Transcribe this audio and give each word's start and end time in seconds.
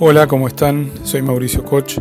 Hola, 0.00 0.26
¿cómo 0.26 0.48
están? 0.48 0.90
Soy 1.04 1.22
Mauricio 1.22 1.64
Koch. 1.64 1.98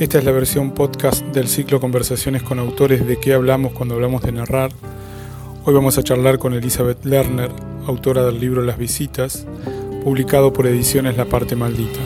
Esta 0.00 0.18
es 0.18 0.24
la 0.24 0.32
versión 0.32 0.72
podcast 0.72 1.24
del 1.26 1.46
ciclo 1.46 1.80
Conversaciones 1.80 2.42
con 2.42 2.58
autores 2.58 3.06
de 3.06 3.20
qué 3.20 3.34
hablamos 3.34 3.72
cuando 3.72 3.94
hablamos 3.94 4.22
de 4.22 4.32
narrar. 4.32 4.72
Hoy 5.64 5.72
vamos 5.72 5.96
a 5.96 6.02
charlar 6.02 6.40
con 6.40 6.54
Elizabeth 6.54 7.04
Lerner, 7.04 7.52
autora 7.86 8.24
del 8.24 8.40
libro 8.40 8.62
Las 8.62 8.78
Visitas, 8.78 9.46
publicado 10.02 10.52
por 10.52 10.66
Ediciones 10.66 11.16
La 11.16 11.24
Parte 11.26 11.54
Maldita. 11.54 12.00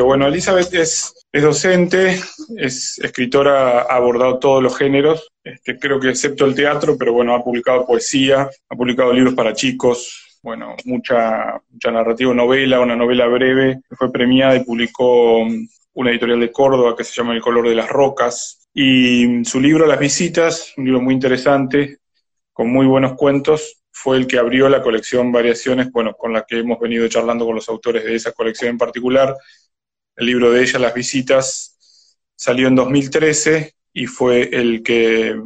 Bueno, 0.00 0.28
Elizabeth 0.28 0.72
es, 0.74 1.17
es 1.38 1.44
docente, 1.44 2.20
es 2.56 2.98
escritora, 2.98 3.82
ha 3.82 3.94
abordado 3.94 4.38
todos 4.40 4.60
los 4.60 4.76
géneros, 4.76 5.28
este, 5.44 5.78
creo 5.78 6.00
que 6.00 6.10
excepto 6.10 6.44
el 6.44 6.54
teatro, 6.54 6.96
pero 6.98 7.12
bueno, 7.12 7.32
ha 7.34 7.44
publicado 7.44 7.86
poesía, 7.86 8.50
ha 8.68 8.76
publicado 8.76 9.12
libros 9.12 9.34
para 9.34 9.54
chicos, 9.54 10.38
bueno, 10.42 10.74
mucha, 10.84 11.60
mucha 11.70 11.90
narrativa, 11.92 12.34
novela, 12.34 12.80
una 12.80 12.96
novela 12.96 13.26
breve, 13.26 13.80
fue 13.90 14.10
premiada 14.10 14.56
y 14.56 14.64
publicó 14.64 15.46
una 15.94 16.10
editorial 16.10 16.40
de 16.40 16.50
Córdoba 16.50 16.96
que 16.96 17.04
se 17.04 17.14
llama 17.14 17.34
El 17.34 17.40
color 17.40 17.68
de 17.68 17.76
las 17.76 17.88
rocas, 17.88 18.68
y 18.74 19.44
su 19.44 19.60
libro 19.60 19.86
Las 19.86 20.00
visitas, 20.00 20.72
un 20.76 20.86
libro 20.86 21.00
muy 21.00 21.14
interesante, 21.14 21.98
con 22.52 22.72
muy 22.72 22.86
buenos 22.86 23.14
cuentos, 23.14 23.78
fue 23.92 24.16
el 24.16 24.26
que 24.26 24.38
abrió 24.38 24.68
la 24.68 24.82
colección 24.82 25.30
Variaciones, 25.30 25.92
bueno, 25.92 26.14
con 26.14 26.32
la 26.32 26.44
que 26.46 26.58
hemos 26.58 26.80
venido 26.80 27.06
charlando 27.06 27.46
con 27.46 27.54
los 27.54 27.68
autores 27.68 28.04
de 28.04 28.16
esa 28.16 28.32
colección 28.32 28.70
en 28.70 28.78
particular. 28.78 29.36
El 30.18 30.26
libro 30.26 30.50
de 30.50 30.62
ella, 30.62 30.78
Las 30.80 30.94
visitas, 30.94 31.76
salió 32.34 32.66
en 32.68 32.74
2013 32.74 33.74
y 33.92 34.06
fue 34.06 34.48
el 34.52 34.82
que, 34.82 35.40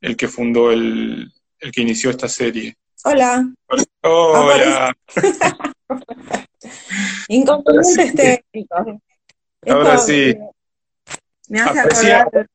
el 0.00 0.16
que 0.16 0.28
fundó, 0.28 0.72
el, 0.72 1.30
el 1.58 1.70
que 1.72 1.82
inició 1.82 2.08
esta 2.10 2.28
serie. 2.28 2.74
Hola. 3.04 3.46
Hola. 4.02 4.96
Inconvenientes 7.28 8.14
técnicos. 8.14 8.86
Ahora 9.68 9.98
sí. 9.98 10.34
Me 11.48 11.60
hace 11.60 11.80
Aparecía- 11.80 12.22
acordar. 12.22 12.48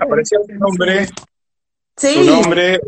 Apareció 0.00 0.40
tu 0.46 0.54
nombre, 0.54 1.08
Sí, 1.96 2.14
tu 2.14 2.24
nombre 2.24 2.80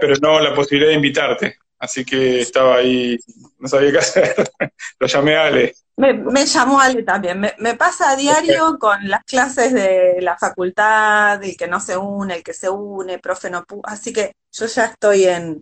pero 0.00 0.14
no 0.20 0.40
la 0.40 0.54
posibilidad 0.54 0.90
de 0.90 0.96
invitarte. 0.96 1.58
Así 1.78 2.04
que 2.04 2.40
estaba 2.40 2.76
ahí, 2.76 3.16
no 3.58 3.68
sabía 3.68 3.92
qué 3.92 3.98
hacer. 3.98 4.34
Lo 4.98 5.06
llamé 5.06 5.36
a 5.36 5.46
Ale. 5.46 5.74
me, 5.96 6.12
me 6.12 6.44
llamó 6.46 6.80
Ale 6.80 7.02
también. 7.04 7.38
Me, 7.38 7.54
me 7.58 7.74
pasa 7.74 8.10
a 8.10 8.16
diario 8.16 8.78
con 8.78 9.08
las 9.08 9.22
clases 9.24 9.72
de 9.72 10.16
la 10.20 10.36
facultad, 10.36 11.42
el 11.42 11.56
que 11.56 11.68
no 11.68 11.78
se 11.80 11.96
une, 11.96 12.36
el 12.36 12.42
que 12.42 12.52
se 12.52 12.68
une, 12.68 13.18
profe 13.20 13.48
no 13.50 13.64
pu- 13.64 13.80
Así 13.84 14.12
que 14.12 14.32
yo 14.52 14.66
ya 14.66 14.86
estoy 14.86 15.24
en, 15.24 15.60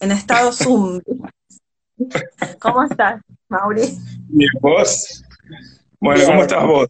en 0.00 0.12
estado 0.12 0.52
Zoom. 0.52 1.00
¿Cómo 2.60 2.84
estás, 2.84 3.20
Mauri? 3.48 3.82
Bien, 4.28 4.50
¿vos? 4.60 5.22
Bueno, 6.00 6.18
Bien. 6.20 6.30
¿cómo 6.30 6.42
estás 6.42 6.64
vos? 6.64 6.88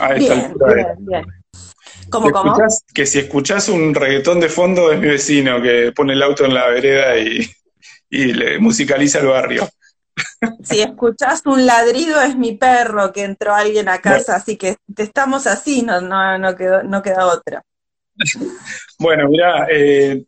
A 0.00 0.14
esta 0.14 0.34
Bien, 0.34 0.46
altura 0.46 0.74
bien, 0.74 0.86
bien. 1.06 1.26
¿Cómo, 2.10 2.30
cómo? 2.30 2.52
escuchás- 2.52 2.82
que 2.92 3.06
si 3.06 3.18
escuchás 3.20 3.68
un 3.68 3.94
reggaetón 3.94 4.40
de 4.40 4.48
fondo 4.48 4.90
es 4.90 4.98
mi 4.98 5.08
vecino 5.08 5.60
que 5.62 5.92
pone 5.94 6.14
el 6.14 6.22
auto 6.22 6.44
en 6.44 6.54
la 6.54 6.66
vereda 6.68 7.16
y, 7.18 7.48
y 8.10 8.32
le 8.32 8.58
musicaliza 8.58 9.20
el 9.20 9.26
barrio. 9.26 9.68
Si 10.62 10.80
escuchás 10.80 11.42
un 11.46 11.64
ladrido 11.64 12.20
es 12.20 12.36
mi 12.36 12.52
perro 12.56 13.12
que 13.12 13.24
entró 13.24 13.54
alguien 13.54 13.88
a 13.88 14.00
casa, 14.00 14.36
así 14.36 14.56
que 14.56 14.76
estamos 14.96 15.46
así, 15.46 15.82
no, 15.82 16.00
no, 16.00 16.38
no 16.38 16.56
quedó, 16.56 16.82
no 16.82 17.02
queda 17.02 17.26
otra. 17.26 17.62
Bueno, 18.98 19.28
mirá, 19.28 19.68
eh, 19.70 20.24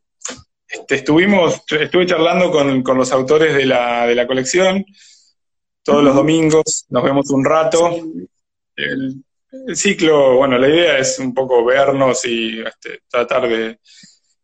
este, 0.69 0.95
estuvimos, 0.95 1.63
estuve 1.69 2.07
charlando 2.07 2.51
con, 2.51 2.83
con 2.83 2.97
los 2.97 3.11
autores 3.11 3.55
de 3.55 3.67
la, 3.67 4.07
de 4.07 4.15
la 4.15 4.27
colección 4.27 4.85
todos 5.83 6.05
los 6.05 6.15
domingos, 6.15 6.87
nos 6.91 7.03
vemos 7.03 7.31
un 7.31 7.45
rato. 7.45 7.91
El, 8.77 9.25
el 9.67 9.77
ciclo, 9.77 10.37
bueno, 10.37 10.59
la 10.59 10.69
idea 10.69 10.99
es 10.99 11.19
un 11.19 11.35
poco 11.35 11.65
vernos 11.65 12.25
y 12.25 12.61
este, 12.61 13.03
tratar 13.09 13.49
de 13.49 13.79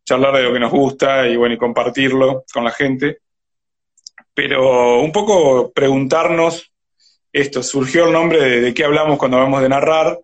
charlar 0.05 0.37
de 0.37 0.43
lo 0.43 0.53
que 0.53 0.61
nos 0.61 0.73
gusta 0.73 1.29
y 1.29 1.37
bueno, 1.37 1.55
y 1.55 1.59
compartirlo 1.59 2.45
con 2.53 2.65
la 2.65 2.71
gente. 2.71 3.21
Pero 4.37 5.01
un 5.01 5.13
poco 5.13 5.73
preguntarnos 5.73 6.71
esto, 7.33 7.63
surgió 7.63 8.05
el 8.05 8.13
nombre 8.13 8.61
de, 8.61 8.75
qué 8.75 8.85
hablamos 8.85 9.19
cuando 9.19 9.39
hablamos 9.39 9.63
de 9.63 9.71
narrar, 9.71 10.21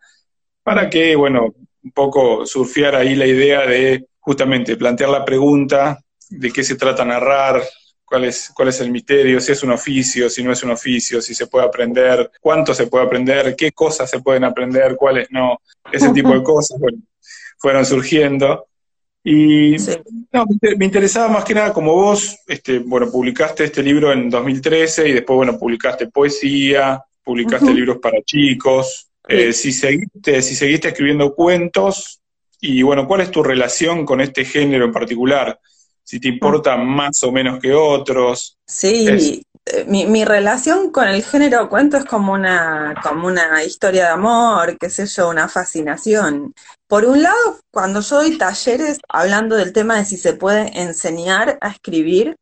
para 0.63 0.91
que, 0.91 1.17
bueno, 1.17 1.55
un 1.83 1.91
poco 1.93 2.45
surfear 2.45 2.95
ahí 2.95 3.15
la 3.15 3.27
idea 3.27 3.67
de 3.67 4.05
justamente 4.21 4.77
plantear 4.77 5.09
la 5.09 5.25
pregunta 5.25 5.99
de 6.29 6.53
qué 6.53 6.63
se 6.63 6.77
trata 6.77 7.07
narrar, 7.07 7.63
cuál 8.05 8.27
es, 8.27 8.53
cuál 8.55 8.69
es 8.69 8.81
el 8.83 8.91
misterio, 8.91 9.41
si 9.41 9.53
es 9.53 9.63
un 9.63 9.71
oficio, 9.71 10.29
si 10.29 10.43
no 10.43 10.53
es 10.53 10.63
un 10.63 10.73
oficio, 10.73 11.23
si 11.23 11.35
se 11.35 11.47
puede 11.47 11.65
aprender, 11.65 12.31
cuánto 12.39 12.75
se 12.75 12.89
puede 12.89 13.07
aprender, 13.07 13.57
qué 13.57 13.73
cosas 13.73 14.11
se 14.11 14.21
pueden 14.21 14.45
aprender, 14.45 14.95
cuáles 14.97 15.27
no, 15.31 15.59
ese 15.91 16.11
tipo 16.11 16.35
de 16.35 16.43
cosas, 16.43 16.79
bueno, 16.79 16.99
fueron 17.57 17.87
surgiendo. 17.87 18.67
Y 19.25 19.79
Sí. 19.79 19.93
no, 20.33 20.45
me 20.47 20.53
inter- 20.55 20.77
me 20.79 20.85
interesaba 20.85 21.29
más 21.29 21.45
que 21.45 21.55
nada 21.55 21.73
como 21.73 21.95
vos, 21.95 22.37
este, 22.47 22.81
bueno, 22.81 23.11
publicaste 23.11 23.65
este 23.65 23.83
libro 23.83 24.13
en 24.13 24.29
2013 24.29 25.09
y 25.09 25.13
después, 25.13 25.37
bueno, 25.37 25.59
publicaste 25.59 26.09
poesía, 26.09 27.03
publicaste 27.25 27.73
libros 27.73 27.99
para 27.99 28.21
chicos, 28.23 29.07
eh, 29.29 29.53
si, 29.53 29.73
seguiste, 29.73 30.43
si 30.43 30.57
seguiste 30.57 30.89
escribiendo 30.89 31.35
cuentos 31.35 32.21
y, 32.61 32.83
bueno, 32.83 33.07
¿cuál 33.07 33.21
es 33.21 33.31
tu 33.31 33.43
relación 33.45 34.05
con 34.05 34.21
este 34.21 34.45
género 34.45 34.85
en 34.87 34.93
particular? 34.93 35.59
Si 36.03 36.19
te 36.19 36.27
importa 36.29 36.77
más 36.77 37.23
o 37.23 37.31
menos 37.31 37.61
que 37.61 37.73
otros. 37.73 38.57
Sí, 38.67 39.45
eh, 39.65 39.85
mi, 39.87 40.07
mi 40.07 40.25
relación 40.25 40.91
con 40.91 41.07
el 41.07 41.23
género 41.23 41.69
cuento 41.69 41.97
es 41.97 42.05
como 42.05 42.33
una, 42.33 42.95
como 43.01 43.29
una 43.29 43.63
historia 43.63 44.07
de 44.07 44.11
amor, 44.11 44.77
qué 44.79 44.91
sé 44.91 45.07
yo, 45.07 45.29
una 45.29 45.49
fascinación. 45.49 46.53
Por 46.93 47.07
un 47.07 47.23
lado, 47.23 47.59
cuando 47.71 48.03
yo 48.03 48.17
doy 48.17 48.37
talleres 48.37 48.99
hablando 49.09 49.57
del 49.57 49.73
tema 49.73 49.97
de 49.97 50.05
si 50.05 50.19
se 50.19 50.35
puede 50.35 50.79
enseñar 50.79 51.57
a 51.63 51.71
escribir, 51.71 52.37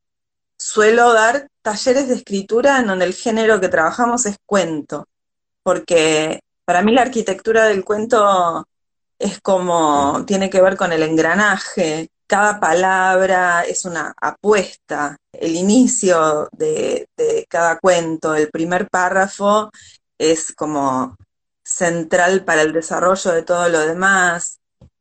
suelo 0.58 1.12
dar 1.12 1.46
talleres 1.62 2.08
de 2.08 2.16
escritura 2.16 2.80
en 2.80 2.88
donde 2.88 3.04
el 3.04 3.14
género 3.14 3.60
que 3.60 3.68
trabajamos 3.68 4.26
es 4.26 4.38
cuento, 4.44 5.06
porque 5.62 6.40
para 6.64 6.82
mí 6.82 6.92
la 6.92 7.02
arquitectura 7.02 7.66
del 7.66 7.84
cuento 7.84 8.66
es 9.20 9.40
como, 9.40 10.24
tiene 10.26 10.50
que 10.50 10.60
ver 10.60 10.76
con 10.76 10.92
el 10.92 11.04
engranaje, 11.04 12.08
cada 12.26 12.58
palabra 12.58 13.62
es 13.62 13.84
una 13.84 14.12
apuesta, 14.20 15.16
el 15.32 15.54
inicio 15.54 16.48
de, 16.50 17.06
de 17.16 17.46
cada 17.48 17.78
cuento, 17.78 18.34
el 18.34 18.50
primer 18.50 18.88
párrafo 18.90 19.70
es 20.18 20.52
como 20.56 21.16
central 21.80 22.44
para 22.44 22.62
el 22.62 22.72
desarrollo 22.72 23.32
de 23.32 23.42
todo 23.42 23.68
lo 23.68 23.80
demás, 23.80 24.58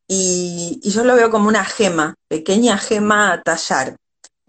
y, 0.07 0.79
y 0.83 0.91
yo 0.91 1.03
lo 1.03 1.15
veo 1.15 1.29
como 1.31 1.47
una 1.49 1.65
gema, 1.65 2.15
pequeña 2.29 2.77
gema 2.77 3.33
a 3.33 3.41
tallar. 3.43 3.95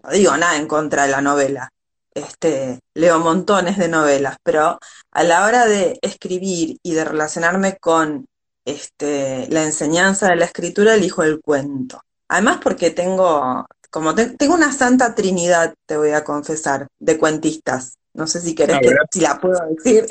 No 0.03 0.11
digo 0.11 0.35
nada 0.37 0.57
en 0.57 0.67
contra 0.67 1.03
de 1.05 1.11
la 1.11 1.21
novela, 1.21 1.69
este, 2.13 2.79
leo 2.95 3.19
montones 3.19 3.77
de 3.77 3.87
novelas, 3.87 4.37
pero 4.43 4.79
a 5.11 5.23
la 5.23 5.45
hora 5.45 5.65
de 5.67 5.99
escribir 6.01 6.77
y 6.83 6.93
de 6.93 7.05
relacionarme 7.05 7.77
con 7.79 8.25
este, 8.65 9.47
la 9.49 9.63
enseñanza 9.63 10.29
de 10.29 10.37
la 10.37 10.45
escritura, 10.45 10.95
elijo 10.95 11.23
el 11.23 11.41
cuento. 11.41 12.01
Además 12.29 12.59
porque 12.63 12.91
tengo, 12.91 13.65
como 13.91 14.15
te- 14.15 14.31
tengo 14.37 14.55
una 14.55 14.73
santa 14.73 15.15
trinidad, 15.15 15.73
te 15.87 15.97
voy 15.97 16.11
a 16.11 16.23
confesar, 16.23 16.87
de 16.99 17.17
cuentistas. 17.19 17.95
No 18.13 18.27
sé 18.27 18.41
si 18.41 18.55
querés 18.55 18.81
que, 18.81 18.91
si 19.11 19.21
la 19.21 19.39
puedo 19.39 19.59
decir. 19.75 20.05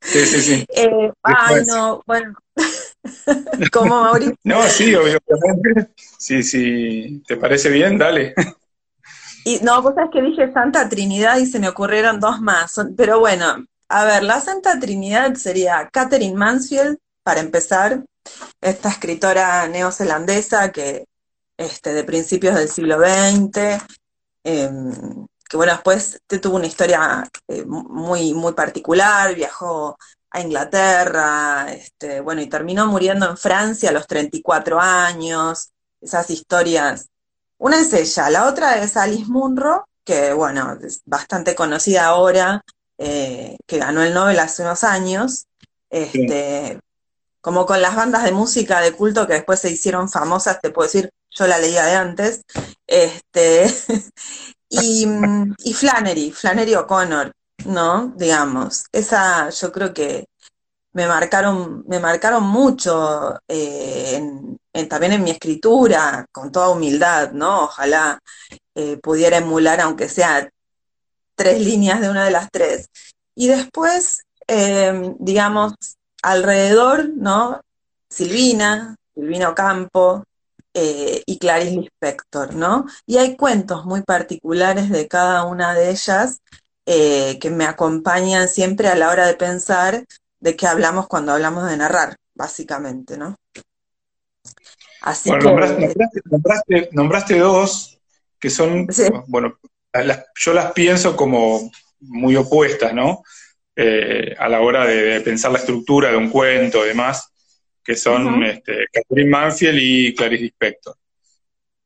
Sí, 0.00 0.24
sí, 0.26 0.40
sí. 0.40 0.66
Eh, 0.68 1.12
ay, 1.22 1.64
no, 1.66 2.02
bueno, 2.06 2.34
como 3.72 4.02
Mauricio. 4.02 4.36
No, 4.44 4.62
sí, 4.64 4.94
obviamente. 4.94 5.90
Sí, 6.18 6.42
sí, 6.42 7.22
¿te 7.26 7.36
parece 7.36 7.70
bien? 7.70 7.98
Dale. 7.98 8.34
Y 9.44 9.60
no, 9.60 9.80
vos 9.82 9.94
sabés 9.94 10.10
que 10.12 10.22
dije 10.22 10.52
Santa 10.52 10.88
Trinidad 10.88 11.38
y 11.38 11.46
se 11.46 11.58
me 11.58 11.68
ocurrieron 11.68 12.20
dos 12.20 12.40
más. 12.40 12.74
Pero 12.96 13.20
bueno, 13.20 13.64
a 13.88 14.04
ver, 14.04 14.22
la 14.22 14.40
Santa 14.40 14.78
Trinidad 14.78 15.34
sería 15.34 15.88
Catherine 15.92 16.36
Mansfield, 16.36 16.98
para 17.22 17.40
empezar, 17.40 18.04
esta 18.60 18.88
escritora 18.90 19.66
neozelandesa 19.68 20.70
que 20.72 21.06
este, 21.56 21.92
de 21.92 22.04
principios 22.04 22.54
del 22.54 22.68
siglo 22.68 22.98
XX, 22.98 23.82
em, 24.44 25.26
que 25.48 25.56
bueno, 25.56 25.72
después 25.72 26.20
te- 26.26 26.38
tuvo 26.38 26.56
una 26.56 26.66
historia 26.66 27.28
eh, 27.48 27.64
muy, 27.66 28.34
muy 28.34 28.52
particular, 28.54 29.34
viajó 29.34 29.96
a 30.30 30.40
Inglaterra, 30.40 31.72
este, 31.72 32.20
bueno, 32.20 32.42
y 32.42 32.48
terminó 32.48 32.86
muriendo 32.86 33.28
en 33.28 33.36
Francia 33.36 33.90
a 33.90 33.92
los 33.92 34.06
34 34.06 34.80
años, 34.80 35.70
esas 36.00 36.30
historias. 36.30 37.08
Una 37.58 37.80
es 37.80 37.92
ella, 37.92 38.30
la 38.30 38.46
otra 38.46 38.78
es 38.82 38.96
Alice 38.96 39.26
Munro, 39.30 39.86
que 40.04 40.32
bueno, 40.32 40.76
es 40.82 41.02
bastante 41.06 41.54
conocida 41.54 42.06
ahora, 42.06 42.62
eh, 42.98 43.56
que 43.66 43.78
ganó 43.78 44.02
el 44.02 44.14
Nobel 44.14 44.38
hace 44.38 44.62
unos 44.62 44.84
años, 44.84 45.46
este, 45.90 46.78
como 47.40 47.66
con 47.66 47.80
las 47.82 47.96
bandas 47.96 48.24
de 48.24 48.32
música 48.32 48.80
de 48.80 48.92
culto 48.92 49.26
que 49.26 49.34
después 49.34 49.60
se 49.60 49.70
hicieron 49.70 50.08
famosas, 50.10 50.60
te 50.60 50.70
puedo 50.70 50.86
decir, 50.88 51.10
yo 51.30 51.46
la 51.46 51.58
leía 51.58 51.84
de 51.86 51.94
antes, 51.96 52.42
este, 52.86 53.66
Y, 54.68 55.06
y 55.64 55.72
Flannery, 55.72 56.30
Flannery 56.30 56.74
O'Connor, 56.74 57.32
¿no? 57.64 58.12
Digamos, 58.16 58.84
esa 58.92 59.48
yo 59.50 59.72
creo 59.72 59.94
que 59.94 60.26
me 60.92 61.06
marcaron, 61.06 61.84
me 61.86 62.00
marcaron 62.00 62.44
mucho 62.44 63.38
eh, 63.46 64.20
también 64.88 65.12
en 65.12 65.24
mi 65.24 65.30
escritura, 65.30 66.26
con 66.32 66.50
toda 66.52 66.70
humildad, 66.70 67.32
¿no? 67.32 67.64
Ojalá 67.64 68.18
eh, 68.74 68.98
pudiera 68.98 69.38
emular, 69.38 69.80
aunque 69.80 70.08
sea 70.08 70.48
tres 71.34 71.60
líneas 71.60 72.00
de 72.00 72.10
una 72.10 72.24
de 72.24 72.30
las 72.30 72.48
tres. 72.50 72.90
Y 73.34 73.48
después, 73.48 74.22
eh, 74.48 75.14
digamos, 75.18 75.74
alrededor, 76.22 77.10
¿no? 77.16 77.60
Silvina, 78.08 78.96
Silvina 79.14 79.50
Ocampo 79.50 80.24
y 81.26 81.38
Clarice 81.38 81.76
Lispector, 81.76 82.54
¿no? 82.54 82.86
Y 83.06 83.18
hay 83.18 83.36
cuentos 83.36 83.84
muy 83.84 84.02
particulares 84.02 84.90
de 84.90 85.08
cada 85.08 85.44
una 85.44 85.74
de 85.74 85.90
ellas 85.90 86.40
que 86.86 87.50
me 87.50 87.66
acompañan 87.66 88.48
siempre 88.48 88.88
a 88.88 88.94
la 88.94 89.10
hora 89.10 89.26
de 89.26 89.34
pensar 89.34 90.04
de 90.40 90.56
qué 90.56 90.66
hablamos 90.66 91.06
cuando 91.06 91.32
hablamos 91.32 91.68
de 91.68 91.76
narrar, 91.76 92.16
básicamente, 92.34 93.18
¿no? 93.18 93.36
Así 95.02 95.30
bueno, 95.30 95.56
que... 95.76 96.88
nombraste, 96.92 97.38
dos 97.38 97.98
que 98.40 98.50
son, 98.50 98.86
bueno, 99.26 99.58
yo 100.36 100.54
las 100.54 100.72
pienso 100.72 101.16
como 101.16 101.70
muy 102.00 102.36
opuestas, 102.36 102.94
¿no? 102.94 103.22
Eh, 103.74 104.34
a 104.38 104.48
la 104.48 104.60
hora 104.60 104.86
de, 104.86 105.20
pensar 105.20 105.52
la 105.52 105.58
estructura 105.58 106.10
de 106.10 106.16
un 106.16 106.30
cuento 106.30 106.84
y 106.84 106.88
demás, 106.88 107.32
que 107.88 107.96
son 107.96 108.44
este, 108.44 108.84
Catherine 108.92 109.30
Manfield 109.30 109.78
y 109.80 110.14
Clarice 110.14 110.42
Lispector. 110.42 110.94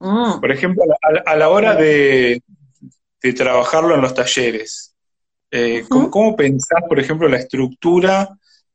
Mm. 0.01 0.41
Por 0.41 0.51
ejemplo, 0.51 0.83
a 1.25 1.37
la, 1.37 1.49
hora 1.49 1.77
de, 1.77 2.43
trabajarlo 3.37 3.95
en 3.95 4.01
los 4.01 4.13
talleres, 4.13 4.97
eh, 5.49 5.85
¿cómo, 5.89 6.11
¿cómo, 6.11 6.35
pensás, 6.35 6.81
por 6.89 6.99
ejemplo, 6.99 7.29
la 7.29 7.37
estructura 7.37 8.29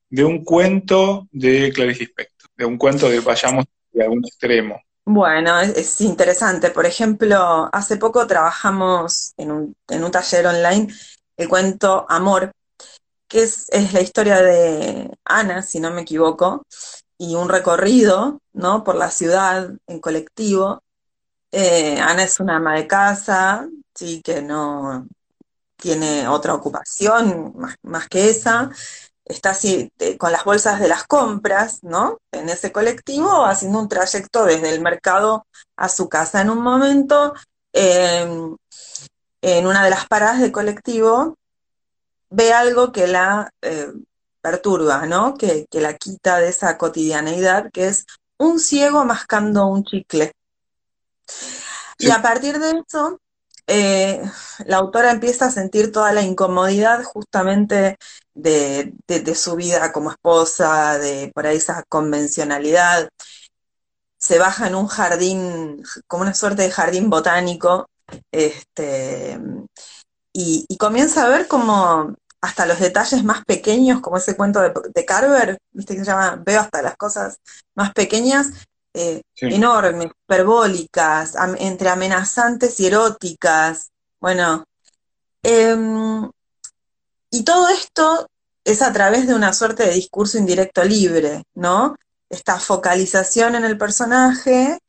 de 0.09 0.23
un 0.23 0.45
cuento 0.45 1.27
de 1.33 1.73
Clarice 1.73 2.05
Lispector, 2.05 2.49
de 2.55 2.63
un 2.63 2.77
cuento 2.77 3.09
de 3.09 3.19
vayamos 3.19 3.65
de 3.91 4.03
algún 4.03 4.23
extremo. 4.25 4.81
Bueno, 5.03 5.59
es, 5.59 5.99
interesante. 5.99 6.69
Por 6.69 6.85
ejemplo, 6.85 7.69
hace 7.73 7.97
poco 7.97 8.25
trabajamos 8.25 9.33
en 9.35 9.51
un, 9.51 9.75
en 9.89 10.03
un 10.05 10.11
taller 10.11 10.47
online 10.47 10.87
el 11.35 11.49
cuento 11.49 12.05
Amor, 12.07 12.53
que 13.27 13.43
es, 13.43 13.67
es, 13.67 13.91
la 13.91 13.99
historia 13.99 14.41
de 14.41 15.11
Ana, 15.25 15.61
si 15.61 15.81
no 15.81 15.91
me 15.91 16.03
equivoco, 16.03 16.65
y 17.17 17.35
un 17.35 17.49
recorrido 17.49 18.41
¿no? 18.53 18.83
por 18.83 18.95
la 18.95 19.11
ciudad 19.11 19.71
en 19.87 19.99
colectivo. 19.99 20.83
Eh, 21.51 21.99
Ana 21.99 22.23
es 22.23 22.39
una 22.39 22.57
ama 22.57 22.75
de 22.75 22.87
casa, 22.87 23.67
sí, 23.93 24.21
que 24.21 24.41
no 24.41 25.07
tiene 25.77 26.27
otra 26.27 26.53
ocupación 26.53 27.55
más, 27.83 28.07
que 28.09 28.29
esa, 28.29 28.71
está 29.25 29.51
así 29.51 29.91
con 30.17 30.31
las 30.31 30.43
bolsas 30.43 30.79
de 30.79 30.87
las 30.87 31.05
compras, 31.05 31.83
¿no? 31.83 32.19
En 32.31 32.49
ese 32.49 32.71
colectivo, 32.71 33.45
haciendo 33.45 33.79
un 33.79 33.89
trayecto 33.89 34.45
desde 34.45 34.73
el 34.73 34.81
mercado 34.81 35.45
a 35.75 35.89
su 35.89 36.09
casa. 36.09 36.41
En 36.41 36.49
un 36.49 36.61
momento, 36.61 37.33
em, 37.73 38.55
en 39.41 39.67
una 39.67 39.83
de 39.83 39.89
las 39.89 40.07
paradas 40.07 40.39
del 40.41 40.51
colectivo, 40.51 41.37
ve 42.29 42.53
algo 42.53 42.91
que 42.91 43.07
la 43.07 43.51
eh, 43.61 43.91
perturba, 44.41 45.05
¿no? 45.05 45.35
Que, 45.35 45.65
que 45.69 45.81
la 45.81 45.95
quita 45.95 46.39
de 46.39 46.49
esa 46.49 46.77
cotidianeidad, 46.77 47.69
que 47.71 47.87
es 47.87 48.05
un 48.37 48.59
ciego 48.59 49.05
mascando 49.05 49.67
un 49.67 49.83
chicle. 49.83 50.33
Y 51.99 52.11
a 52.11 52.21
partir 52.21 52.59
de 52.59 52.83
eso, 52.87 53.19
eh, 53.67 54.21
la 54.65 54.77
autora 54.77 55.11
empieza 55.11 55.47
a 55.47 55.51
sentir 55.51 55.91
toda 55.91 56.13
la 56.13 56.21
incomodidad 56.21 57.03
justamente 57.03 57.97
de, 58.33 58.93
su 59.35 59.55
vida 59.55 59.91
como 59.91 60.11
esposa, 60.11 60.97
de 60.97 61.31
por 61.33 61.47
ahí 61.47 61.57
esa 61.57 61.83
convencionalidad. 61.89 63.09
Se 64.17 64.39
baja 64.39 64.67
en 64.67 64.75
un 64.75 64.87
jardín, 64.87 65.83
como 66.07 66.23
una 66.23 66.33
suerte 66.33 66.63
de 66.63 66.71
jardín 66.71 67.09
botánico, 67.09 67.89
este, 68.31 69.39
y, 70.33 70.65
comienza 70.77 71.25
a 71.25 71.29
ver 71.29 71.47
como 71.47 72.15
hasta 72.41 72.65
los 72.65 72.79
detalles 72.79 73.23
más 73.23 73.43
pequeños, 73.45 74.01
como 74.01 74.17
ese 74.17 74.35
cuento 74.35 74.61
de, 74.61 75.05
Carver, 75.05 75.57
viste 75.71 75.95
que 75.95 76.01
se 76.01 76.11
llama 76.11 76.41
Veo 76.45 76.61
hasta 76.61 76.81
las 76.81 76.95
cosas 76.95 77.39
más 77.75 77.93
pequeñas, 77.93 78.51
eh, 78.93 79.21
enormes, 79.41 80.11
hiperbólicas, 80.25 81.35
entre 81.59 81.89
amenazantes 81.89 82.79
y 82.79 82.87
eróticas. 82.87 83.89
Bueno, 84.19 84.63
em, 85.43 86.29
y 87.31 87.43
todo 87.43 87.69
esto 87.69 88.27
es 88.63 88.81
a 88.81 88.93
través 88.93 89.27
de 89.27 89.35
una 89.35 89.53
suerte 89.53 89.83
de 89.83 89.93
discurso 89.93 90.37
indirecto 90.37 90.83
libre, 90.83 91.43
¿no? 91.55 91.95
Esta 92.29 92.59
focalización 92.59 93.55
en 93.55 93.65
el 93.65 93.77
personaje 93.77 94.79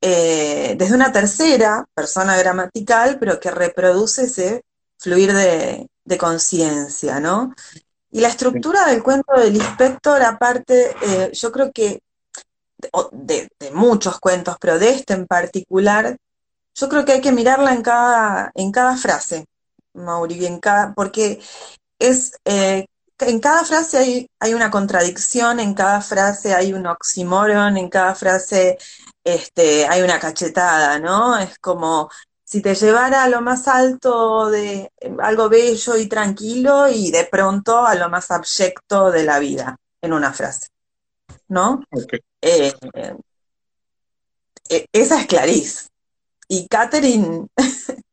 eh, 0.00 0.76
desde 0.78 0.94
una 0.94 1.12
tercera 1.12 1.84
persona 1.94 2.36
gramatical, 2.36 3.18
pero 3.18 3.40
que 3.40 3.50
reproduce 3.50 4.24
ese 4.24 4.62
fluir 4.98 5.32
de, 5.32 5.88
conciencia, 6.18 7.20
¿no? 7.20 7.54
Y 8.10 8.20
la 8.20 8.28
estructura 8.28 8.86
del 8.86 9.02
cuento 9.02 9.34
del 9.34 9.56
inspector, 9.56 10.22
aparte, 10.22 10.94
eh, 11.02 11.30
yo 11.32 11.52
creo 11.52 11.72
que 11.72 12.00
de, 13.12 13.48
muchos 13.72 14.18
cuentos, 14.20 14.56
pero 14.60 14.78
de 14.78 14.90
este 14.90 15.14
en 15.14 15.26
particular, 15.26 16.16
yo 16.74 16.88
creo 16.88 17.04
que 17.04 17.12
hay 17.12 17.20
que 17.20 17.32
mirarla 17.32 17.72
en 17.74 17.82
cada, 17.82 18.52
en 18.54 18.70
cada 18.70 18.96
frase, 18.96 19.46
Mauri, 19.94 20.46
en 20.46 20.60
cada, 20.60 20.94
porque 20.94 21.40
es, 21.98 22.32
eh, 22.44 22.86
en 23.18 23.40
cada 23.40 23.64
frase 23.64 23.98
hay, 23.98 24.30
hay, 24.40 24.54
una 24.54 24.70
contradicción, 24.70 25.58
en 25.60 25.74
cada 25.74 26.00
frase 26.02 26.54
hay 26.54 26.72
un 26.72 26.86
oxímoron, 26.86 27.76
en 27.76 27.88
cada 27.88 28.14
frase 28.14 28.78
este, 29.24 29.86
hay 29.86 30.02
una 30.02 30.20
cachetada, 30.20 30.98
¿no? 30.98 31.38
Es 31.38 31.58
como 31.58 32.10
si 32.46 32.62
te 32.62 32.76
llevara 32.76 33.24
a 33.24 33.28
lo 33.28 33.40
más 33.40 33.66
alto 33.66 34.48
de 34.50 34.92
eh, 35.00 35.16
algo 35.20 35.48
bello 35.48 35.96
y 35.96 36.06
tranquilo 36.06 36.88
y 36.88 37.10
de 37.10 37.24
pronto 37.24 37.84
a 37.84 37.96
lo 37.96 38.08
más 38.08 38.30
abyecto 38.30 39.10
de 39.10 39.24
la 39.24 39.40
vida 39.40 39.76
en 40.00 40.12
una 40.12 40.32
frase. 40.32 40.68
¿no? 41.48 41.82
Eh, 42.40 42.72
eh, 44.68 44.86
esa 44.92 45.20
es 45.20 45.26
Clarice. 45.26 45.88
Y 46.48 46.68
Catherine, 46.68 47.48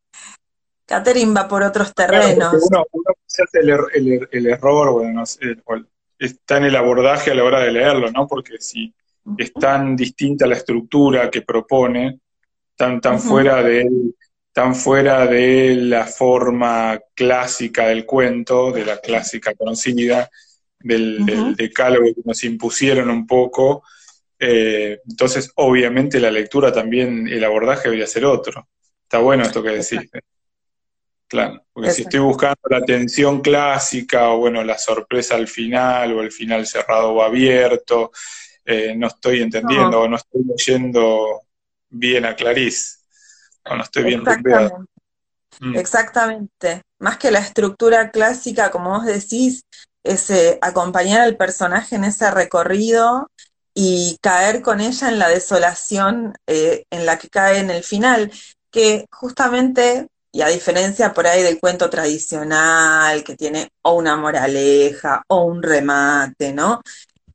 Catherine 0.88 1.34
va 1.34 1.48
por 1.48 1.62
otros 1.62 1.94
terrenos. 1.94 2.56
uno, 2.72 2.86
hace 3.28 3.44
el, 4.32 4.48
error, 4.48 4.94
bueno, 4.94 5.24
está 6.18 6.58
en 6.58 6.64
el 6.64 6.76
abordaje 6.76 7.30
a 7.30 7.36
la 7.36 7.44
hora 7.44 7.60
de 7.60 7.72
leerlo, 7.72 8.12
¿no? 8.12 8.28
Porque 8.28 8.58
si 8.60 8.92
es 9.38 9.54
tan 9.54 9.96
distinta 9.96 10.48
la 10.48 10.56
estructura 10.56 11.30
que 11.30 11.44
propone, 11.44 12.20
tan, 12.76 13.00
tan 13.00 13.20
fuera 13.20 13.62
de 13.62 13.88
tan 14.54 14.76
fuera 14.76 15.26
de 15.26 15.76
la 15.76 16.06
forma 16.06 17.00
clásica 17.16 17.88
del 17.88 18.06
cuento, 18.06 18.72
de 18.72 18.86
la 18.86 19.00
clásica 19.00 19.56
conocida, 19.56 20.30
del, 20.80 21.56
decálogo 21.56 22.06
que 22.06 22.22
nos 22.24 22.44
impusieron 22.44 23.10
un 23.10 23.26
poco. 23.26 23.84
Eh, 24.38 25.00
entonces, 25.10 25.52
obviamente, 25.56 26.20
la 26.20 26.30
lectura 26.30 26.72
también, 26.72 27.28
el 27.28 27.44
abordaje 27.44 27.86
debería 27.86 28.06
ser 28.06 28.26
otro. 28.26 28.70
Está 29.02 29.18
bueno 29.18 29.44
esto 29.44 29.64
que 29.64 29.70
decís. 29.70 30.10
¿eh? 30.14 30.22
Claro, 31.28 31.66
porque 31.74 31.90
si 31.90 32.04
estoy 32.04 32.20
buscando 32.20 32.62
la 32.70 32.82
tensión 32.82 33.42
clásica 33.42 34.30
o 34.30 34.38
bueno, 34.38 34.64
la 34.64 34.78
sorpresa 34.78 35.34
al 35.34 35.48
final 35.48 36.14
o 36.14 36.22
el 36.22 36.32
final 36.32 36.68
cerrado 36.68 37.12
o 37.12 37.24
abierto, 37.24 38.12
eh, 38.64 38.94
no 38.96 39.08
estoy 39.08 39.42
entendiendo 39.42 40.02
o 40.02 40.08
no 40.08 40.18
estoy 40.18 40.44
leyendo 40.46 41.42
bien 41.90 42.26
a 42.26 42.36
Clarice 42.36 43.03
o 43.66 43.76
no 43.76 43.84
estoy 43.84 44.04
bien 44.04 44.22
Exactamente. 44.22 44.92
Mm. 45.60 45.76
Exactamente. 45.76 46.82
Más 47.00 47.18
que 47.18 47.32
la 47.32 47.40
estructura 47.40 48.12
clásica, 48.12 48.72
como 48.72 48.92
vos 48.92 49.06
decís, 49.06 49.64
es 50.04 50.32
acompañar 50.62 51.22
al 51.22 51.38
personaje 51.38 51.96
en 51.96 52.04
ese 52.04 52.30
recorrido 52.32 53.30
y 53.74 54.18
caer 54.22 54.62
con 54.62 54.82
ella 54.82 55.10
en 55.10 55.20
la 55.20 55.30
desolación 55.30 56.36
eh, 56.48 56.86
en 56.90 57.06
la 57.06 57.18
que 57.18 57.30
cae 57.30 57.60
en 57.60 57.72
el 57.72 57.84
final, 57.84 58.32
que 58.72 59.08
justamente, 59.12 60.08
y 60.32 60.42
a 60.42 60.48
diferencia 60.48 61.14
por 61.14 61.28
ahí 61.28 61.42
del 61.42 61.60
cuento 61.60 61.90
tradicional, 61.90 63.24
que 63.24 63.36
tiene 63.36 63.70
o 63.82 63.94
una 63.94 64.16
moraleja 64.16 65.24
o 65.28 65.46
un 65.46 65.64
remate, 65.64 66.54
¿no? 66.54 66.82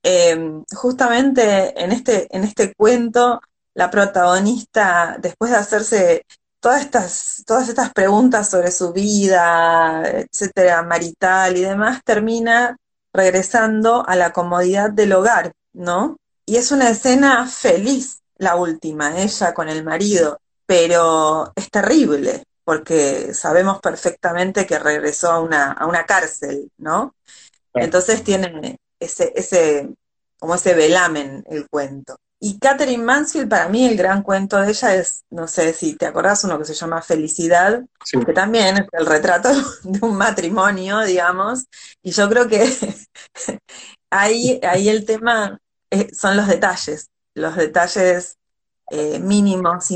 Em, 0.02 0.64
justamente 0.75 1.75
en 1.82 1.92
este, 1.92 2.28
en 2.35 2.44
este 2.44 2.73
cuento, 2.75 3.40
la 3.78 3.90
protagonista, 3.90 5.16
después 5.20 5.52
de 5.52 5.56
hacerse 5.56 6.26
todas 6.58 6.80
estas, 6.80 7.44
todas 7.47 7.68
estas 7.68 7.92
preguntas 7.92 8.50
sobre 8.50 8.73
su 8.73 8.92
vida, 8.92 10.02
etcétera, 10.04 10.82
marital 10.82 11.56
y 11.56 11.61
demás, 11.61 12.00
termina 12.04 12.76
regresando 13.12 14.04
a 14.04 14.16
la 14.16 14.32
comodidad 14.32 14.90
del 14.90 15.12
hogar, 15.12 15.52
¿no? 15.73 16.16
Y 16.44 16.56
es 16.56 16.73
una 16.73 16.90
escena 16.90 17.47
feliz, 17.47 18.18
la 18.37 18.56
última, 18.56 19.16
ella 19.16 19.54
con 19.54 19.68
el 19.68 19.85
marido, 19.85 20.40
pero 20.66 21.52
es 21.54 21.70
terrible, 21.70 22.42
porque 22.64 23.32
sabemos 23.32 23.78
perfectamente 23.80 24.66
que 24.66 24.80
regresó 24.80 25.30
a 25.30 25.40
una, 25.40 25.70
a 25.70 25.87
una 25.87 26.04
cárcel, 26.04 26.68
¿no? 26.78 27.14
Entonces 27.75 28.25
tiene 28.25 28.80
ese, 28.99 29.32
ese, 29.37 29.88
como 30.37 30.56
ese 30.56 30.75
velamen 30.75 31.44
el 31.49 31.68
cuento. 31.68 32.18
Y 32.40 32.59
Catherine 32.59 33.02
Mansfield, 33.02 33.49
para 33.49 33.68
mí 33.68 33.85
el 33.85 33.97
gran 33.97 34.23
cuento 34.23 34.61
de 34.61 34.71
ella 34.71 34.95
es, 34.95 35.25
no 35.30 35.49
sé 35.49 35.73
si 35.73 35.97
te 35.97 36.07
acordás, 36.07 36.45
uno 36.45 36.57
que 36.59 36.64
se 36.64 36.75
llama 36.75 37.02
Felicidad, 37.02 37.83
que 38.25 38.33
también 38.33 38.76
es 38.76 38.87
el 38.92 39.07
retrato 39.07 39.50
de 39.83 39.99
un 40.02 40.16
matrimonio, 40.16 41.00
digamos, 41.00 41.66
y 42.00 42.12
yo 42.12 42.28
creo 42.28 42.47
que 42.47 42.73
ahí, 44.11 44.61
ahí 44.62 44.88
el 44.88 45.04
tema 45.04 45.59
eh, 45.90 46.09
son 46.14 46.37
los 46.37 46.47
detalles, 46.47 47.09
los 47.35 47.57
detalles 47.57 48.37
eh, 48.90 49.18
mínimos, 49.18 49.88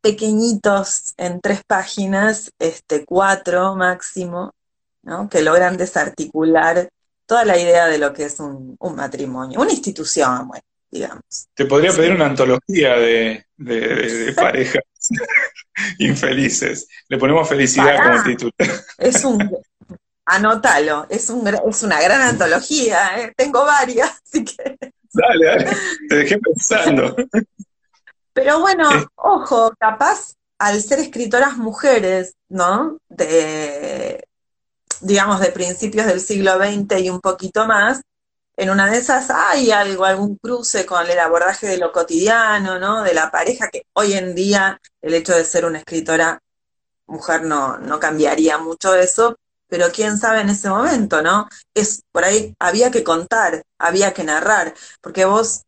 pequeñitos 0.00 1.12
en 1.18 1.40
tres 1.40 1.62
páginas, 1.66 2.50
este, 2.58 3.04
cuatro 3.04 3.76
máximo, 3.76 4.54
¿no? 5.02 5.28
que 5.28 5.42
logran 5.42 5.76
desarticular 5.76 6.88
toda 7.26 7.44
la 7.44 7.58
idea 7.58 7.86
de 7.86 7.98
lo 7.98 8.12
que 8.12 8.24
es 8.24 8.40
un, 8.40 8.76
matrimonio, 8.94 9.60
una 9.60 9.72
institución, 9.72 10.48
bueno, 10.48 10.64
digamos. 10.90 11.48
Te 11.54 11.66
podría 11.66 11.92
pedir 11.92 12.12
una 12.12 12.26
antología 12.26 12.96
de, 12.96 13.44
parejas 14.34 14.82
infelices. 15.98 16.88
Le 17.08 17.18
ponemos 17.18 17.48
felicidad 17.48 18.02
como 18.02 18.22
título. 18.22 18.52
Es 18.98 19.24
un, 19.24 19.38
anótalo, 20.26 21.06
es, 21.08 21.30
un, 21.30 21.46
es 21.46 21.82
una 21.82 22.00
gran 22.00 22.20
antología, 22.22 23.20
¿eh? 23.20 23.32
tengo 23.36 23.64
varias, 23.64 24.10
así 24.24 24.44
que... 24.44 24.76
Dale, 25.12 25.46
dale, 25.46 25.76
te 26.08 26.14
dejé 26.16 26.38
pensando. 26.38 27.16
Pero 28.34 28.60
bueno, 28.60 28.88
ojo, 29.14 29.72
capaz 29.78 30.34
al 30.58 30.82
ser 30.82 30.98
escritoras 30.98 31.56
mujeres, 31.56 32.34
¿no? 32.50 32.98
De, 33.08 34.26
digamos, 35.00 35.40
de 35.40 35.52
principios 35.52 36.06
del 36.06 36.20
siglo 36.20 36.56
XX 36.56 37.00
y 37.00 37.10
un 37.10 37.20
poquito 37.20 37.66
más, 37.66 38.02
en 38.56 38.70
una 38.70 38.90
de 38.90 38.98
esas 38.98 39.30
hay 39.30 39.70
algo, 39.70 40.04
algún 40.04 40.36
cruce 40.36 40.86
con 40.86 41.08
el 41.08 41.18
abordaje 41.18 41.66
de 41.66 41.76
lo 41.78 41.92
cotidiano, 41.92 42.78
¿no? 42.78 43.02
De 43.02 43.12
la 43.12 43.30
pareja, 43.30 43.68
que 43.68 43.82
hoy 43.92 44.14
en 44.14 44.34
día 44.34 44.80
el 45.02 45.14
hecho 45.14 45.34
de 45.34 45.44
ser 45.44 45.66
una 45.66 45.78
escritora 45.78 46.40
mujer 47.06 47.42
no, 47.42 47.78
no 47.78 48.00
cambiaría 48.00 48.58
mucho 48.58 48.94
eso, 48.94 49.36
pero 49.68 49.90
quién 49.92 50.18
sabe 50.18 50.40
en 50.40 50.50
ese 50.50 50.68
momento, 50.68 51.22
¿no? 51.22 51.48
Es 51.74 52.02
por 52.12 52.24
ahí 52.24 52.54
había 52.58 52.90
que 52.90 53.04
contar, 53.04 53.62
había 53.78 54.14
que 54.14 54.24
narrar, 54.24 54.74
porque 55.00 55.24
vos 55.24 55.62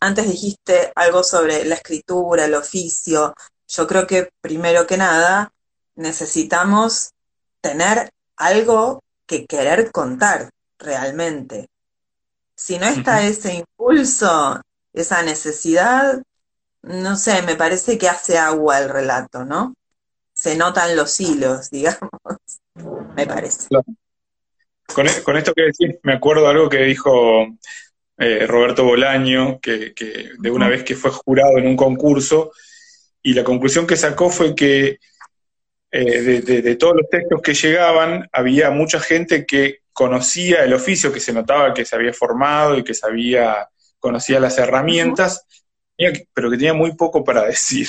antes 0.00 0.28
dijiste 0.28 0.92
algo 0.94 1.22
sobre 1.22 1.64
la 1.64 1.76
escritura, 1.76 2.44
el 2.44 2.54
oficio. 2.54 3.34
Yo 3.68 3.86
creo 3.86 4.06
que 4.06 4.30
primero 4.40 4.86
que 4.86 4.96
nada 4.96 5.52
necesitamos 5.94 7.12
tener 7.60 8.10
algo 8.36 9.02
que 9.26 9.46
querer 9.46 9.90
contar 9.90 10.50
realmente. 10.78 11.68
Si 12.54 12.78
no 12.78 12.86
está 12.86 13.26
ese 13.26 13.54
impulso, 13.54 14.60
esa 14.92 15.22
necesidad, 15.22 16.22
no 16.82 17.16
sé, 17.16 17.42
me 17.42 17.56
parece 17.56 17.98
que 17.98 18.08
hace 18.08 18.38
agua 18.38 18.78
el 18.78 18.88
relato, 18.88 19.44
¿no? 19.44 19.74
Se 20.32 20.56
notan 20.56 20.96
los 20.96 21.20
hilos, 21.20 21.70
digamos, 21.70 22.10
me 23.14 23.26
parece. 23.26 23.68
Con, 24.94 25.06
e, 25.06 25.22
con, 25.22 25.36
esto 25.36 25.52
que 25.52 25.62
decir, 25.62 25.98
me 26.04 26.14
acuerdo 26.14 26.48
algo 26.48 26.68
que 26.68 26.78
dijo 26.78 27.46
eh, 28.18 28.46
Roberto 28.46 28.84
Bolaño, 28.84 29.60
que, 29.60 29.92
de 30.38 30.50
una 30.50 30.68
vez 30.68 30.84
que 30.84 30.94
fue 30.94 31.10
jurado 31.10 31.58
en 31.58 31.66
un 31.66 31.76
concurso, 31.76 32.52
y 33.22 33.34
la 33.34 33.42
conclusión 33.42 33.86
que 33.86 33.96
sacó 33.96 34.30
fue 34.30 34.54
que 34.54 35.00
eh, 35.90 36.42
de, 36.42 36.76
todos 36.76 36.96
los 36.96 37.08
textos 37.08 37.40
que 37.42 37.54
llegaban, 37.54 38.28
había 38.32 38.70
mucha 38.70 39.00
gente 39.00 39.46
que 39.46 39.80
conocía 39.92 40.64
el 40.64 40.74
oficio, 40.74 41.12
que 41.12 41.20
se 41.20 41.32
notaba 41.32 41.72
que 41.72 41.84
se 41.84 41.96
había 41.96 42.12
formado 42.12 42.76
y 42.76 42.84
que 42.84 42.94
sabía, 42.94 43.68
conocía 43.98 44.40
las 44.40 44.58
herramientas, 44.58 45.44
pero 46.34 46.50
que 46.50 46.56
tenía 46.56 46.74
muy 46.74 46.94
poco 46.94 47.24
para 47.24 47.42
decir. 47.46 47.88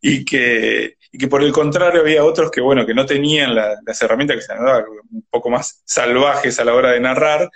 Y 0.00 0.24
que, 0.24 0.96
que 1.18 1.28
por 1.28 1.42
el 1.42 1.52
contrario 1.52 2.00
había 2.00 2.24
otros 2.24 2.50
que, 2.50 2.60
bueno, 2.60 2.84
que 2.84 2.94
no 2.94 3.06
tenían 3.06 3.54
las 3.54 4.02
herramientas 4.02 4.36
que 4.36 4.42
se 4.42 4.54
notaban 4.54 4.84
un 5.10 5.26
poco 5.30 5.48
más 5.48 5.82
salvajes 5.84 6.58
a 6.58 6.64
la 6.64 6.74
hora 6.74 6.90
de 6.92 7.00
narrar, 7.00 7.50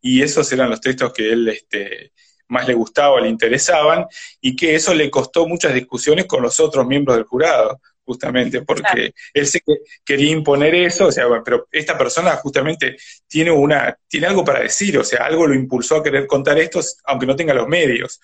y 0.00 0.22
esos 0.22 0.52
eran 0.52 0.70
los 0.70 0.80
textos 0.80 1.12
que 1.12 1.32
él 1.32 1.48
este, 1.48 2.12
más 2.48 2.66
le 2.68 2.74
gustaba, 2.74 3.20
le 3.20 3.28
interesaban, 3.28 4.06
y 4.40 4.54
que 4.54 4.74
eso 4.74 4.94
le 4.94 5.10
costó 5.10 5.46
muchas 5.46 5.74
discusiones 5.74 6.26
con 6.26 6.42
los 6.42 6.60
otros 6.60 6.86
miembros 6.86 7.16
del 7.16 7.26
jurado, 7.26 7.80
justamente, 8.08 8.62
porque 8.62 9.12
él 9.34 9.46
se 9.46 9.60
quería 10.02 10.30
imponer 10.30 10.74
eso, 10.74 11.08
o 11.08 11.12
sea, 11.12 11.26
pero 11.44 11.68
esta 11.70 11.98
persona 11.98 12.36
justamente 12.36 12.96
tiene 13.26 13.50
una, 13.50 13.94
tiene 14.08 14.28
algo 14.28 14.42
para 14.42 14.60
decir, 14.60 14.96
o 14.96 15.04
sea, 15.04 15.26
algo 15.26 15.46
lo 15.46 15.54
impulsó 15.54 15.96
a 15.96 16.02
querer 16.02 16.26
contar 16.26 16.58
esto, 16.58 16.80
aunque 17.04 17.26
no 17.26 17.36
tenga 17.36 17.52
los 17.52 17.68
medios. 17.68 18.18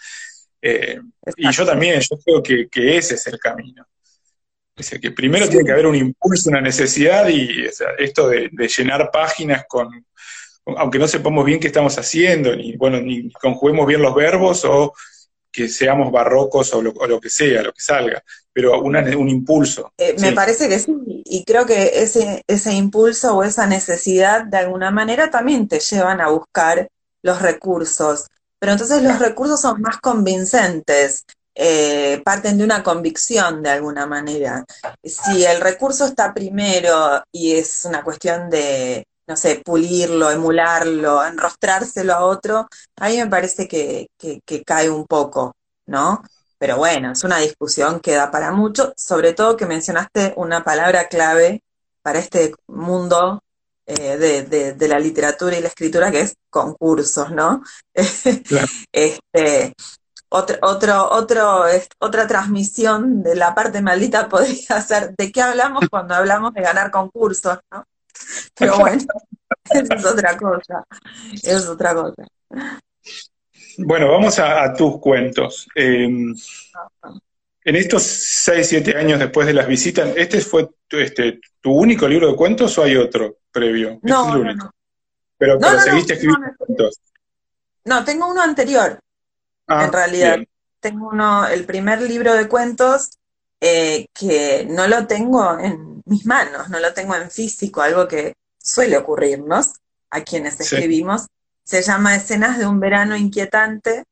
Eh, 0.62 0.98
y 1.36 1.52
yo 1.52 1.66
también, 1.66 2.00
yo 2.00 2.16
creo 2.24 2.68
que, 2.70 2.96
ese 2.96 3.16
es 3.16 3.26
el 3.26 3.38
camino. 3.38 3.86
O 4.74 4.82
sea, 4.82 4.98
que 4.98 5.10
primero 5.10 5.46
tiene 5.50 5.66
que 5.66 5.72
haber 5.72 5.86
un 5.86 5.96
impulso, 5.96 6.48
una 6.48 6.62
necesidad, 6.62 7.28
y 7.28 7.66
esto 7.98 8.28
de, 8.30 8.48
llenar 8.74 9.10
páginas 9.12 9.66
con, 9.68 9.88
aunque 10.78 10.98
no 10.98 11.06
sepamos 11.06 11.44
bien 11.44 11.60
qué 11.60 11.66
estamos 11.66 11.98
haciendo, 11.98 12.56
ni 12.56 12.74
bueno, 12.78 13.02
ni 13.02 13.30
conjuguemos 13.32 13.86
bien 13.86 14.00
los 14.00 14.14
verbos 14.14 14.64
o 14.64 14.94
que 15.54 15.68
seamos 15.68 16.10
barrocos 16.10 16.74
o 16.74 16.82
lo, 16.82 17.20
que 17.20 17.30
sea, 17.30 17.62
lo 17.62 17.72
que 17.72 17.80
salga, 17.80 18.24
pero 18.52 18.80
un 18.80 19.28
impulso. 19.28 19.92
Eh, 19.96 20.16
me 20.18 20.32
parece 20.32 20.68
que 20.68 20.80
sí, 20.80 20.92
y 21.24 21.44
creo 21.44 21.64
que 21.64 22.02
ese, 22.02 22.42
ese 22.48 22.72
impulso 22.72 23.36
o 23.36 23.44
esa 23.44 23.68
necesidad 23.68 24.44
de 24.44 24.56
alguna 24.56 24.90
manera 24.90 25.30
también 25.30 25.68
te 25.68 25.78
llevan 25.78 26.20
a 26.20 26.28
buscar 26.28 26.88
los 27.22 27.40
recursos, 27.40 28.26
pero 28.58 28.72
entonces 28.72 29.00
los 29.02 29.20
recursos 29.20 29.60
son 29.60 29.80
más 29.80 29.98
convincentes, 29.98 31.24
eh, 31.54 32.20
parten 32.24 32.58
de 32.58 32.64
una 32.64 32.82
convicción 32.82 33.62
de 33.62 33.70
alguna 33.70 34.06
manera. 34.06 34.64
Si 35.04 35.44
el 35.44 35.60
recurso 35.60 36.06
está 36.06 36.34
primero 36.34 37.22
y 37.30 37.52
es 37.52 37.84
una 37.84 38.02
cuestión 38.02 38.50
de, 38.50 39.06
no 39.26 39.36
sé, 39.36 39.62
pulirlo, 39.64 40.30
emularlo, 40.30 41.24
enrostrárselo 41.24 42.12
a 42.14 42.24
otro, 42.24 42.68
a 42.96 43.08
mí 43.08 43.16
me 43.16 43.26
parece 43.26 43.66
que, 43.68 44.08
cae 44.66 44.90
un 44.90 45.06
poco, 45.06 45.56
¿no? 45.86 46.22
Pero 46.58 46.76
bueno, 46.76 47.12
es 47.12 47.24
una 47.24 47.38
discusión 47.38 48.00
que 48.00 48.12
da 48.12 48.30
para 48.30 48.52
mucho, 48.52 48.92
sobre 48.96 49.32
todo 49.32 49.56
que 49.56 49.66
mencionaste 49.66 50.34
una 50.36 50.64
palabra 50.64 51.08
clave 51.08 51.62
para 52.02 52.18
este 52.18 52.54
mundo 52.68 53.42
eh, 53.86 54.16
de, 54.16 54.88
la 54.88 54.98
literatura 54.98 55.56
y 55.56 55.62
la 55.62 55.68
escritura, 55.68 56.10
que 56.10 56.20
es 56.20 56.34
concursos, 56.50 57.30
¿no? 57.30 57.62
este, 58.92 59.74
otro, 60.28 60.56
otro, 60.62 61.10
otro, 61.10 61.64
otra 61.98 62.26
transmisión 62.26 63.22
de 63.22 63.36
la 63.36 63.54
parte 63.54 63.82
maldita 63.82 64.28
podría 64.30 64.80
ser 64.82 65.14
de 65.16 65.32
qué 65.32 65.42
hablamos 65.42 65.84
cuando 65.90 66.14
hablamos 66.14 66.52
de 66.54 66.62
ganar 66.62 66.90
concursos, 66.90 67.58
¿no? 67.70 67.84
Pero 68.54 68.78
bueno, 68.78 69.02
es 69.70 70.04
otra 70.04 70.36
cosa. 70.36 70.84
Es 71.42 71.66
otra 71.66 71.94
cosa. 71.94 72.26
Bueno, 73.78 74.10
vamos 74.10 74.38
a, 74.38 74.72
tus 74.74 74.98
cuentos. 75.00 75.68
Em, 75.74 76.34
en 77.64 77.76
estos 77.76 78.02
6, 78.02 78.68
7 78.68 78.96
años 78.96 79.18
después 79.18 79.46
de 79.46 79.54
las 79.54 79.66
visitas, 79.66 80.10
¿este 80.16 80.40
fue 80.40 80.68
tu, 80.86 80.98
este, 80.98 81.40
tu 81.60 81.72
único 81.72 82.06
libro 82.06 82.28
de 82.28 82.36
cuentos 82.36 82.76
o 82.78 82.84
hay 82.84 82.96
otro 82.96 83.38
previo? 83.50 83.92
Este 83.92 84.08
no, 84.08 84.28
es 84.28 84.34
el 84.34 84.40
único. 84.40 84.64
No, 84.66 84.72
Pero, 85.38 85.58
seguiste 85.80 86.14
escribiendo 86.14 86.48
cuentos. 86.56 87.00
No, 87.84 88.04
tengo 88.04 88.30
uno 88.30 88.42
anterior, 88.42 88.98
ah, 89.66 89.84
en 89.84 89.92
realidad. 89.92 90.38
Tengo 90.80 91.08
uno, 91.08 91.46
el 91.46 91.64
primer 91.64 92.02
libro 92.02 92.34
de 92.34 92.46
cuentos 92.46 93.18
eh, 93.60 94.06
que 94.12 94.66
no 94.68 94.86
lo 94.86 95.06
tengo 95.06 95.58
en 95.58 95.93
mis 96.04 96.26
manos, 96.26 96.68
no 96.68 96.80
lo 96.80 96.92
tengo 96.92 97.14
en 97.14 97.30
físico, 97.30 97.82
algo 97.82 98.06
que 98.08 98.34
suele 98.58 98.96
ocurrirnos 98.96 99.74
a 100.10 100.22
quienes 100.22 100.60
escribimos. 100.60 101.26
Se 101.64 101.82
llama 101.82 102.16
Escenas 102.16 102.58
de 102.58 102.66
un 102.66 102.80
verano 102.80 103.16
inquietante 103.16 104.04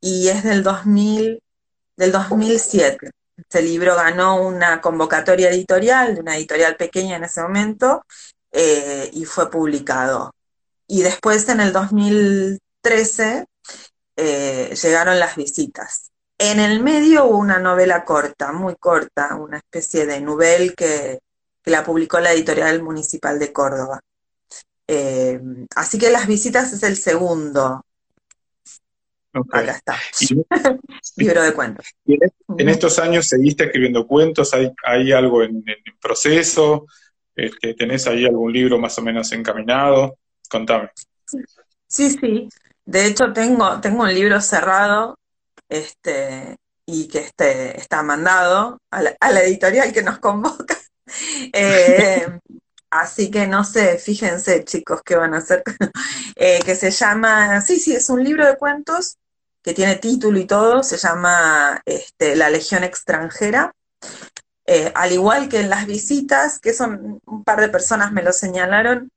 y 0.00 0.28
es 0.28 0.42
del 0.42 0.62
2000, 0.62 1.40
del 1.96 2.12
2007. 2.12 3.10
Este 3.36 3.62
libro 3.62 3.96
ganó 3.96 4.40
una 4.40 4.80
convocatoria 4.80 5.50
editorial 5.50 6.14
de 6.14 6.20
una 6.20 6.36
editorial 6.36 6.76
pequeña 6.76 7.16
en 7.16 7.24
ese 7.24 7.42
momento 7.42 8.04
eh, 8.52 9.10
y 9.12 9.24
fue 9.24 9.50
publicado. 9.50 10.34
Y 10.86 11.02
después 11.02 11.48
en 11.48 11.60
el 11.60 11.72
2013 11.72 13.46
eh, 14.16 14.74
llegaron 14.80 15.18
las 15.18 15.36
visitas. 15.36 16.10
En 16.38 16.60
el 16.60 16.82
medio 16.82 17.26
hubo 17.26 17.38
una 17.38 17.58
novela 17.58 18.04
corta, 18.04 18.52
muy 18.52 18.76
corta, 18.76 19.34
una 19.36 19.58
especie 19.58 20.06
de 20.06 20.20
novel 20.20 20.74
que, 20.74 21.20
la 21.64 21.84
publicó 21.84 22.20
la 22.20 22.32
editorial 22.32 22.82
municipal 22.82 23.38
de 23.38 23.52
Córdoba. 23.52 24.00
Eh, 24.86 25.40
así 25.76 25.98
que 25.98 26.10
las 26.10 26.26
visitas 26.26 26.72
es 26.72 26.82
el 26.82 26.96
segundo. 26.96 27.84
acá 29.32 29.62
está. 29.62 29.96
Libro 31.16 31.42
de 31.42 31.54
cuentos. 31.54 31.86
en, 32.06 32.68
estos 32.68 32.98
años 32.98 33.26
seguiste 33.28 33.64
escribiendo 33.64 34.06
cuentos? 34.06 34.52
¿Hay, 34.84 35.12
algo 35.12 35.42
en, 35.42 35.64
en 35.66 35.98
proceso? 36.00 36.86
Este, 37.34 37.74
¿Tenés 37.74 38.06
ahí 38.06 38.24
algún 38.24 38.52
libro 38.52 38.78
más 38.78 38.96
o 38.98 39.02
menos 39.02 39.32
encaminado? 39.32 40.18
Contame. 40.48 40.90
Sí, 41.86 42.10
sí. 42.10 42.48
De 42.84 43.06
hecho, 43.06 43.32
tengo, 43.32 43.80
tengo 43.80 44.02
un 44.02 44.14
libro 44.14 44.40
cerrado 44.40 45.18
este, 45.68 46.56
y 46.86 47.08
que 47.08 47.18
este, 47.20 47.78
está 47.78 48.02
mandado 48.02 48.78
a 48.90 49.02
la, 49.02 49.40
editorial 49.42 49.92
que 49.92 50.02
nos 50.02 50.18
convoca. 50.18 50.76
Eh, 51.52 52.26
así 52.90 53.30
que 53.30 53.46
no 53.46 53.64
sé, 53.64 53.98
fíjense 53.98 54.64
chicos 54.64 55.02
qué 55.04 55.16
van 55.16 55.34
a 55.34 55.38
hacer. 55.38 55.62
Eh, 56.36 56.60
que 56.64 56.74
se 56.74 56.90
llama, 56.90 57.60
sí, 57.60 57.78
sí, 57.78 57.94
es 57.94 58.10
un 58.10 58.24
libro 58.24 58.44
de 58.44 58.56
cuentos 58.56 59.18
que 59.62 59.72
tiene 59.72 59.96
título 59.96 60.38
y 60.38 60.46
todo, 60.46 60.82
se 60.82 60.96
llama 60.98 61.80
este, 61.86 62.34
La 62.34 62.50
Legión 62.50 62.82
extranjera. 62.82 63.72
Eh, 64.66 64.90
al 64.94 65.12
igual 65.12 65.48
que 65.48 65.60
en 65.60 65.70
las 65.70 65.86
visitas, 65.86 66.58
que 66.58 66.72
son 66.72 67.20
un 67.24 67.44
par 67.44 67.60
de 67.60 67.68
personas 67.68 68.12
me 68.12 68.22
lo 68.22 68.32
señalaron, 68.32 69.10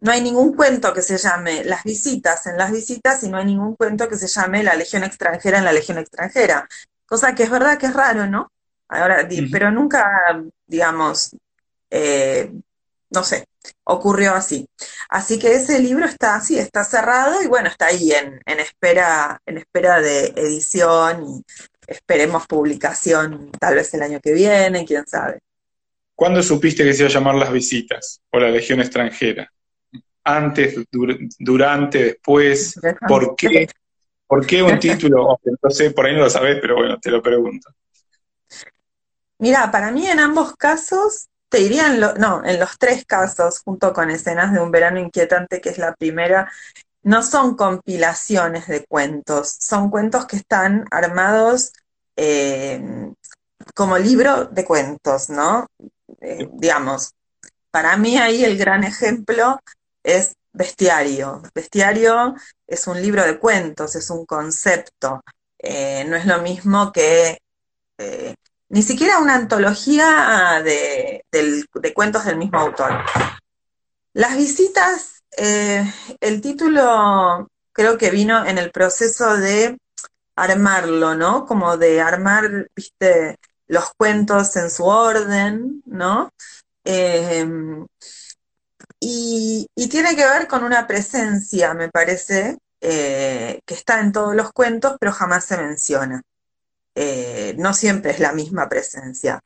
no 0.00 0.12
hay 0.12 0.20
ningún 0.20 0.54
cuento 0.54 0.92
que 0.92 1.02
se 1.02 1.18
llame 1.18 1.64
Las 1.64 1.84
visitas 1.84 2.46
en 2.46 2.56
las 2.58 2.70
visitas 2.70 3.22
y 3.24 3.28
no 3.28 3.38
hay 3.38 3.46
ningún 3.46 3.74
cuento 3.76 4.08
que 4.08 4.16
se 4.16 4.28
llame 4.28 4.62
La 4.62 4.76
Legión 4.76 5.04
extranjera 5.04 5.58
en 5.58 5.64
la 5.64 5.72
Legión 5.72 5.98
extranjera. 5.98 6.68
Cosa 7.06 7.34
que 7.34 7.44
es 7.44 7.50
verdad 7.50 7.78
que 7.78 7.86
es 7.86 7.94
raro, 7.94 8.26
¿no? 8.26 8.50
Ahora, 8.88 9.28
pero 9.52 9.70
nunca, 9.70 10.42
digamos, 10.66 11.36
eh, 11.90 12.50
no 13.10 13.22
sé, 13.22 13.44
ocurrió 13.84 14.34
así. 14.34 14.66
Así 15.08 15.38
que 15.38 15.54
ese 15.54 15.78
libro 15.78 16.04
está 16.04 16.36
así, 16.36 16.58
está 16.58 16.84
cerrado 16.84 17.42
y 17.42 17.46
bueno, 17.46 17.68
está 17.68 17.86
ahí 17.86 18.12
en, 18.12 18.40
en 18.44 18.60
espera, 18.60 19.40
en 19.46 19.58
espera 19.58 20.00
de 20.00 20.26
edición 20.36 21.24
y 21.26 21.42
esperemos 21.86 22.46
publicación 22.46 23.50
tal 23.58 23.76
vez 23.76 23.92
el 23.94 24.02
año 24.02 24.20
que 24.20 24.32
viene, 24.32 24.84
quién 24.84 25.06
sabe. 25.06 25.38
¿Cuándo 26.14 26.42
supiste 26.42 26.84
que 26.84 26.92
se 26.92 27.02
iba 27.02 27.08
a 27.08 27.12
llamar 27.12 27.34
Las 27.36 27.52
Visitas 27.52 28.20
o 28.30 28.40
la 28.40 28.50
Legión 28.50 28.80
extranjera? 28.80 29.50
¿Antes, 30.24 30.74
durante, 31.38 32.04
después? 32.04 32.78
¿Por 33.06 33.36
qué? 33.36 33.68
¿Por 34.26 34.46
qué 34.46 34.62
un 34.62 34.78
título? 34.78 35.38
No 35.62 35.70
sé, 35.70 35.90
por 35.92 36.06
ahí 36.06 36.14
no 36.14 36.20
lo 36.20 36.30
sabes, 36.30 36.58
pero 36.60 36.76
bueno, 36.76 36.98
te 37.00 37.10
lo 37.10 37.22
pregunto. 37.22 37.70
Mira, 39.38 39.70
para 39.70 39.90
mí 39.92 40.06
en 40.06 40.20
ambos 40.20 40.54
casos, 40.56 41.28
te 41.48 41.58
diría, 41.58 41.88
no, 42.18 42.44
en 42.44 42.58
los 42.58 42.78
tres 42.78 43.04
casos, 43.06 43.60
junto 43.60 43.92
con 43.92 44.10
escenas 44.10 44.52
de 44.52 44.60
un 44.60 44.70
verano 44.70 44.98
inquietante, 44.98 45.60
que 45.60 45.70
es 45.70 45.78
la 45.78 45.94
primera, 45.94 46.50
no 47.02 47.22
son 47.22 47.56
compilaciones 47.56 48.66
de 48.66 48.84
cuentos, 48.86 49.56
son 49.60 49.90
cuentos 49.90 50.26
que 50.26 50.36
están 50.36 50.86
armados 50.90 51.72
eh, 52.16 52.82
como 53.74 53.96
libro 53.96 54.46
de 54.46 54.64
cuentos, 54.64 55.30
¿no? 55.30 55.66
Eh, 56.20 56.48
digamos, 56.54 57.12
para 57.70 57.96
mí 57.96 58.18
ahí 58.18 58.44
el 58.44 58.58
gran 58.58 58.84
ejemplo 58.84 59.60
es 60.02 60.34
Bestiario. 60.52 61.42
Bestiario 61.54 62.34
es 62.66 62.86
un 62.88 63.00
libro 63.00 63.24
de 63.24 63.38
cuentos, 63.38 63.94
es 63.94 64.10
un 64.10 64.26
concepto, 64.26 65.22
eh, 65.58 66.04
no 66.08 66.16
es 66.16 66.26
lo 66.26 66.42
mismo 66.42 66.92
que 66.92 67.38
ni 68.70 68.82
siquiera 68.82 69.18
una 69.18 69.34
antología 69.34 70.62
de, 70.64 71.24
cuentos 71.94 72.24
del 72.24 72.36
mismo 72.36 72.58
autor. 72.58 72.92
Las 74.12 74.36
visitas 74.36 75.18
eh, 75.36 75.84
el 76.20 76.40
título 76.40 77.48
creo 77.72 77.98
que 77.98 78.10
vino 78.10 78.44
en 78.44 78.58
el 78.58 78.70
proceso 78.70 79.36
de 79.36 79.78
armarlo, 80.36 81.14
¿no? 81.14 81.46
Como 81.46 81.76
de 81.76 82.00
armar, 82.00 82.68
viste, 82.74 83.36
los 83.66 83.92
cuentos 83.96 84.56
en 84.56 84.70
su 84.70 84.84
orden, 84.84 85.82
¿no? 85.86 86.30
Em, 86.84 87.86
y, 89.00 89.66
tiene 89.90 90.16
que 90.16 90.26
ver 90.26 90.46
con 90.48 90.64
una 90.64 90.86
presencia, 90.86 91.74
me 91.74 91.88
parece, 91.88 92.58
eh, 92.80 93.60
que 93.64 93.74
está 93.74 94.00
en 94.00 94.12
todos 94.12 94.34
los 94.34 94.52
cuentos, 94.52 94.96
pero 95.00 95.12
jamás 95.12 95.44
se 95.44 95.56
menciona. 95.56 96.22
Eh, 96.94 97.54
no 97.58 97.74
siempre 97.74 98.10
es 98.12 98.20
la 98.20 98.32
misma 98.32 98.68
presencia. 98.68 99.40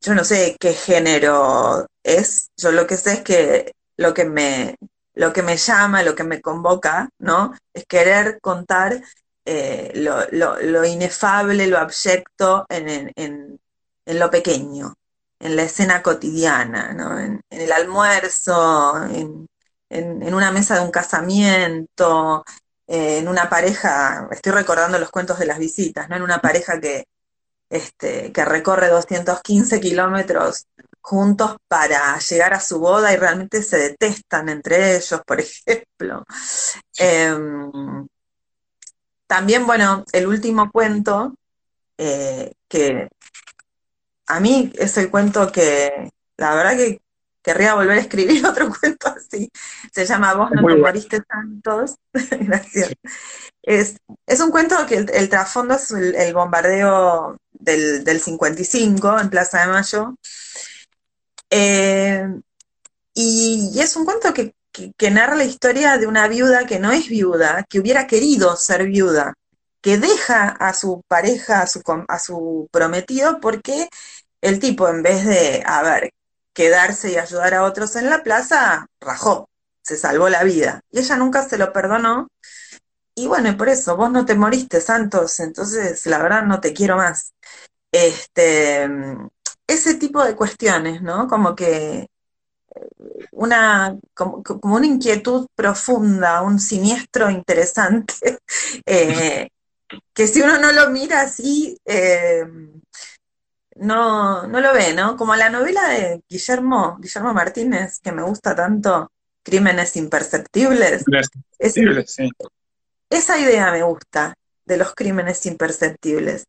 Yo 0.00 0.14
no 0.14 0.24
sé 0.24 0.56
qué 0.60 0.74
género 0.74 1.86
es, 2.02 2.50
yo 2.56 2.72
lo 2.72 2.86
que 2.86 2.96
sé 2.96 3.14
es 3.14 3.20
que 3.22 3.72
lo 3.96 4.12
que 4.12 4.24
me, 4.24 4.76
lo 5.14 5.32
que 5.32 5.42
me 5.42 5.56
llama, 5.56 6.02
lo 6.02 6.14
que 6.14 6.24
me 6.24 6.40
convoca, 6.40 7.08
¿no? 7.18 7.54
Es 7.72 7.86
querer 7.86 8.38
contar 8.40 9.00
eh, 9.44 9.92
lo, 9.94 10.84
inefable, 10.84 11.66
lo 11.66 11.78
abyecto 11.78 12.66
en, 12.68 12.88
en, 13.16 13.60
en, 14.06 14.18
lo 14.18 14.30
pequeño, 14.30 14.94
en 15.38 15.56
la 15.56 15.64
escena 15.64 16.02
cotidiana, 16.02 16.92
¿no? 16.92 17.18
En, 17.18 17.40
el 17.50 17.72
almuerzo, 17.72 19.04
en, 19.06 19.46
una 20.34 20.50
mesa 20.50 20.76
de 20.76 20.80
un 20.82 20.90
casamiento, 20.90 22.44
eh, 22.86 23.18
en 23.18 23.28
una 23.28 23.48
pareja, 23.48 24.28
estoy 24.30 24.52
recordando 24.52 24.98
los 24.98 25.10
cuentos 25.10 25.38
de 25.38 25.46
las 25.46 25.58
visitas, 25.58 26.08
¿no? 26.08 26.16
En 26.16 26.22
una 26.22 26.40
pareja 26.40 26.80
que, 26.80 27.06
este, 27.70 28.32
que 28.32 28.44
recorre 28.44 28.88
215 28.88 29.80
kilómetros 29.80 30.66
juntos 31.00 31.56
para 31.68 32.18
llegar 32.18 32.54
a 32.54 32.60
su 32.60 32.78
boda 32.78 33.12
y 33.12 33.16
realmente 33.16 33.62
se 33.62 33.78
detestan 33.78 34.48
entre 34.48 34.96
ellos, 34.96 35.20
por 35.26 35.40
ejemplo. 35.40 36.24
Em, 36.96 38.06
también, 39.26 39.66
bueno, 39.66 40.04
el 40.12 40.26
último 40.26 40.70
cuento, 40.70 41.34
eh, 41.98 42.52
que 42.68 43.08
a 44.26 44.40
mí 44.40 44.72
es 44.76 44.96
el 44.96 45.10
cuento 45.10 45.50
que 45.52 46.10
la 46.36 46.54
verdad 46.54 46.76
que 46.76 47.00
querría 47.44 47.74
volver 47.74 47.98
a 47.98 48.00
escribir 48.00 48.44
otro 48.46 48.68
cuento 48.68 49.08
así. 49.08 49.48
Se 49.92 50.04
llama 50.06 50.34
Vos 50.34 50.50
no 50.50 50.66
te 50.66 50.76
moriste 50.76 51.20
tantos. 51.20 51.94
Gracias. 52.12 52.92
Es, 53.62 53.96
un 54.40 54.50
cuento 54.50 54.76
que 54.86 54.96
el, 54.96 55.28
trasfondo 55.28 55.74
es 55.74 55.90
el, 55.92 56.34
bombardeo 56.34 57.36
del, 57.52 58.04
del, 58.04 58.20
55 58.20 59.20
en 59.20 59.30
Plaza 59.30 59.60
de 59.60 59.72
Mayo, 59.72 60.14
eh, 61.50 62.28
y, 63.14 63.78
es 63.78 63.96
un 63.96 64.04
cuento 64.04 64.34
que, 64.34 64.54
narra 65.10 65.36
la 65.36 65.44
historia 65.44 65.98
de 65.98 66.06
una 66.06 66.26
viuda 66.28 66.66
que 66.66 66.78
no 66.78 66.90
es 66.92 67.08
viuda, 67.08 67.64
que 67.68 67.78
hubiera 67.78 68.06
querido 68.06 68.56
ser 68.56 68.86
viuda, 68.86 69.34
que 69.80 69.96
deja 69.96 70.48
a 70.48 70.74
su 70.74 71.02
pareja, 71.08 71.62
a 71.62 71.66
su, 71.66 71.82
a 72.08 72.18
su 72.18 72.68
prometido, 72.72 73.40
porque 73.40 73.88
el 74.40 74.58
tipo, 74.58 74.88
en 74.88 75.02
vez 75.02 75.24
de, 75.24 75.62
a 75.64 75.82
ver, 75.82 76.10
quedarse 76.54 77.12
y 77.12 77.16
ayudar 77.16 77.54
a 77.54 77.64
otros 77.64 77.96
en 77.96 78.08
la 78.08 78.22
plaza, 78.22 78.86
rajó, 79.00 79.50
se 79.82 79.96
salvó 79.96 80.28
la 80.28 80.44
vida. 80.44 80.80
Y 80.90 81.00
ella 81.00 81.16
nunca 81.16 81.46
se 81.48 81.58
lo 81.58 81.72
perdonó. 81.72 82.28
Y 83.14 83.26
bueno, 83.26 83.50
y 83.50 83.52
por 83.52 83.68
eso, 83.68 83.96
vos 83.96 84.10
no 84.10 84.24
te 84.24 84.34
moriste, 84.34 84.80
Santos, 84.80 85.38
entonces 85.40 86.06
la 86.06 86.18
verdad 86.22 86.44
no 86.44 86.60
te 86.60 86.72
quiero 86.72 86.96
más. 86.96 87.32
Este, 87.92 88.88
ese 89.66 89.94
tipo 89.94 90.24
de 90.24 90.34
cuestiones, 90.36 91.02
¿no? 91.02 91.28
Como 91.28 91.54
que 91.54 92.08
eh, 92.74 92.88
una, 93.32 93.96
como, 94.14 94.42
una 94.62 94.86
inquietud 94.86 95.46
profunda, 95.54 96.42
un 96.42 96.58
siniestro 96.58 97.30
interesante, 97.30 98.14
eh, 98.86 99.48
que 100.12 100.26
si 100.26 100.42
uno 100.42 100.58
no 100.58 100.72
lo 100.72 100.90
mira 100.90 101.22
así, 101.22 101.78
eh, 101.84 102.44
no, 103.76 104.46
no 104.46 104.60
lo 104.60 104.72
ve, 104.72 104.94
¿no? 104.94 105.16
Como 105.16 105.34
la 105.36 105.50
novela 105.50 105.88
de 105.88 106.22
Guillermo, 106.28 106.98
Guillermo 107.00 107.34
Martínez, 107.34 108.00
que 108.00 108.12
me 108.12 108.22
gusta 108.22 108.54
tanto, 108.54 109.10
Crímenes 109.42 109.96
Imperceptibles. 109.96 111.04
Esa 113.10 113.38
idea 113.38 113.70
me 113.70 113.82
gusta, 113.82 114.34
de 114.64 114.76
los 114.76 114.94
crímenes 114.94 115.44
imperceptibles. 115.46 116.46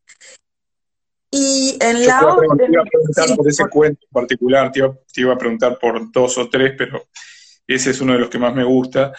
Y 1.30 1.76
en 1.80 2.06
la 2.06 2.18
te 2.18 2.24
iba 2.24 2.82
a 2.82 2.84
preguntar 2.84 3.36
por 3.36 3.48
ese 3.48 3.68
cuento 3.68 4.00
en 4.02 4.10
particular, 4.10 4.72
te 4.72 4.80
iba, 5.20 5.34
a 5.34 5.38
preguntar 5.38 5.78
por 5.78 6.10
dos 6.10 6.38
o 6.38 6.48
tres, 6.48 6.74
pero 6.78 7.04
ese 7.66 7.90
es 7.90 8.00
uno 8.00 8.14
de 8.14 8.20
los 8.20 8.30
que 8.30 8.38
más 8.38 8.54
me 8.54 8.64
gusta. 8.64 9.12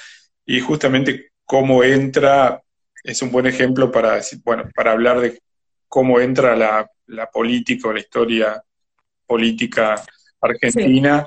Y 0.45 0.59
justamente 0.59 1.31
cómo 1.45 1.83
entra, 1.83 2.61
es 3.03 3.21
un 3.21 3.31
buen 3.31 3.45
ejemplo 3.45 3.91
para, 3.91 4.19
bueno, 4.43 4.63
para 4.73 4.93
hablar 4.93 5.19
de 5.19 5.41
cómo 5.87 6.19
entra 6.19 6.55
la, 6.55 6.89
política 7.31 7.89
o 7.89 7.93
la 7.93 7.99
historia 7.99 8.63
política 9.25 10.03
argentina 10.41 11.25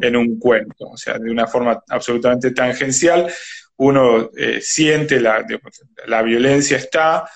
en 0.00 0.16
un 0.16 0.38
cuento, 0.38 0.90
o 0.90 0.96
sea, 0.96 1.18
de 1.18 1.30
una 1.30 1.46
forma 1.46 1.82
absolutamente 1.88 2.52
tangencial. 2.52 3.32
Uno 3.76 4.30
eh, 4.36 4.60
siente 4.60 5.20
la, 5.20 5.44
la 6.06 6.22
violencia 6.22 6.76
está, 6.76 7.28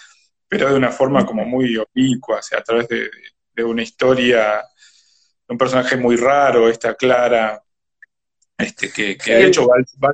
pero 0.48 0.70
de 0.70 0.76
una 0.76 0.90
forma 0.90 1.26
como 1.26 1.44
muy 1.44 1.76
oblicua, 1.76 2.38
o 2.38 2.42
sea, 2.42 2.58
a 2.60 2.62
través 2.62 2.88
de, 2.88 3.64
una 3.64 3.82
historia, 3.82 4.62
de 5.46 5.52
un 5.52 5.58
personaje 5.58 5.96
muy 5.96 6.16
raro, 6.16 6.68
esta 6.68 6.94
Clara, 6.94 7.62
este, 8.58 8.90
que, 8.90 9.16
de 9.16 9.46
hecho 9.46 9.66
va, 9.66 10.12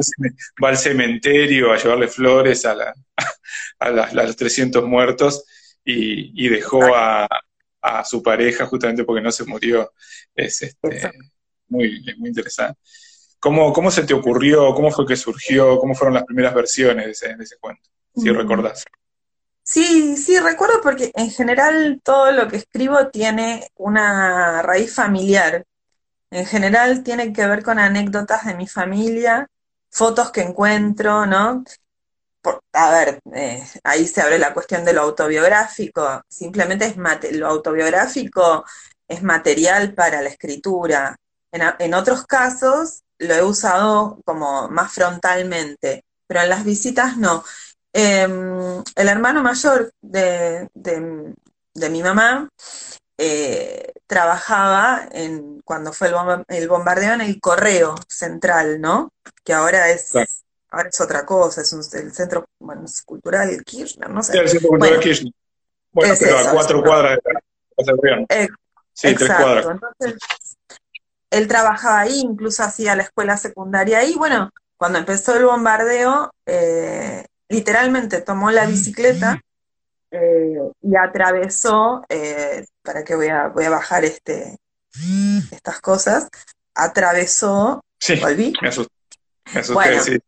al 0.68 0.76
cementerio 0.76 1.72
a 1.72 1.76
llevarle 1.76 2.08
flores 2.08 2.64
a 2.64 2.74
la, 2.74 2.94
a, 3.78 4.24
los 4.24 4.36
300 4.36 4.84
muertos 4.84 5.44
y, 5.84 6.48
dejó 6.48 6.94
a, 6.94 7.28
su 8.04 8.22
pareja 8.22 8.66
justamente 8.66 9.04
porque 9.04 9.22
no 9.22 9.32
se 9.32 9.44
murió. 9.44 9.92
Es 10.34 10.62
este, 10.62 11.12
muy, 11.68 12.04
muy 12.18 12.28
interesante. 12.28 12.78
¿Cómo, 13.38 13.72
¿Cómo 13.72 13.90
se 13.90 14.04
te 14.04 14.14
ocurrió? 14.14 14.72
¿Cómo 14.74 14.90
fue 14.90 15.06
que 15.06 15.16
surgió? 15.16 15.78
¿Cómo 15.78 15.94
fueron 15.94 16.14
las 16.14 16.24
primeras 16.24 16.54
versiones 16.54 17.06
de 17.06 17.10
ese, 17.10 17.34
de 17.34 17.44
ese 17.44 17.56
cuento? 17.58 17.82
Si 18.14 18.30
mm. 18.30 18.36
recordás. 18.36 18.84
Sí, 19.64 20.16
sí, 20.16 20.38
recuerdo 20.38 20.80
porque 20.82 21.12
en 21.14 21.30
general 21.30 22.00
todo 22.04 22.32
lo 22.32 22.48
que 22.48 22.56
escribo 22.56 23.08
tiene 23.08 23.68
una 23.76 24.62
raíz 24.62 24.94
familiar. 24.94 25.64
En 26.30 26.46
general 26.46 27.02
tiene 27.02 27.32
que 27.32 27.46
ver 27.46 27.62
con 27.62 27.78
anécdotas 27.78 28.44
de 28.44 28.54
mi 28.54 28.66
familia, 28.66 29.48
fotos 29.90 30.32
que 30.32 30.42
encuentro, 30.42 31.26
¿no? 31.26 31.64
A 32.72 32.90
ver, 32.90 33.20
eh, 33.34 33.66
ahí 33.84 34.06
se 34.06 34.20
abre 34.20 34.38
la 34.38 34.54
cuestión 34.54 34.84
de 34.84 34.92
lo 34.92 35.02
autobiográfico. 35.02 36.22
Simplemente 36.28 36.86
es 36.86 36.96
lo 37.36 37.48
autobiográfico 37.48 38.64
es 39.12 39.22
material 39.22 39.94
para 39.94 40.22
la 40.22 40.28
escritura. 40.28 41.16
En, 41.52 41.94
otros 41.94 42.26
casos 42.26 43.02
lo 43.18 43.34
he 43.34 43.42
usado 43.42 44.18
como 44.24 44.68
más 44.68 44.92
frontalmente, 44.92 46.04
pero 46.26 46.40
en 46.40 46.48
las 46.48 46.64
visitas 46.64 47.18
no. 47.18 47.44
Em, 47.92 48.82
el 48.96 49.08
hermano 49.08 49.42
mayor 49.42 49.92
de, 50.00 50.68
mi 51.90 52.02
mamá 52.02 52.48
eh, 53.18 53.92
trabajaba 54.06 55.08
en, 55.12 55.60
cuando 55.62 55.92
fue 55.92 56.10
el, 56.48 56.68
bombardeo 56.68 57.12
en 57.12 57.20
el 57.20 57.38
correo 57.38 57.94
central, 58.08 58.80
¿no? 58.80 59.12
Que 59.44 59.52
ahora 59.52 59.90
es, 59.90 60.41
ahora 60.72 60.88
es 60.88 61.00
otra 61.00 61.24
cosa, 61.24 61.60
es 61.60 61.72
el 61.94 62.12
centro 62.12 62.46
cultural 63.04 63.62
Kirchner, 63.64 64.10
no 64.10 64.22
sé. 64.22 64.32
Sí, 64.32 64.38
el 64.38 64.48
centro 64.48 64.68
cultural 64.70 65.00
Kirchner. 65.00 65.32
Bueno, 65.92 66.14
pero 66.18 66.38
a 66.38 66.50
cuatro 66.50 66.82
cuadras 66.82 67.18
de 67.76 67.84
la 67.84 68.26
Sí, 68.94 69.14
tres 69.14 69.30
cuadras. 69.30 69.66
Entonces, 69.66 70.18
él 71.30 71.48
trabajaba 71.48 72.00
ahí, 72.00 72.20
incluso 72.20 72.62
hacía 72.62 72.94
la 72.94 73.04
escuela 73.04 73.36
secundaria 73.36 73.98
ahí. 73.98 74.14
Bueno, 74.16 74.50
cuando 74.76 74.98
empezó 74.98 75.36
el 75.36 75.44
bombardeo, 75.44 76.30
eh, 76.46 77.24
literalmente 77.48 78.20
tomó 78.20 78.50
la 78.50 78.66
bicicleta 78.66 79.40
eh, 80.10 80.58
y 80.82 80.96
atravesó, 80.96 82.04
eh, 82.08 82.66
para 82.82 83.04
que 83.04 83.14
voy 83.14 83.28
a, 83.28 83.48
voy 83.48 83.64
a 83.64 83.70
bajar 83.70 84.04
este, 84.04 84.58
estas 85.50 85.80
cosas, 85.80 86.28
atravesó, 86.74 87.82
sí, 87.98 88.16
volví. 88.16 88.52
Me 88.60 88.68
asusté, 88.68 88.94
me 89.54 90.00
sí. 90.00 90.18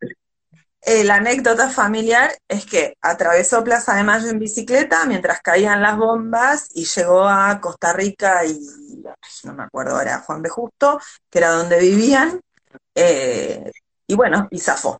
La 0.86 1.16
anécdota 1.16 1.70
familiar 1.70 2.30
es 2.48 2.66
que 2.66 2.94
atravesó 3.00 3.64
Plaza 3.64 3.94
de 3.94 4.04
Mayo 4.04 4.28
en 4.28 4.38
bicicleta 4.38 5.06
mientras 5.06 5.40
caían 5.40 5.80
las 5.80 5.96
bombas 5.96 6.68
y 6.74 6.84
llegó 6.84 7.26
a 7.26 7.58
Costa 7.60 7.92
Rica 7.92 8.44
y 8.44 8.58
no 9.44 9.54
me 9.54 9.64
acuerdo 9.64 9.96
ahora, 9.96 10.20
Juan 10.20 10.42
B. 10.42 10.48
Justo, 10.48 11.00
que 11.30 11.38
era 11.38 11.50
donde 11.50 11.78
vivían, 11.78 12.40
eh, 12.94 13.70
y 14.06 14.14
bueno, 14.14 14.48
y 14.50 14.58
zafó. 14.58 14.98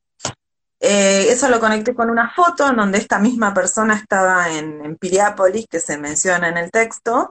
Eh, 0.81 1.27
eso 1.31 1.49
lo 1.49 1.61
conecté 1.61 1.95
con 1.95 2.11
una 2.11 2.31
foto 2.31 2.69
en 2.69 2.77
donde 2.77 2.99
esta 2.99 3.19
misma 3.19 3.55
persona 3.55 3.95
estaba 3.97 4.51
en, 4.51 4.97
Piriápolis, 4.97 5.67
que 5.69 5.81
se 5.81 5.97
menciona 5.99 6.49
en 6.49 6.59
el 6.59 6.71
texto, 6.71 7.31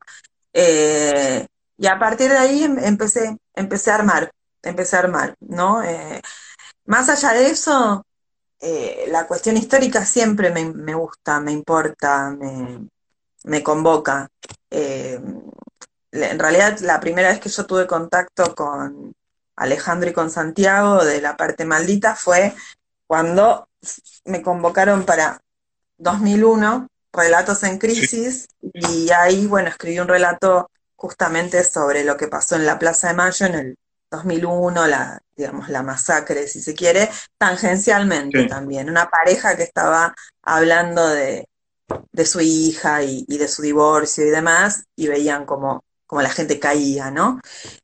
eh, 0.54 1.46
y 1.78 1.88
a 1.88 2.00
partir 2.00 2.32
de 2.32 2.38
ahí 2.38 2.64
em, 2.64 2.78
empecé, 2.80 3.38
empecé 3.56 3.92
a 3.92 3.96
armar, 3.96 4.32
empecé 4.62 4.96
a 4.96 5.00
armar, 5.00 5.36
¿no? 5.40 5.82
más 6.86 7.08
allá 7.10 7.32
de 7.34 7.48
eso, 7.48 8.06
la 9.08 9.28
cuestión 9.28 9.58
histórica 9.58 10.06
siempre 10.06 10.50
me, 10.52 10.94
gusta, 10.94 11.40
me 11.40 11.52
importa, 11.52 12.30
me, 12.30 12.88
me 13.44 13.64
convoca. 13.64 14.30
En 14.70 16.40
realidad 16.40 16.80
la 16.80 17.00
primera 17.00 17.30
vez 17.30 17.40
que 17.40 17.50
yo 17.50 17.66
tuve 17.66 17.88
contacto 17.88 18.56
con 18.56 19.14
Alejandro 19.56 20.10
y 20.10 20.14
con 20.14 20.30
Santiago 20.30 21.04
de 21.04 21.22
la 21.22 21.38
parte 21.38 21.66
maldita 21.66 22.16
fue 22.16 22.54
cuando 23.08 23.68
me 24.26 24.42
convocaron 24.42 25.04
para 25.04 25.42
2001, 25.98 26.88
Relatos 27.12 27.64
en 27.64 27.78
Crisis, 27.78 28.48
y 28.62 29.12
ahí, 29.12 29.46
bueno, 29.46 29.70
escribí 29.70 30.00
un 30.00 30.08
relato 30.08 30.72
justamente 30.96 31.64
sobre 31.64 32.04
lo 32.04 32.18
que 32.18 32.28
pasó 32.28 32.56
en 32.56 32.66
la 32.66 32.80
Plaza 32.80 33.10
de 33.10 33.14
Mayo 33.14 33.46
en 33.46 33.56
el 33.56 33.78
2001, 34.18 34.88
la, 34.88 35.20
digamos, 35.36 35.70
la 35.70 35.82
masacre, 35.84 36.48
si 36.48 36.62
se 36.62 36.74
quiere, 36.74 37.10
tangencialmente 37.38 38.46
también. 38.46 38.90
Una 38.90 39.10
pareja 39.10 39.58
que 39.58 39.64
estaba 39.64 40.14
hablando 40.44 41.08
de, 41.08 41.48
su 42.26 42.40
hija 42.42 43.04
y, 43.04 43.26
de 43.26 43.48
su 43.48 43.62
divorcio 43.62 44.26
y 44.26 44.30
demás, 44.30 44.84
y 44.96 45.08
veían 45.08 45.46
como 45.46 45.84
como 46.06 46.22
la 46.22 46.30
gente 46.30 46.60
caía, 46.60 47.10
¿no? 47.10 47.40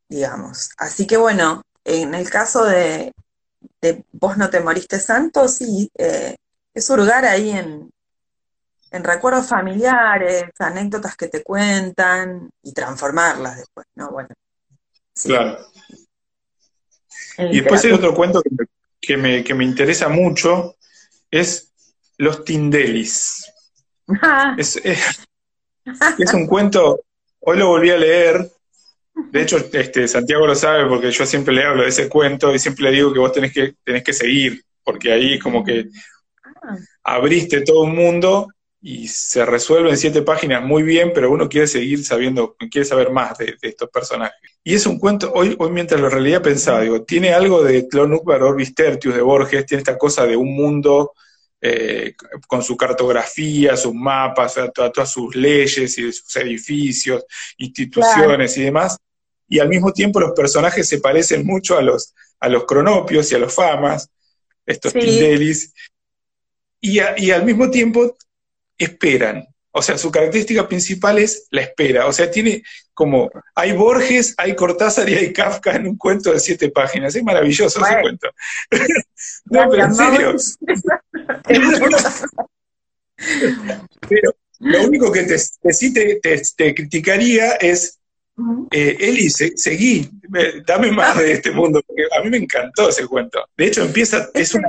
Digamos. 0.08 0.70
Así 0.78 1.08
que 1.08 1.18
bueno, 1.18 1.64
en 1.84 2.14
el 2.14 2.30
caso 2.30 2.64
de, 2.64 3.12
Vos 4.12 4.38
no 4.38 4.52
te 4.52 4.60
moriste 4.60 5.00
santo, 5.00 5.48
sí, 5.48 5.90
eh, 5.98 6.36
es 6.74 6.90
hurgar 6.90 7.26
ahí 7.26 7.50
en, 7.50 7.90
en 8.92 9.04
recuerdos 9.04 9.48
familiares, 9.48 10.44
anécdotas 10.60 11.16
que 11.16 11.28
te 11.28 11.44
cuentan 11.44 12.50
y 12.62 12.74
transformarlas 12.74 13.58
después, 13.58 13.88
¿no? 13.96 14.12
Bueno. 14.12 14.30
Claro. 15.24 15.58
Y 17.52 17.60
después 17.60 17.84
hay 17.86 17.92
otro 17.92 18.14
cuento 18.14 18.42
que 19.00 19.18
me, 19.18 19.44
que 19.44 19.54
me, 19.54 19.64
interesa 19.64 20.10
mucho, 20.10 20.76
es 21.32 21.72
Los 22.18 22.44
Tindelis. 22.44 23.46
es, 24.58 24.76
es, 24.76 26.34
un 26.34 26.48
cuento 26.48 27.02
Hoy 27.42 27.58
lo 27.58 27.68
volví 27.68 27.90
a 27.90 27.98
leer. 27.98 28.50
De 29.32 29.42
hecho, 29.42 29.58
este, 29.72 30.08
Santiago 30.08 30.46
lo 30.46 30.56
sabe 30.56 30.88
porque 30.88 31.12
yo 31.12 31.26
siempre 31.26 31.54
le 31.54 31.64
hablo 31.64 31.84
de 31.84 31.90
ese 31.90 32.10
cuento 32.10 32.54
y 32.54 32.60
siempre 32.60 32.86
le 32.86 32.92
digo 32.92 33.14
que 33.14 33.20
vos 33.20 33.32
tenés 33.32 33.54
que, 33.54 33.76
tenés 33.84 34.04
que 34.04 34.14
seguir, 34.14 34.62
porque 34.84 35.12
ahí 35.12 35.40
como 35.40 35.64
que 35.64 35.88
ah. 36.64 36.76
abriste 37.04 37.62
todo 37.62 37.82
un 37.82 37.96
mundo 37.96 38.48
y 38.82 39.08
se 39.10 39.46
resuelve 39.46 39.90
en 39.90 39.98
siete 39.98 40.22
páginas 40.22 40.64
muy 40.64 40.84
bien, 40.84 41.12
pero 41.14 41.32
uno 41.32 41.50
quiere 41.50 41.68
seguir 41.68 42.04
sabiendo, 42.06 42.56
quiere 42.72 42.86
saber 42.86 43.12
más 43.12 43.38
de, 43.38 43.58
estos 43.62 43.90
personajes. 43.90 44.38
Y 44.64 44.74
es 44.74 44.86
un 44.86 45.00
cuento, 45.00 45.32
hoy, 45.34 45.56
hoy 45.60 45.72
mientras 45.72 46.00
lo 46.00 46.10
realidad 46.10 46.42
pensaba, 46.42 46.82
digo, 46.82 47.04
tiene 47.04 47.34
algo 47.34 47.62
de 47.64 47.88
Clonukbar 47.88 48.42
Orbis 48.42 48.74
Tertius 48.74 49.16
de 49.16 49.22
Borges, 49.22 49.66
tiene 49.66 49.80
esta 49.80 49.98
cosa 49.98 50.26
de 50.26 50.38
un 50.38 50.56
mundo 50.56 51.14
eh, 51.60 52.14
con 52.48 52.64
su 52.64 52.78
cartografía, 52.78 53.76
sus 53.76 53.94
mapas, 53.94 54.56
todas, 54.74 55.12
sus 55.12 55.36
leyes 55.36 55.98
y 55.98 56.12
sus 56.14 56.36
edificios, 56.38 57.26
instituciones 57.58 58.58
y 58.58 58.64
demás. 58.64 58.98
Y 59.50 59.60
al 59.60 59.68
mismo 59.68 59.92
tiempo 59.92 60.22
los 60.22 60.32
personajes 60.32 60.88
se 60.88 61.00
parecen 61.00 61.46
mucho 61.46 61.78
a 61.78 61.82
los, 61.82 62.14
a 62.40 62.48
los 62.48 62.64
cronopios 62.64 63.30
y 63.32 63.36
a 63.36 63.40
los 63.40 63.54
famas, 63.54 64.10
estos 64.66 64.94
sí. 64.94 65.60
y, 66.80 67.00
y 67.18 67.32
al 67.32 67.44
mismo 67.44 67.70
tiempo 67.70 68.16
esperan. 68.80 69.48
O 69.72 69.84
sea, 69.84 70.00
su 70.00 70.10
característica 70.10 70.68
principal 70.68 71.20
es 71.20 71.48
la 71.52 71.62
espera. 71.62 72.08
O 72.08 72.14
sea, 72.14 72.32
tiene 72.32 72.64
como, 72.94 73.30
hay 73.54 73.74
Borges, 73.74 74.34
hay 74.38 74.56
Cortázar 74.56 75.08
y 75.08 75.14
hay 75.14 75.32
Kafka 75.32 75.76
en 75.76 75.88
un 75.88 75.98
cuento 75.98 76.34
de 76.34 76.40
siete 76.40 76.70
páginas. 76.70 77.16
Es 77.16 77.24
maravilloso 77.24 77.80
ese 77.80 78.02
cuento. 78.02 78.30
no, 79.46 79.70
pero 79.70 79.86
en 79.86 79.96
serio. 79.96 80.36
pero 84.10 84.36
lo 84.60 84.84
único 84.84 85.12
que 85.12 85.24
te, 85.24 85.38
sí 85.38 85.94
te, 85.94 86.76
criticaría 86.76 87.54
es, 87.54 87.99
eh, 88.72 88.98
Eli, 89.00 89.30
seguí, 89.30 90.10
dame 90.66 90.92
más 90.92 91.18
de 91.18 91.34
este 91.34 91.52
mundo, 91.52 91.82
porque 91.86 92.04
a 92.18 92.24
mí 92.24 92.30
me 92.30 92.38
encantó 92.38 92.90
ese 92.90 93.08
cuento. 93.08 93.44
De 93.58 93.68
hecho, 93.68 93.84
empieza, 93.84 94.30
es 94.34 94.54
una, 94.54 94.68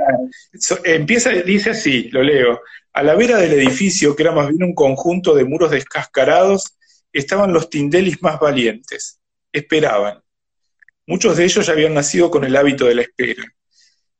empieza, 0.83 1.29
dice 1.31 1.71
así, 1.71 2.09
lo 2.11 2.23
leo, 2.23 2.61
a 2.93 3.03
la 3.03 3.15
vera 3.15 3.37
del 3.37 3.53
edificio, 3.53 4.15
que 4.15 4.23
era 4.23 4.31
más 4.31 4.49
bien 4.49 4.63
un 4.63 4.75
conjunto 4.75 5.33
de 5.33 5.45
muros 5.45 5.71
descascarados, 5.71 6.77
estaban 7.13 7.53
los 7.53 7.69
tindelis 7.69 8.21
más 8.21 8.39
valientes. 8.39 9.19
Esperaban. 9.51 10.21
Muchos 11.05 11.37
de 11.37 11.45
ellos 11.45 11.65
ya 11.65 11.73
habían 11.73 11.93
nacido 11.93 12.29
con 12.29 12.43
el 12.43 12.55
hábito 12.55 12.85
de 12.85 12.95
la 12.95 13.01
espera. 13.01 13.43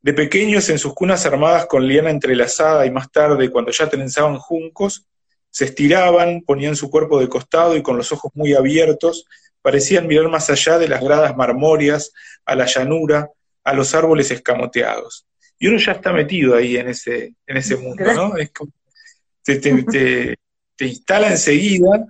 De 0.01 0.13
pequeños, 0.13 0.69
en 0.69 0.79
sus 0.79 0.93
cunas 0.93 1.25
armadas 1.25 1.67
con 1.67 1.87
liana 1.87 2.09
entrelazada 2.09 2.85
y 2.85 2.91
más 2.91 3.11
tarde, 3.11 3.51
cuando 3.51 3.71
ya 3.71 3.87
trenzaban 3.89 4.37
juncos, 4.37 5.05
se 5.51 5.65
estiraban, 5.65 6.41
ponían 6.41 6.75
su 6.75 6.89
cuerpo 6.89 7.19
de 7.19 7.29
costado 7.29 7.75
y 7.75 7.83
con 7.83 7.97
los 7.97 8.11
ojos 8.11 8.31
muy 8.33 8.53
abiertos, 8.53 9.25
parecían 9.61 10.07
mirar 10.07 10.27
más 10.29 10.49
allá 10.49 10.79
de 10.79 10.87
las 10.87 11.03
gradas 11.03 11.37
marmóreas, 11.37 12.11
a 12.45 12.55
la 12.55 12.65
llanura, 12.65 13.29
a 13.63 13.73
los 13.73 13.93
árboles 13.93 14.31
escamoteados 14.31 15.27
y 15.61 15.67
uno 15.67 15.77
ya 15.77 15.91
está 15.91 16.11
metido 16.11 16.55
ahí 16.55 16.75
en 16.75 16.89
ese, 16.89 17.35
en 17.45 17.57
ese 17.57 17.77
mundo, 17.77 18.03
¿no? 18.15 18.35
Es 18.35 18.51
como, 18.51 18.71
te, 19.43 19.57
te, 19.57 20.35
instala 20.79 21.29
enseguida 21.29 22.07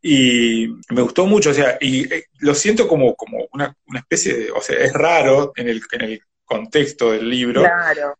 y 0.00 0.68
me 0.88 1.02
gustó 1.02 1.26
mucho, 1.26 1.50
o 1.50 1.54
sea, 1.54 1.78
y 1.80 2.12
eh, 2.14 2.26
lo 2.38 2.54
siento 2.54 2.86
como, 2.86 3.16
como 3.16 3.48
una, 3.52 3.76
especie 3.96 4.34
de, 4.34 4.50
o 4.52 4.60
sea, 4.60 4.78
es 4.78 4.92
raro 4.92 5.52
en 5.56 5.68
el, 5.68 5.82
en 5.90 6.00
el 6.02 6.20
contexto 6.44 7.10
del 7.10 7.28
libro. 7.28 7.62
Claro. 7.62 8.16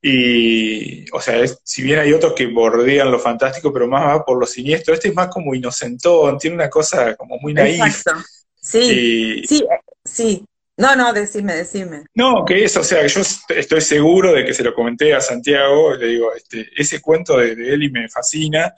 Y, 0.00 1.10
o 1.10 1.20
sea, 1.20 1.42
si 1.64 1.82
bien 1.82 1.98
hay 1.98 2.12
otros 2.12 2.34
que 2.34 2.46
bordean 2.46 3.10
lo 3.10 3.18
fantástico, 3.18 3.72
pero 3.72 3.88
más 3.88 4.06
va 4.06 4.24
por 4.24 4.38
lo 4.38 4.46
siniestro, 4.46 4.94
este 4.94 5.08
es 5.08 5.14
más 5.14 5.28
como 5.28 5.54
inocentón, 5.54 6.38
tiene 6.38 6.54
una 6.54 6.70
cosa 6.70 7.16
como 7.16 7.36
muy 7.38 7.52
naif. 7.52 7.84
Exacto. 7.84 8.22
Sí, 8.60 9.42
sí, 9.46 9.66
sí. 10.04 10.44
No, 10.76 10.94
no, 10.94 11.12
decime, 11.12 11.54
decime. 11.54 12.04
No, 12.14 12.44
que 12.44 12.64
es, 12.64 12.76
o 12.76 12.84
sea, 12.84 13.04
yo 13.06 13.20
estoy 13.48 13.80
seguro 13.80 14.32
de 14.32 14.44
que 14.44 14.54
se 14.54 14.62
lo 14.62 14.72
comenté 14.72 15.12
a 15.12 15.20
Santiago, 15.20 15.94
le 15.94 16.06
digo, 16.06 16.32
este, 16.32 16.70
ese 16.76 17.00
cuento 17.00 17.36
de, 17.36 17.56
de 17.56 17.74
Eli 17.74 17.90
me 17.90 18.08
fascina, 18.08 18.72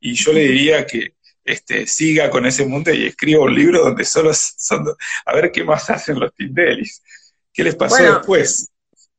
y 0.00 0.14
yo 0.14 0.32
le 0.32 0.40
diría 0.40 0.86
que 0.86 1.14
este, 1.44 1.86
siga 1.86 2.30
con 2.30 2.46
ese 2.46 2.64
mundo 2.64 2.92
y 2.92 3.06
escriba 3.06 3.44
un 3.44 3.54
libro 3.54 3.84
donde 3.84 4.04
solo 4.04 4.32
son, 4.34 4.86
a 5.26 5.34
ver 5.34 5.50
qué 5.52 5.64
más 5.64 5.90
hacen 5.90 6.18
los 6.18 6.32
Tindelis. 6.34 7.02
¿Qué 7.52 7.64
les 7.64 7.74
pasó 7.74 8.02
después? 8.02 8.70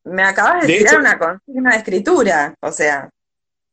Me 0.05 0.23
acabas 0.23 0.67
de, 0.67 0.73
decir 0.73 0.97
una 0.97 1.17
consigna 1.17 1.71
de 1.71 1.77
escritura, 1.77 2.55
o 2.59 2.71
sea. 2.71 3.09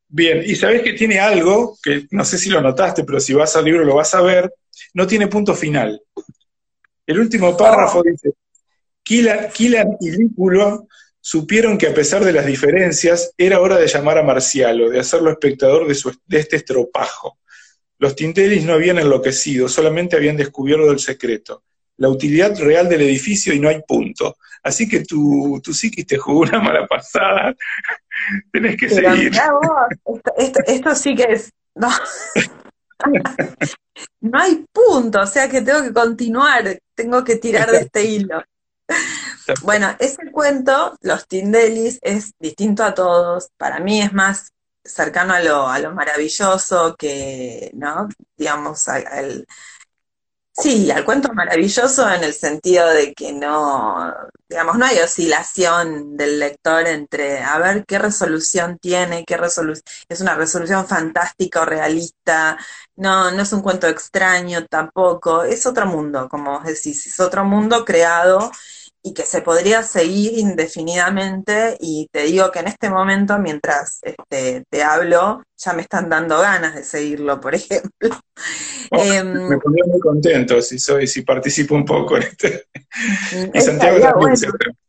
Bien, 0.09 0.43
y 0.45 0.55
sabes 0.57 0.83
que 0.83 0.93
tiene 0.93 1.19
algo, 1.19 1.77
que 1.83 2.07
no 2.11 2.25
sé 2.25 2.39
si 2.39 2.51
lo 2.51 2.61
notaste, 2.61 3.05
pero 3.05 3.21
si 3.21 3.35
vas 3.35 3.55
al 3.57 3.65
libro 3.65 3.85
lo 3.85 3.97
vas 3.97 4.15
a 4.15 4.23
ver, 4.23 4.53
no 4.95 5.07
tiene 5.07 5.29
punto 5.29 5.55
final. 5.55 6.01
El 7.07 7.21
último 7.21 7.57
párrafo 7.57 8.01
oh. 8.01 8.03
dice, 8.03 8.33
Kilan, 9.03 9.97
y 10.01 10.11
Lículo 10.11 10.87
supieron 11.21 11.77
que 11.77 11.89
a 11.89 11.95
pesar 11.95 12.25
de 12.25 12.33
las 12.33 12.47
diferencias, 12.47 13.33
era 13.37 13.61
hora 13.61 13.77
de 13.77 13.87
llamar 13.87 14.19
a 14.19 14.23
Marcialo, 14.23 14.89
de 14.91 15.01
hacerlo 15.01 15.31
espectador 15.31 15.87
de, 15.87 15.97
de 16.27 16.39
este 16.39 16.57
estropajo. 16.57 17.39
Los 17.99 18.17
Tintelis 18.17 18.65
no 18.65 18.75
habían 18.75 18.99
enloquecido, 18.99 19.69
solamente 19.69 20.17
habían 20.17 20.37
descubierto 20.37 20.91
el 20.91 21.01
secreto, 21.01 21.65
la 22.01 22.09
utilidad 22.09 22.59
real 22.59 22.89
del 22.89 23.03
edificio 23.03 23.53
y 23.53 23.61
no 23.61 23.69
hay 23.69 23.83
punto. 23.87 24.39
Así 24.63 24.89
que 24.89 25.05
tú 25.05 25.61
sí 25.73 25.91
que 25.91 26.03
te 26.03 26.17
jugó 26.17 26.41
una 26.41 26.59
mala 26.59 26.87
pasada, 26.87 27.55
tenés 28.53 28.77
que 28.79 28.89
seguir. 28.89 29.33
esto, 30.67 30.95
sí 30.95 31.15
que 31.15 31.25
es... 31.25 31.53
No. 31.75 31.91
no 34.23 34.39
hay 34.39 34.65
punto, 34.73 35.21
o 35.21 35.27
sea 35.27 35.49
que 35.49 35.61
tengo 35.61 35.83
que 35.83 35.93
continuar, 35.93 36.79
tengo 36.95 37.23
que 37.23 37.37
tirar 37.37 37.71
de 37.71 37.79
este 37.79 38.05
hilo. 38.05 38.43
Bueno, 39.63 39.95
ese 39.99 40.31
cuento, 40.33 40.97
Los 41.03 41.29
Tindelis, 41.29 41.99
es 42.01 42.33
distinto 42.39 42.83
a 42.83 42.95
todos. 42.95 43.51
Para 43.59 43.79
mí 43.79 44.01
es 44.01 44.13
más 44.15 44.53
cercano 44.83 45.35
a 45.35 45.41
lo, 45.41 45.69
a 45.69 45.79
lo 45.79 45.95
maravilloso 45.95 46.97
que, 46.97 47.71
¿no? 47.75 48.09
Digamos, 48.37 48.89
al, 48.89 49.47
sí, 50.61 50.91
al 50.91 51.05
cuento 51.05 51.33
maravilloso 51.33 52.11
en 52.13 52.25
el 52.25 52.35
sentido 52.35 52.89
de 52.89 53.15
que 53.15 53.33
no, 53.33 54.13
digamos, 54.49 54.77
no 54.79 54.85
hay 54.85 54.99
oscilación 54.99 56.17
del 56.17 56.39
lector 56.39 56.87
entre 56.87 57.41
a 57.41 57.59
ver 57.59 57.85
qué 57.87 57.99
resolución 57.99 58.79
tiene, 58.79 59.25
qué 59.25 59.37
resolución, 59.37 59.85
es 60.09 60.21
una 60.21 60.35
resolución 60.35 60.87
fantástica 60.87 61.63
o 61.63 61.65
realista, 61.65 62.59
no, 62.97 63.31
no 63.31 63.43
es 63.43 63.53
un 63.53 63.63
cuento 63.63 63.87
extraño 63.89 64.67
tampoco, 64.67 65.45
es 65.45 65.67
otro 65.67 65.87
mundo, 65.87 66.29
como 66.29 66.53
vos 66.53 66.65
decís, 66.65 67.07
es 67.07 67.21
otro 67.21 67.45
mundo 67.45 67.85
creado 67.85 68.51
y 69.03 69.15
que 69.15 69.23
se 69.23 69.41
podría 69.41 69.83
seguir 69.83 70.39
indefinidamente 70.39 71.77
y 71.81 72.09
te 72.13 72.25
digo 72.25 72.51
que 72.51 72.59
en 72.61 72.69
este 72.69 72.91
momento 72.91 73.39
mientras 73.39 74.01
este, 74.03 74.65
te 74.69 74.83
hablo 74.83 75.43
ya 75.57 75.73
me 75.75 75.83
están 75.83 76.09
dando 76.09 76.41
ganas 76.41 76.75
de 76.75 76.83
seguirlo, 76.83 77.41
por 77.41 77.55
ejemplo. 77.55 78.17
Oh, 78.91 79.03
em, 79.03 79.49
me 79.49 79.59
pondría 79.59 79.85
muy 79.87 80.01
contento 80.01 80.61
si 80.63 80.79
soy, 80.79 81.07
si 81.07 81.23
participo 81.23 81.75
un 81.75 81.85
poco 81.85 82.17
en 82.17 82.25
este. 82.25 82.67
Y 83.53 83.61
Santiago 83.61 84.27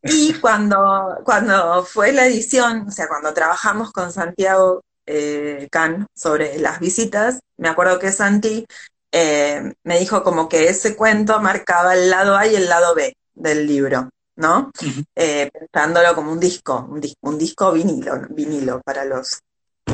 Y 0.04 0.34
cuando, 0.36 1.20
cuando 1.24 1.84
fue 1.84 2.12
la 2.14 2.26
edición, 2.26 2.88
o 2.88 2.92
sea, 2.92 3.08
cuando 3.08 3.34
trabajamos 3.34 3.92
con 3.92 4.12
Santiago 4.12 4.82
eh, 5.06 5.68
Can 5.70 6.08
sobre 6.16 6.58
las 6.58 6.80
visitas, 6.80 7.40
me 7.58 7.70
acuerdo 7.70 8.00
que 8.00 8.12
Santi 8.12 8.66
eh, 9.12 9.74
me 9.84 10.00
dijo 10.00 10.24
como 10.24 10.48
que 10.48 10.70
ese 10.70 10.96
cuento 10.96 11.42
marcaba 11.42 11.94
el 11.94 12.10
lado 12.10 12.38
A 12.38 12.48
y 12.48 12.56
el 12.56 12.70
lado 12.70 12.96
B 12.96 13.14
del 13.34 13.68
libro, 13.68 14.10
¿no? 14.36 14.72
Eh, 15.16 15.50
pensándolo 15.52 16.16
como 16.16 16.32
un 16.32 16.40
disco, 16.40 16.88
un, 16.90 17.02
un, 17.22 17.38
disco 17.38 17.72
vinilo, 17.72 18.28
vinilo 18.30 18.82
para 18.82 19.06
los 19.06 19.40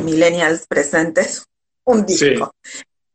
millennials 0.03 0.65
presentes, 0.67 1.45
un 1.85 2.05
disco. 2.05 2.51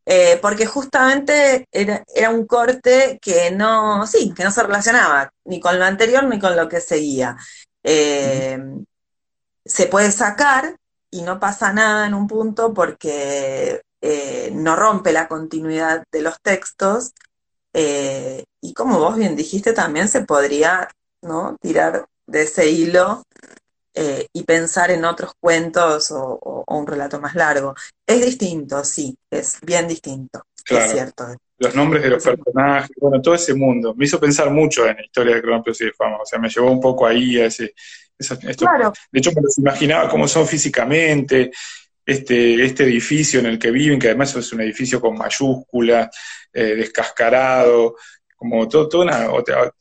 Eh, 0.05 0.39
porque 0.43 0.67
justamente 0.67 1.69
era, 1.71 2.31
un 2.31 2.45
corte 2.47 3.21
que 3.23 3.53
no, 3.53 4.05
sí, 4.07 4.35
que 4.35 4.43
no 4.43 4.51
se 4.51 4.65
relacionaba 4.65 5.31
ni 5.45 5.61
con 5.61 5.79
lo 5.79 5.85
anterior 5.85 6.25
ni 6.25 6.41
con 6.41 6.57
lo 6.57 6.69
que 6.69 6.81
seguía. 6.81 7.37
Eh, 7.85 8.59
se 9.65 9.87
puede 9.87 10.11
sacar 10.11 10.77
y 11.09 11.23
no 11.23 11.39
pasa 11.39 11.73
nada 11.73 12.07
en 12.07 12.15
un 12.15 12.27
punto 12.27 12.75
porque 12.75 13.83
no 14.53 14.75
rompe 14.75 15.13
la 15.13 15.29
continuidad 15.29 16.03
de 16.11 16.23
los 16.23 16.41
textos 16.43 17.13
eh, 17.73 18.45
y 18.61 18.75
como 18.75 18.99
vos 18.99 19.17
bien 19.17 19.37
dijiste, 19.37 19.73
también 19.73 20.09
se 20.09 20.23
podría 20.23 20.89
¿no? 21.23 21.57
tirar 21.61 22.07
de 22.27 22.43
ese 22.43 22.69
hilo 22.71 23.25
eh, 23.95 24.27
y 24.33 24.45
pensar 24.45 24.91
en 24.91 25.05
otros 25.05 25.33
cuentos 25.39 26.11
o, 26.11 26.65
un 26.67 26.87
relato 26.87 27.21
más 27.21 27.35
largo. 27.35 27.75
Es 28.07 28.25
distinto, 28.25 28.85
sí, 28.85 29.17
es 29.31 29.59
bien 29.63 29.87
distinto, 29.87 30.45
es 30.69 30.91
cierto. 30.91 31.27
Los 31.59 31.75
nombres 31.75 32.03
de 32.03 32.11
los 32.11 32.25
personajes, 32.25 32.91
bueno, 32.99 33.21
todo 33.21 33.35
ese 33.35 33.55
mundo. 33.55 33.95
Me 33.95 34.07
hizo 34.07 34.19
pensar 34.19 34.51
mucho 34.51 34.87
en 34.87 34.97
la 34.97 35.05
historia 35.05 35.35
de 35.35 35.43
Cronopios 35.43 35.81
y 35.81 35.85
de 35.87 35.93
Fama, 35.93 36.17
o 36.17 36.27
sea, 36.27 36.39
me 36.39 36.49
llevó 36.49 36.71
un 36.71 36.81
poco 36.81 37.07
ahí 37.07 37.39
a 37.39 37.47
ese... 37.47 37.75
De 38.19 38.53
hecho, 38.53 39.33
me 39.35 39.43
los 39.43 39.59
imaginaba 39.59 40.09
cómo 40.09 40.29
son 40.29 40.47
físicamente, 40.47 41.51
este, 42.05 42.65
este 42.65 42.85
edificio 42.85 43.41
en 43.41 43.47
el 43.47 43.59
que 43.59 43.71
viven, 43.71 43.99
que 43.99 44.09
además 44.09 44.35
es 44.35 44.53
un 44.53 44.61
edificio 44.61 45.01
con 45.01 45.17
mayúscula, 45.17 46.11
eh, 46.53 46.75
descascarado, 46.77 47.97
como 48.37 48.69
todo, 48.69 48.89
toda 48.89 49.05
una, 49.05 49.29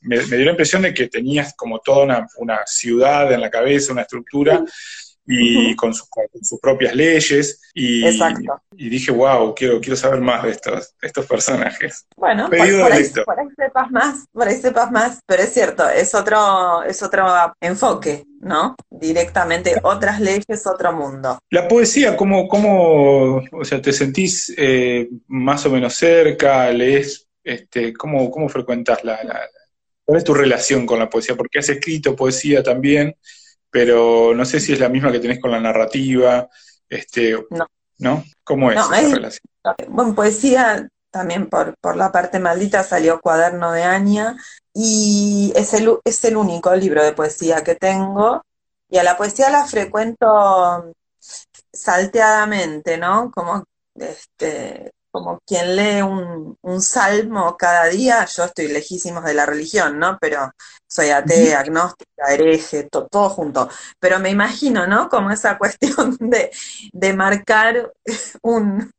me, 0.02 0.20
dio 0.20 0.46
la 0.46 0.52
impresión 0.52 0.84
de 0.84 0.94
que 0.94 1.08
tenías 1.08 1.54
como 1.56 1.80
toda 1.80 2.28
una 2.38 2.62
ciudad 2.66 3.32
en 3.34 3.42
la 3.42 3.50
cabeza, 3.50 3.92
una 3.92 4.04
estructura, 4.04 4.64
y 5.26 5.76
con, 5.76 5.94
sus, 5.94 6.08
sus 6.42 6.60
propias 6.60 6.96
leyes. 6.96 7.62
Y, 7.74 8.06
y, 8.78 8.90
dije, 8.90 9.12
wow, 9.12 9.54
quiero, 9.56 9.80
quiero 9.80 9.96
saber 9.96 10.20
más 10.20 10.44
de 10.44 10.52
estos, 10.52 10.96
estos 11.02 11.26
personajes. 11.26 12.06
Bueno, 12.16 12.50
por, 12.50 12.62
ahí, 12.92 13.06
sepas 13.56 13.92
más, 13.92 14.26
por 14.32 14.48
ahí 14.48 14.56
sepas 14.56 14.92
más, 14.92 15.20
pero 15.26 15.44
es 15.44 15.54
cierto, 15.54 15.88
es 15.90 16.14
otro, 16.14 16.84
es 16.84 17.02
otro 17.02 17.26
enfoque, 17.62 18.26
¿no? 18.40 18.76
Directamente 18.90 19.76
otras 19.84 20.20
leyes, 20.20 20.66
otro 20.66 20.92
mundo. 20.94 21.40
La 21.50 21.68
poesía, 21.68 22.18
¿cómo, 22.18 22.48
cómo 22.48 23.42
o 23.52 23.64
sea, 23.66 23.82
te 23.82 23.94
sentís 23.94 24.54
eh, 24.58 25.10
más 25.28 25.66
o 25.66 25.70
menos 25.70 25.96
cerca? 25.96 26.70
¿Lees? 26.72 27.28
Este, 27.44 27.94
¿cómo, 27.94 28.30
¿Cómo 28.30 28.50
frecuentas 28.50 29.04
la, 29.04 29.24
la, 29.24 29.40
¿Cuál 30.04 30.18
es 30.18 30.24
tu 30.24 30.34
relación 30.34 30.86
con 30.86 31.00
la 31.00 31.10
poesía? 31.10 31.36
Porque 31.36 31.60
has 31.60 31.70
escrito 31.70 32.16
poesía 32.16 32.62
también 32.62 33.16
pero 33.72 34.34
no 34.36 34.46
sé 34.46 34.60
si 34.60 34.74
es 34.74 34.80
la 34.80 34.90
misma 34.90 35.12
que 35.12 35.20
tenés 35.20 35.40
con 35.40 35.52
la 35.52 35.60
narrativa, 35.60 36.50
este, 36.90 37.34
no. 37.50 37.66
¿no? 37.98 38.24
¿Cómo 38.44 38.72
es 38.72 38.80
esa 38.80 39.16
relación? 39.16 39.44
Bueno, 39.90 40.14
poesía 40.14 40.88
también 41.10 41.48
por, 41.48 41.76
por 41.80 41.96
la 41.96 42.12
parte 42.12 42.40
maldita 42.40 42.84
salió 42.84 43.20
Cuaderno 43.20 43.72
de 43.72 43.84
Aña 43.84 44.38
y 44.74 45.54
es 45.56 45.74
el, 45.74 45.98
es 46.04 46.24
el 46.24 46.38
único 46.38 46.74
libro 46.76 47.04
de 47.04 47.14
poesía 47.14 47.64
que 47.64 47.76
tengo 47.76 48.42
y 48.90 48.98
a 48.98 49.04
la 49.04 49.18
poesía 49.18 49.50
la 49.50 49.66
frecuento 49.66 50.94
salteadamente, 51.72 52.98
¿no? 52.98 53.32
Como 53.32 53.64
este, 53.96 54.92
como 55.12 55.40
quien 55.46 55.76
lee 55.76 56.02
un, 56.02 56.82
salmo 56.82 57.56
cada 57.58 57.86
día, 57.88 58.26
yo 58.26 58.46
estoy 58.46 58.68
lejísimos 58.70 59.24
de 59.26 59.34
la 59.34 59.46
religión, 59.46 60.00
¿no? 60.00 60.18
Pero 60.20 60.52
soy 60.88 61.10
atea, 61.10 61.60
agnóstica, 61.60 62.34
hereje, 62.34 62.88
todo 62.90 63.30
junto. 63.30 63.70
Pero 64.00 64.20
me 64.20 64.30
imagino, 64.30 64.88
¿no? 64.88 65.10
Como 65.10 65.32
esa 65.32 65.58
cuestión 65.60 66.18
de, 66.20 66.52
de 66.94 67.14
marcar 67.14 67.92
un, 68.42 68.92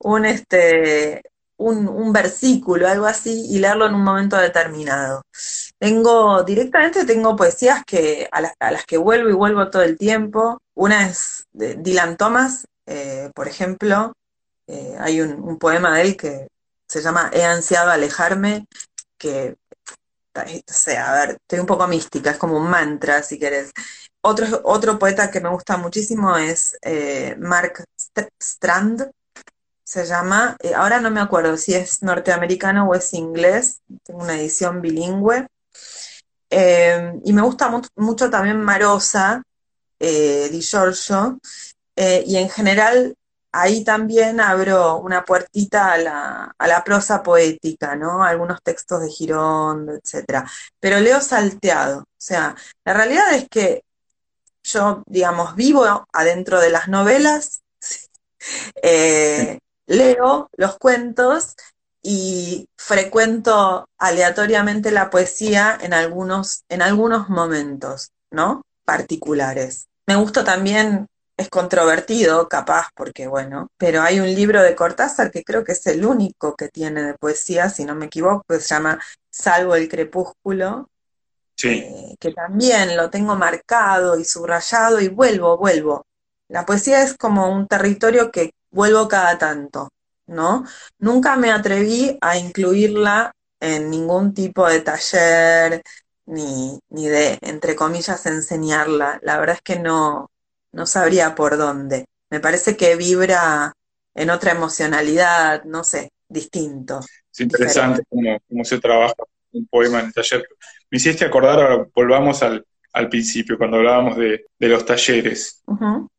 un, 0.00 0.24
este, 0.26 1.22
un, 1.60 2.12
versículo, 2.12 2.88
algo 2.88 3.06
así, 3.06 3.46
y 3.50 3.58
leerlo 3.58 3.86
en 3.86 3.94
un 3.94 4.04
momento 4.04 4.36
determinado. 4.36 5.22
Tengo, 5.78 6.42
directamente 6.42 7.04
tengo 7.04 7.36
poesías 7.36 7.84
que, 7.84 8.28
a, 8.32 8.40
las, 8.40 8.52
a 8.60 8.70
las 8.70 8.84
que 8.86 8.96
vuelvo 8.96 9.30
y 9.30 9.34
vuelvo 9.34 9.70
todo 9.70 9.82
el 9.82 9.96
tiempo. 9.98 10.60
Una 10.74 11.06
es 11.08 11.46
de 11.52 11.76
Dylan 11.76 12.16
Thomas, 12.16 12.66
eh, 12.86 13.30
por 13.34 13.48
ejemplo, 13.48 14.12
eh, 14.70 14.96
hay 15.00 15.20
un, 15.20 15.58
poema 15.58 15.96
de 15.96 16.02
él 16.02 16.16
que 16.16 16.46
se 16.86 17.02
llama 17.02 17.28
He 17.32 17.44
ansiado 17.44 17.90
alejarme, 17.90 18.66
que, 19.18 19.56
o 20.34 20.72
sea, 20.72 21.12
a 21.12 21.26
ver, 21.26 21.38
estoy 21.42 21.58
un 21.58 21.66
poco 21.66 21.88
mística, 21.88 22.30
es 22.30 22.38
como 22.38 22.56
un 22.56 22.70
mantra, 22.70 23.22
si 23.24 23.36
querés. 23.36 23.72
Otro, 24.22 24.60
otro 24.64 24.98
poeta 24.98 25.30
que 25.30 25.40
me 25.40 25.48
gusta 25.48 25.76
muchísimo 25.76 26.36
es 26.36 26.76
eh, 26.82 27.34
Mark 27.40 27.84
Strand, 28.40 29.10
se 29.82 30.04
llama, 30.06 30.56
eh, 30.62 30.72
ahora 30.74 31.00
no 31.00 31.10
me 31.10 31.20
acuerdo 31.20 31.56
si 31.56 31.74
es 31.74 32.02
norteamericano 32.04 32.88
o 32.88 32.94
es 32.94 33.12
inglés, 33.12 33.80
tengo 34.04 34.22
una 34.22 34.38
edición 34.38 34.80
bilingüe. 34.80 35.48
y 36.50 37.32
me 37.32 37.42
gusta 37.42 37.68
mucho 37.96 38.30
también 38.30 38.60
Marosa, 38.60 39.42
Di 39.98 40.60
Giorgio, 40.60 41.40
y 41.96 42.36
en 42.36 42.48
general 42.48 43.16
ahí 43.52 43.84
también 43.84 44.40
abro 44.40 44.98
una 44.98 45.24
puertita 45.24 45.92
a 45.92 45.98
la, 45.98 46.54
a 46.56 46.68
la 46.68 46.84
prosa 46.84 47.22
poética, 47.22 47.96
¿no? 47.96 48.22
Algunos 48.22 48.62
textos 48.62 49.00
de 49.02 49.10
Girondo, 49.10 49.94
etc. 49.94 50.44
Pero 50.78 51.00
leo 51.00 51.20
salteado. 51.20 52.00
O 52.00 52.04
sea, 52.18 52.54
la 52.84 52.94
realidad 52.94 53.32
es 53.34 53.48
que 53.48 53.82
yo, 54.62 55.02
digamos, 55.06 55.56
vivo 55.56 56.06
adentro 56.12 56.60
de 56.60 56.70
las 56.70 56.88
novelas, 56.88 57.62
eh, 58.82 59.58
leo 59.86 60.48
los 60.56 60.78
cuentos 60.78 61.56
y 62.02 62.68
frecuento 62.76 63.88
aleatoriamente 63.98 64.90
la 64.90 65.10
poesía 65.10 65.76
en 65.80 65.92
algunos, 65.92 66.64
en 66.68 66.82
algunos 66.82 67.28
momentos, 67.28 68.10
¿no? 68.30 68.62
Particulares. 68.84 69.88
Me 70.06 70.16
gusta 70.16 70.44
también 70.44 71.06
es 71.40 71.48
controvertido, 71.48 72.48
capaz, 72.48 72.88
porque 72.94 73.26
bueno, 73.26 73.68
pero 73.78 74.02
hay 74.02 74.20
un 74.20 74.26
libro 74.26 74.62
de 74.62 74.74
Cortázar 74.76 75.30
que 75.30 75.42
creo 75.42 75.64
que 75.64 75.72
es 75.72 75.86
el 75.86 76.04
único 76.04 76.54
que 76.54 76.68
tiene 76.68 77.02
de 77.02 77.14
poesía, 77.14 77.70
si 77.70 77.84
no 77.84 77.94
me 77.94 78.06
equivoco, 78.06 78.44
que 78.48 78.60
se 78.60 78.74
llama 78.74 79.00
Salvo 79.30 79.74
el 79.74 79.88
Crepúsculo, 79.88 80.90
eh, 81.62 82.14
que 82.20 82.32
también 82.32 82.96
lo 82.96 83.10
tengo 83.10 83.36
marcado 83.36 84.18
y 84.18 84.24
subrayado 84.24 85.00
y 85.00 85.08
vuelvo, 85.08 85.56
vuelvo. 85.56 86.06
La 86.48 86.66
poesía 86.66 87.02
es 87.02 87.16
como 87.16 87.48
un 87.50 87.66
territorio 87.66 88.30
que 88.30 88.52
vuelvo 88.70 89.08
cada 89.08 89.38
tanto, 89.38 89.88
¿no? 90.26 90.64
Nunca 90.98 91.36
me 91.36 91.50
atreví 91.50 92.18
a 92.20 92.36
incluirla 92.36 93.32
en 93.60 93.90
ningún 93.90 94.34
tipo 94.34 94.68
de 94.68 94.80
taller, 94.80 95.82
ni, 96.26 96.78
ni 96.90 97.08
de, 97.08 97.38
entre 97.42 97.76
comillas, 97.76 98.26
enseñarla. 98.26 99.18
La 99.22 99.38
verdad 99.38 99.56
es 99.56 99.62
que 99.62 99.78
no, 99.78 100.30
no 100.72 100.86
sabría 100.86 101.34
por 101.34 101.56
dónde. 101.56 102.06
Me 102.30 102.40
parece 102.40 102.76
que 102.76 102.96
vibra 102.96 103.72
en 104.14 104.30
otra 104.30 104.52
emocionalidad, 104.52 105.64
no 105.64 105.84
sé, 105.84 106.10
distinto. 106.28 107.00
Es 107.32 107.40
interesante 107.40 108.02
cómo, 108.08 108.64
se 108.64 108.78
trabaja 108.78 109.14
un 109.52 109.66
poema 109.66 110.00
en 110.00 110.06
el 110.06 110.12
taller. 110.12 110.46
Me 110.90 110.98
hiciste 110.98 111.24
acordar, 111.24 111.60
ahora 111.60 111.86
volvamos 111.94 112.42
al, 112.42 112.64
principio, 113.08 113.56
cuando 113.56 113.78
hablábamos 113.78 114.16
de, 114.16 114.44
los 114.58 114.84
talleres. 114.84 115.62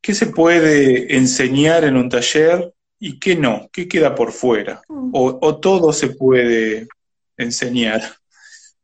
¿Qué 0.02 0.14
se 0.14 0.28
puede 0.28 1.16
enseñar 1.16 1.84
en 1.84 1.98
un 1.98 2.10
taller 2.10 2.74
y 3.00 3.20
qué 3.20 3.36
no? 3.36 3.70
¿Qué 3.72 3.88
queda 3.88 4.16
por 4.16 4.32
fuera? 4.32 4.82
Mm. 4.88 5.12
o, 5.14 5.60
todo 5.60 5.92
se 5.92 6.10
puede 6.10 6.88
enseñar? 7.38 8.21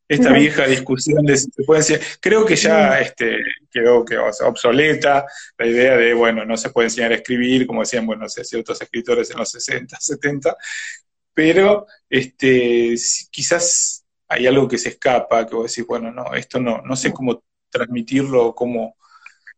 Esta 0.08 0.32
vieja 0.32 0.66
discusión 0.66 1.26
de 1.26 1.38
si 1.38 1.52
se 1.52 1.64
puede 1.64 1.82
enseñar. 1.82 2.02
Creo 2.22 2.46
que 2.46 2.56
ya 2.56 3.00
este, 3.00 3.40
quedó 3.70 4.06
que, 4.06 4.18
obsoleta 4.18 5.26
la 5.58 5.68
idea 5.68 5.98
de, 5.98 6.14
bueno, 6.14 6.46
no 6.46 6.56
se 6.56 6.70
puede 6.70 6.88
enseñar 6.88 7.12
a 7.12 7.16
escribir, 7.16 7.68
como 7.68 7.82
decían, 7.82 8.06
bueno, 8.06 8.28
sé, 8.30 8.44
ciertos 8.44 8.82
escritores 8.82 9.30
en 9.32 9.38
los 9.38 9.52
60, 9.52 9.98
70, 10.00 10.56
pero 11.34 11.88
este, 12.10 12.96
quizás 13.30 14.06
hay 14.30 14.48
algo 14.48 14.68
que 14.68 14.78
se 14.78 14.90
escapa, 14.90 15.46
que 15.46 15.56
vos 15.56 15.72
decís, 15.72 15.88
bueno, 15.88 16.12
no, 16.12 16.34
esto 16.34 16.60
no, 16.60 16.82
no 16.82 16.96
sé 16.96 17.12
cómo 17.12 17.44
transmitirlo, 17.70 18.56
cómo, 18.56 18.96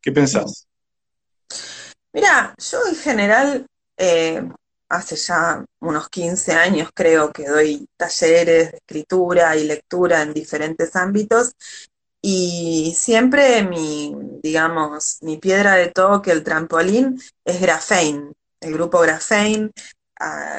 ¿qué 0.01 0.11
pensás? 0.11 0.67
Mira, 2.11 2.55
yo 2.57 2.79
en 2.87 2.95
general 2.95 3.65
eh, 3.97 4.41
hace 4.89 5.15
ya 5.15 5.63
unos 5.79 6.09
15 6.09 6.53
años 6.53 6.89
creo 6.93 7.31
que 7.31 7.47
doy 7.47 7.87
talleres 7.95 8.71
de 8.71 8.77
escritura 8.77 9.55
y 9.55 9.65
lectura 9.65 10.21
en 10.23 10.33
diferentes 10.33 10.95
ámbitos. 10.95 11.53
Y 12.21 12.93
siempre 12.97 13.63
mi, 13.63 14.13
digamos, 14.43 15.19
mi 15.21 15.37
piedra 15.37 15.75
de 15.75 15.87
toque, 15.87 16.31
el 16.31 16.43
trampolín, 16.43 17.21
es 17.45 17.61
Grafein, 17.61 18.33
el 18.59 18.73
grupo 18.73 18.99
Grafein, 18.99 19.71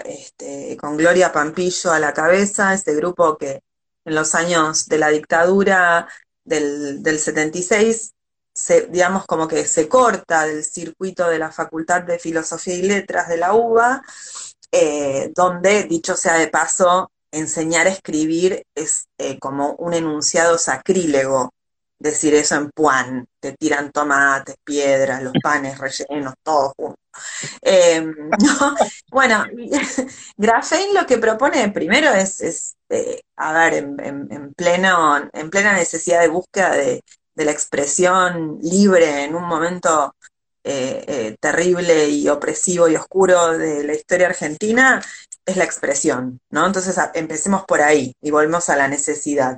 este, 0.04 0.76
con 0.78 0.96
Gloria 0.96 1.32
Pampillo 1.32 1.92
a 1.92 1.98
la 1.98 2.14
cabeza, 2.14 2.72
este 2.72 2.94
grupo 2.94 3.36
que 3.36 3.60
en 4.04 4.14
los 4.14 4.34
años 4.34 4.86
de 4.86 4.98
la 4.98 5.08
dictadura 5.08 6.08
del, 6.44 7.02
del 7.02 7.18
76 7.18 8.14
se, 8.60 8.86
digamos, 8.88 9.24
como 9.26 9.48
que 9.48 9.64
se 9.66 9.88
corta 9.88 10.44
del 10.44 10.62
circuito 10.64 11.26
de 11.28 11.38
la 11.38 11.50
Facultad 11.50 12.02
de 12.02 12.18
Filosofía 12.18 12.74
y 12.74 12.82
Letras 12.82 13.28
de 13.28 13.38
la 13.38 13.54
UBA, 13.54 14.02
eh, 14.70 15.32
donde, 15.34 15.84
dicho 15.84 16.14
sea 16.14 16.34
de 16.34 16.48
paso, 16.48 17.10
enseñar 17.32 17.86
a 17.86 17.90
escribir 17.90 18.64
es 18.74 19.08
eh, 19.18 19.38
como 19.38 19.72
un 19.76 19.94
enunciado 19.94 20.58
sacrílego. 20.58 21.54
Decir 21.98 22.34
eso 22.34 22.54
en 22.56 22.70
Puan, 22.70 23.26
te 23.40 23.52
tiran 23.52 23.92
tomates, 23.92 24.56
piedras, 24.64 25.22
los 25.22 25.34
panes 25.42 25.78
rellenos, 25.78 26.34
todo 26.42 26.72
juntos. 26.76 26.98
Em, 27.62 28.14
bueno, 29.10 29.44
Grafein 30.36 30.94
lo 30.94 31.06
que 31.06 31.18
propone 31.18 31.68
primero 31.70 32.10
es, 32.12 32.76
eh, 32.88 33.20
a 33.36 33.52
ver, 33.52 33.74
en, 33.74 34.28
en 34.30 34.54
plena 34.54 35.30
necesidad 35.74 36.20
de 36.20 36.28
búsqueda 36.28 36.70
de, 36.72 37.02
de 37.40 37.46
la 37.46 37.52
expresión 37.52 38.58
libre 38.60 39.24
en 39.24 39.34
un 39.34 39.44
momento 39.44 40.14
eh, 40.62 41.04
eh, 41.08 41.36
terrible 41.40 42.10
y 42.10 42.28
opresivo 42.28 42.86
y 42.86 42.96
oscuro 42.96 43.56
de 43.56 43.82
la 43.82 43.94
historia 43.94 44.26
argentina, 44.26 45.02
es 45.46 45.56
la 45.56 45.64
expresión, 45.64 46.38
¿no? 46.50 46.66
Entonces 46.66 46.98
empecemos 47.14 47.64
por 47.64 47.80
ahí 47.80 48.12
y 48.20 48.30
volvemos 48.30 48.68
a 48.68 48.76
la 48.76 48.88
necesidad. 48.88 49.56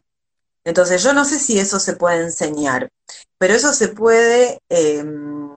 Entonces 0.62 1.02
yo 1.02 1.12
no 1.12 1.24
sé 1.24 1.40
si 1.40 1.58
eso 1.58 1.80
se 1.80 1.96
puede 1.96 2.22
enseñar, 2.22 2.88
pero 3.36 3.52
eso 3.54 3.72
se 3.72 3.88
puede, 3.88 4.60
em, 4.68 5.52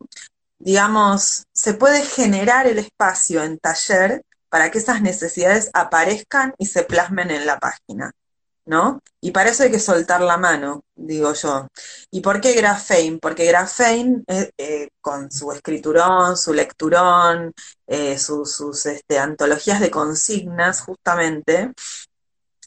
digamos, 0.57 1.43
se 1.53 1.75
puede 1.75 2.01
generar 2.01 2.65
el 2.65 2.79
espacio 2.79 3.43
en 3.43 3.59
taller 3.59 4.23
para 4.49 4.71
que 4.71 4.79
esas 4.79 5.03
necesidades 5.03 5.69
aparezcan 5.73 6.55
y 6.57 6.65
se 6.65 6.81
plasmen 6.81 7.29
en 7.29 7.45
la 7.45 7.59
página. 7.59 8.11
¿No? 8.65 9.01
Y 9.21 9.31
para 9.31 9.49
eso 9.49 9.63
hay 9.63 9.71
que 9.71 9.79
soltar 9.79 10.21
la 10.21 10.37
mano, 10.37 10.83
digo 10.95 11.33
yo. 11.33 11.67
¿Y 12.11 12.21
por 12.21 12.41
qué 12.41 12.53
Grafein? 12.53 13.19
Porque 13.19 13.45
Grafein, 13.45 14.23
eh, 14.27 14.51
eh, 14.57 14.89
con 15.01 15.31
su 15.31 15.51
escriturón, 15.51 16.37
su 16.37 16.53
lecturón, 16.53 17.53
eh, 17.87 18.17
sus 18.17 18.85
este, 18.85 19.19
antologías 19.19 19.79
de 19.79 19.91
consignas, 19.91 20.81
justamente, 20.81 21.71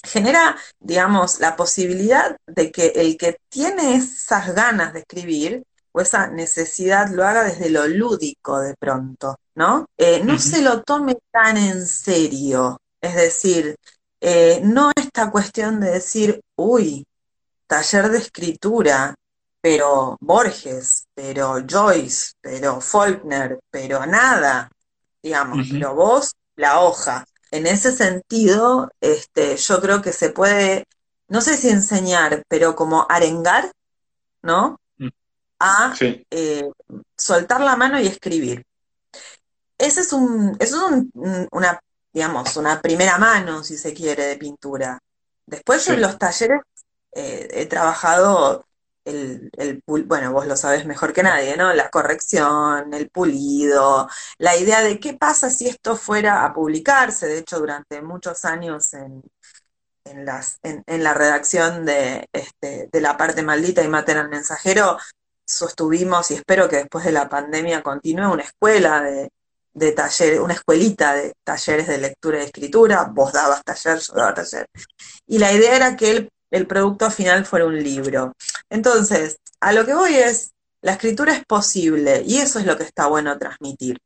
genera, 0.04 0.56
digamos, 0.80 1.40
la 1.40 1.56
posibilidad 1.56 2.36
de 2.46 2.70
que 2.70 2.88
el 2.96 3.16
que 3.16 3.38
tiene 3.48 3.96
esas 3.96 4.54
ganas 4.54 4.92
de 4.92 5.00
escribir 5.00 5.64
o 5.92 6.00
esa 6.00 6.28
necesidad 6.28 7.08
lo 7.10 7.26
haga 7.26 7.44
desde 7.44 7.70
lo 7.70 7.86
lúdico 7.88 8.60
de 8.60 8.74
pronto, 8.78 9.36
¿no? 9.54 9.86
no 10.24 10.38
se 10.38 10.62
lo 10.62 10.82
tome 10.82 11.16
tan 11.32 11.56
en 11.56 11.86
serio. 11.86 12.80
Es 13.00 13.14
decir, 13.14 13.76
eh, 14.20 14.60
no 14.64 14.90
esta 14.96 15.30
cuestión 15.30 15.80
de 15.80 15.92
decir, 15.92 16.40
uy, 16.56 17.06
taller 17.66 18.08
de 18.08 18.18
escritura, 18.18 19.14
pero 19.60 20.16
Borges, 20.20 21.06
pero 21.14 21.58
Joyce, 21.68 22.32
pero 22.40 22.80
Faulkner, 22.80 23.58
pero 23.70 24.06
nada, 24.06 24.70
digamos, 25.22 25.68
pero 25.70 25.94
vos, 25.94 26.34
la 26.56 26.80
hoja. 26.80 27.24
En 27.50 27.66
ese 27.66 27.92
sentido, 27.92 28.90
este, 29.00 29.56
yo 29.56 29.80
creo 29.80 30.02
que 30.02 30.12
se 30.12 30.30
puede, 30.30 30.84
no 31.28 31.40
sé 31.40 31.56
si 31.56 31.70
enseñar, 31.70 32.42
pero 32.48 32.76
como 32.76 33.06
arengar, 33.08 33.70
¿no? 34.42 34.80
Mm. 34.98 35.08
A 35.60 35.94
eh, 36.30 36.70
soltar 37.16 37.60
la 37.60 37.76
mano 37.76 38.00
y 38.00 38.06
escribir. 38.06 38.64
Ese 39.78 40.00
es 40.00 40.12
un, 40.12 40.56
eso 40.58 40.88
es 40.88 40.92
un, 40.92 41.48
una 41.52 41.80
digamos, 42.12 42.56
una 42.56 42.80
primera 42.80 43.18
mano, 43.18 43.62
si 43.62 43.76
se 43.76 43.92
quiere, 43.94 44.24
de 44.24 44.36
pintura. 44.36 44.98
Después 45.46 45.86
yo 45.86 45.94
en 45.94 46.02
los 46.02 46.18
talleres 46.18 46.60
eh, 47.12 47.48
he 47.52 47.66
trabajado 47.66 48.66
el, 49.04 49.50
el, 49.56 49.82
bueno, 49.86 50.32
vos 50.32 50.46
lo 50.46 50.56
sabés 50.56 50.84
mejor 50.84 51.12
que 51.12 51.22
nadie, 51.22 51.56
¿no? 51.56 51.72
La 51.72 51.88
corrección, 51.88 52.92
el 52.92 53.08
pulido, 53.10 54.08
la 54.38 54.56
idea 54.56 54.82
de 54.82 55.00
qué 55.00 55.14
pasa 55.14 55.50
si 55.50 55.68
esto 55.68 55.96
fuera 55.96 56.44
a 56.44 56.52
publicarse. 56.52 57.26
De 57.26 57.38
hecho, 57.38 57.58
durante 57.58 58.02
muchos 58.02 58.44
años 58.44 58.92
en, 58.92 59.22
en, 60.04 60.24
las, 60.26 60.58
en, 60.62 60.82
en 60.86 61.02
la 61.02 61.14
redacción 61.14 61.86
de, 61.86 62.28
este, 62.32 62.88
de 62.92 63.00
La 63.00 63.16
parte 63.16 63.42
maldita 63.42 63.82
y 63.82 63.88
Maten 63.88 64.18
al 64.18 64.28
mensajero, 64.28 64.98
sostuvimos, 65.46 66.30
y 66.30 66.34
espero 66.34 66.68
que 66.68 66.76
después 66.76 67.04
de 67.06 67.12
la 67.12 67.28
pandemia 67.28 67.82
continúe, 67.82 68.30
una 68.30 68.42
escuela 68.42 69.00
de, 69.00 69.30
de 69.78 69.92
taller, 69.92 70.40
una 70.40 70.54
escuelita 70.54 71.14
de 71.14 71.34
talleres 71.44 71.86
de 71.88 71.98
lectura 71.98 72.38
y 72.38 72.44
escritura, 72.46 73.04
vos 73.12 73.32
dabas 73.32 73.62
taller, 73.64 73.98
yo 74.00 74.14
daba 74.14 74.34
taller. 74.34 74.66
Y 75.26 75.38
la 75.38 75.52
idea 75.52 75.76
era 75.76 75.96
que 75.96 76.10
el, 76.10 76.30
el 76.50 76.66
producto 76.66 77.10
final 77.10 77.46
fuera 77.46 77.66
un 77.66 77.82
libro. 77.82 78.32
Entonces, 78.70 79.38
a 79.60 79.72
lo 79.72 79.84
que 79.86 79.94
voy 79.94 80.16
es, 80.16 80.52
la 80.82 80.92
escritura 80.92 81.32
es 81.34 81.44
posible 81.44 82.22
y 82.26 82.38
eso 82.38 82.58
es 82.58 82.66
lo 82.66 82.76
que 82.76 82.84
está 82.84 83.06
bueno 83.08 83.38
transmitir. 83.38 83.98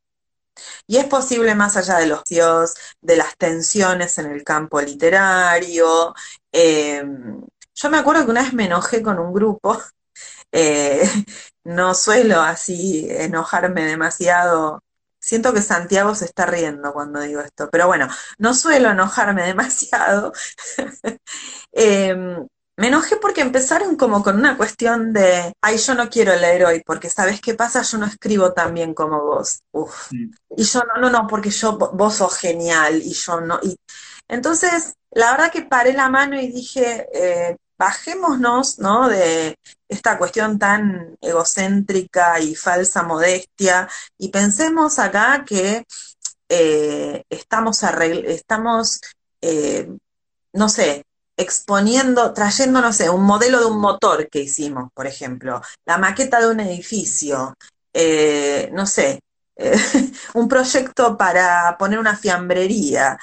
Y 0.87 0.99
es 0.99 1.07
posible 1.07 1.55
más 1.55 1.77
allá 1.77 1.99
de 1.99 2.07
los 2.07 2.25
dios, 2.25 2.75
de 3.01 3.17
las 3.17 3.37
tensiones 3.37 4.19
en 4.19 4.27
el 4.33 4.45
campo 4.45 4.81
literario. 4.81 6.15
Em, 6.53 7.43
yo 7.75 7.91
me 7.91 7.99
acuerdo 7.99 8.25
que 8.25 8.31
una 8.33 8.43
vez 8.43 8.53
me 8.53 8.67
enojé 8.67 9.03
con 9.03 9.19
un 9.19 9.33
grupo 9.33 9.81
eh, 10.53 11.03
no 11.65 11.95
suelo 11.95 12.41
así 12.41 13.07
enojarme 13.11 13.85
demasiado. 13.87 14.82
Siento 15.23 15.55
que 15.55 15.63
Santiago 15.63 16.17
se 16.17 16.25
está 16.25 16.47
riendo 16.47 16.93
cuando 16.93 17.21
digo 17.21 17.41
esto, 17.41 17.69
pero 17.71 17.87
bueno, 17.87 18.09
no 18.39 18.55
suelo 18.55 18.91
enojarme 18.91 19.43
demasiado. 19.47 20.33
Em, 21.71 22.45
me 22.77 22.89
enojé 22.89 23.17
porque 23.17 23.41
empezaron 23.41 23.97
como 23.97 24.23
con 24.25 24.37
una 24.37 24.57
cuestión 24.57 25.13
de, 25.13 25.53
ay, 25.61 25.77
yo 25.79 25.95
no 25.95 26.11
quiero 26.11 26.35
leer 26.35 26.65
hoy, 26.65 26.83
porque 26.85 27.09
¿sabes 27.09 27.41
qué 27.41 27.55
pasa? 27.55 27.83
Yo 27.83 27.99
no 27.99 28.07
escribo 28.07 28.53
tan 28.53 28.75
bien 28.75 28.95
como 28.95 29.23
vos. 29.23 29.61
Uf. 29.71 30.11
Y 30.57 30.65
yo 30.65 30.83
no, 30.83 31.01
no, 31.01 31.09
no, 31.09 31.27
porque 31.29 31.51
yo, 31.51 31.79
vos 31.79 32.15
sos 32.17 32.37
genial 32.37 33.01
y 33.01 33.13
yo 33.13 33.41
no. 33.41 33.61
Y... 33.63 33.77
Entonces, 34.27 34.95
la 35.13 35.31
verdad 35.31 35.53
que 35.53 35.63
paré 35.63 35.93
la 35.93 36.09
mano 36.09 36.41
y 36.41 36.49
dije, 36.49 37.07
eh, 37.15 37.57
bajémonos, 37.79 38.81
¿no? 38.81 39.09
De 39.09 39.57
esta 39.93 40.19
cuestión 40.19 40.59
tan 40.59 41.17
egocéntrica 41.21 42.41
y 42.41 42.55
falsa 42.55 43.03
modestia 43.03 43.89
y 44.19 44.31
pensemos 44.31 44.99
acá 44.99 45.45
que 45.47 45.85
eh, 46.49 47.25
estamos, 47.29 47.83
estamos 47.83 49.01
eh, 49.41 49.89
no 50.55 50.69
sé, 50.69 51.05
exponiendo, 51.37 52.33
trayendo, 52.33 52.81
no 52.81 52.93
sé, 52.93 53.11
un 53.11 53.25
modelo 53.25 53.61
de 53.61 53.67
un 53.67 53.79
motor 53.81 54.29
que 54.29 54.41
hicimos, 54.41 54.91
por 54.95 55.07
ejemplo, 55.07 55.61
la 55.85 55.99
maqueta 55.99 56.41
de 56.41 56.49
un 56.49 56.61
edificio, 56.61 57.55
eh, 57.93 58.71
no 58.73 58.87
sé, 58.87 59.21
un 60.35 60.49
proyecto 60.49 61.17
para 61.19 61.77
poner 61.79 61.99
una 61.99 62.17
fiambrería. 62.17 63.19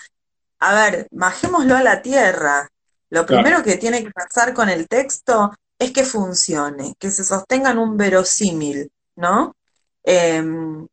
A 0.60 0.74
ver, 0.76 1.08
bajémoslo 1.12 1.76
a 1.76 1.84
la 1.84 2.02
tierra. 2.02 2.68
Lo 3.10 3.26
primero 3.26 3.64
que 3.64 3.78
tiene 3.78 4.04
que 4.04 4.12
pasar 4.12 4.54
con 4.54 4.70
el 4.70 4.88
texto 4.88 5.52
es 5.80 5.92
que 5.92 6.04
funcione, 6.04 6.96
que 7.00 7.12
se 7.12 7.24
sostenga 7.24 7.72
en 7.72 7.80
un 7.80 7.98
verosímil, 7.98 8.92
¿no? 9.16 9.56
Em, 10.04 10.88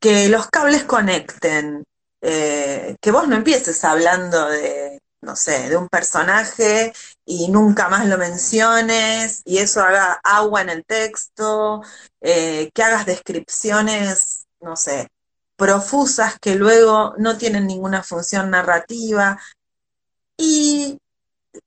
que 0.00 0.28
los 0.28 0.48
cables 0.48 0.84
conecten, 0.84 1.84
eh, 2.20 2.96
que 3.00 3.12
vos 3.12 3.28
no 3.28 3.36
empieces 3.36 3.84
hablando 3.84 4.48
de, 4.48 5.00
no 5.20 5.36
sé, 5.36 5.68
de 5.68 5.76
un 5.76 5.88
personaje 5.88 6.92
y 7.24 7.48
nunca 7.48 7.88
más 7.88 8.06
lo 8.06 8.18
menciones 8.18 9.42
y 9.44 9.58
eso 9.58 9.82
haga 9.82 10.20
agua 10.24 10.62
en 10.62 10.70
el 10.70 10.84
texto, 10.84 11.82
eh, 12.20 12.70
que 12.74 12.82
hagas 12.82 13.06
descripciones, 13.06 14.46
no 14.60 14.76
sé, 14.76 15.08
profusas 15.56 16.38
que 16.40 16.54
luego 16.54 17.14
no 17.18 17.36
tienen 17.38 17.66
ninguna 17.66 18.02
función 18.02 18.50
narrativa. 18.50 19.38
Y 20.36 20.98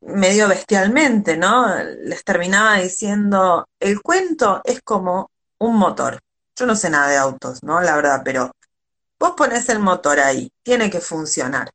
medio 0.02 0.48
bestialmente, 0.48 1.38
¿no? 1.38 1.76
Les 1.84 2.24
terminaba 2.24 2.78
diciendo, 2.78 3.68
el 3.80 4.02
cuento 4.02 4.62
es 4.64 4.82
como 4.82 5.30
un 5.60 5.78
motor. 5.78 6.20
Yo 6.56 6.66
no 6.66 6.76
sé 6.76 6.90
nada 6.90 7.10
de 7.10 7.18
autos, 7.18 7.64
¿no? 7.64 7.82
La 7.82 7.96
verdad, 7.96 8.22
pero 8.24 8.52
vos 9.20 9.34
pones 9.38 9.70
el 9.70 9.80
motor 9.80 10.20
ahí, 10.20 10.52
tiene 10.64 10.90
que 10.90 11.02
funcionar. 11.02 11.70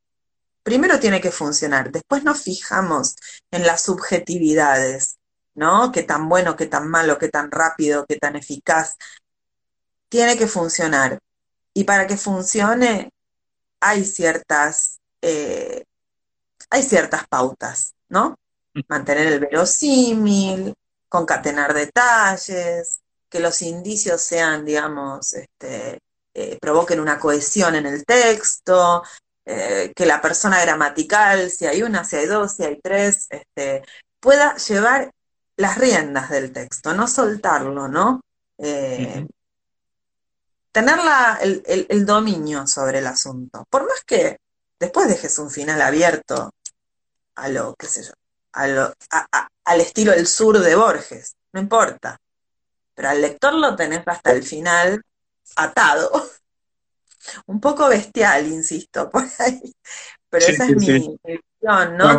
Primero 0.62 0.98
tiene 1.00 1.20
que 1.20 1.30
funcionar, 1.30 1.92
después 1.92 2.24
nos 2.24 2.42
fijamos 2.42 3.16
en 3.52 3.64
las 3.66 3.82
subjetividades, 3.82 5.18
¿no? 5.54 5.92
Qué 5.92 6.02
tan 6.02 6.28
bueno, 6.28 6.56
qué 6.56 6.66
tan 6.66 6.88
malo, 6.88 7.18
qué 7.18 7.28
tan 7.28 7.50
rápido, 7.50 8.04
qué 8.06 8.16
tan 8.16 8.36
eficaz. 8.36 8.96
Tiene 10.08 10.36
que 10.36 10.46
funcionar. 10.46 11.18
Y 11.74 11.84
para 11.84 12.06
que 12.06 12.16
funcione, 12.16 13.10
hay 13.80 14.04
ciertas, 14.04 15.00
eh, 15.22 15.84
hay 16.70 16.82
ciertas 16.82 17.26
pautas. 17.28 17.95
¿No? 18.09 18.36
Mantener 18.88 19.26
el 19.28 19.40
verosímil, 19.40 20.74
concatenar 21.09 21.74
detalles, 21.74 23.00
que 23.28 23.40
los 23.40 23.62
indicios 23.62 24.20
sean, 24.20 24.64
digamos, 24.64 25.32
este, 25.32 25.98
eh, 26.34 26.59
provoquen 26.61 27.00
una 27.00 27.18
cohesión 27.18 27.74
en 27.74 27.86
el 27.86 28.04
texto, 28.04 29.02
eh, 29.44 29.92
que 29.94 30.07
la 30.07 30.20
persona 30.20 30.61
gramatical, 30.61 31.50
si 31.50 31.66
hay 31.66 31.82
una, 31.82 32.04
si 32.04 32.16
hay 32.16 32.26
dos, 32.26 32.57
si 32.57 32.64
hay 32.64 32.80
tres, 32.80 33.26
este, 33.30 33.82
pueda 34.20 34.57
llevar 34.57 35.11
las 35.57 35.78
riendas 35.78 36.30
del 36.30 36.52
texto, 36.52 36.94
no 36.94 37.09
soltarlo, 37.09 37.88
¿no? 37.88 38.20
Eh, 38.59 39.26
tener 40.72 40.98
el, 41.40 41.86
el, 41.88 42.07
dominio 42.07 42.66
sobre 42.66 42.98
el 42.98 43.07
asunto. 43.07 43.64
Por 43.70 43.86
más 43.86 44.02
que 44.04 44.38
después 44.78 45.09
dejes 45.09 45.38
un 45.38 45.50
final 45.50 45.80
abierto 45.80 46.50
a 47.37 47.49
lo, 47.49 47.74
qué 47.76 47.87
sé 47.87 48.03
yo, 48.03 48.12
a 48.53 48.66
lo, 48.66 48.93
al 49.64 49.80
estilo 49.80 50.12
del 50.12 50.26
sur 50.26 50.59
de 50.59 50.74
Borges, 50.74 51.37
no 51.53 51.61
importa. 51.61 52.18
Pero 52.95 53.11
al 53.11 53.20
lector 53.20 53.55
lo 53.55 53.76
tenés 53.76 54.03
hasta 54.07 54.32
el 54.32 54.43
final 54.43 55.03
atado. 55.57 56.11
Un 57.47 57.61
poco 57.61 57.89
bestial, 57.89 58.47
insisto, 58.47 59.11
por 59.11 59.24
ahí. 59.39 59.61
Pero 60.28 60.47
esa 60.47 60.64
es 60.64 60.76
mi 60.76 60.93
visión, 60.93 61.97
¿no? 61.97 62.18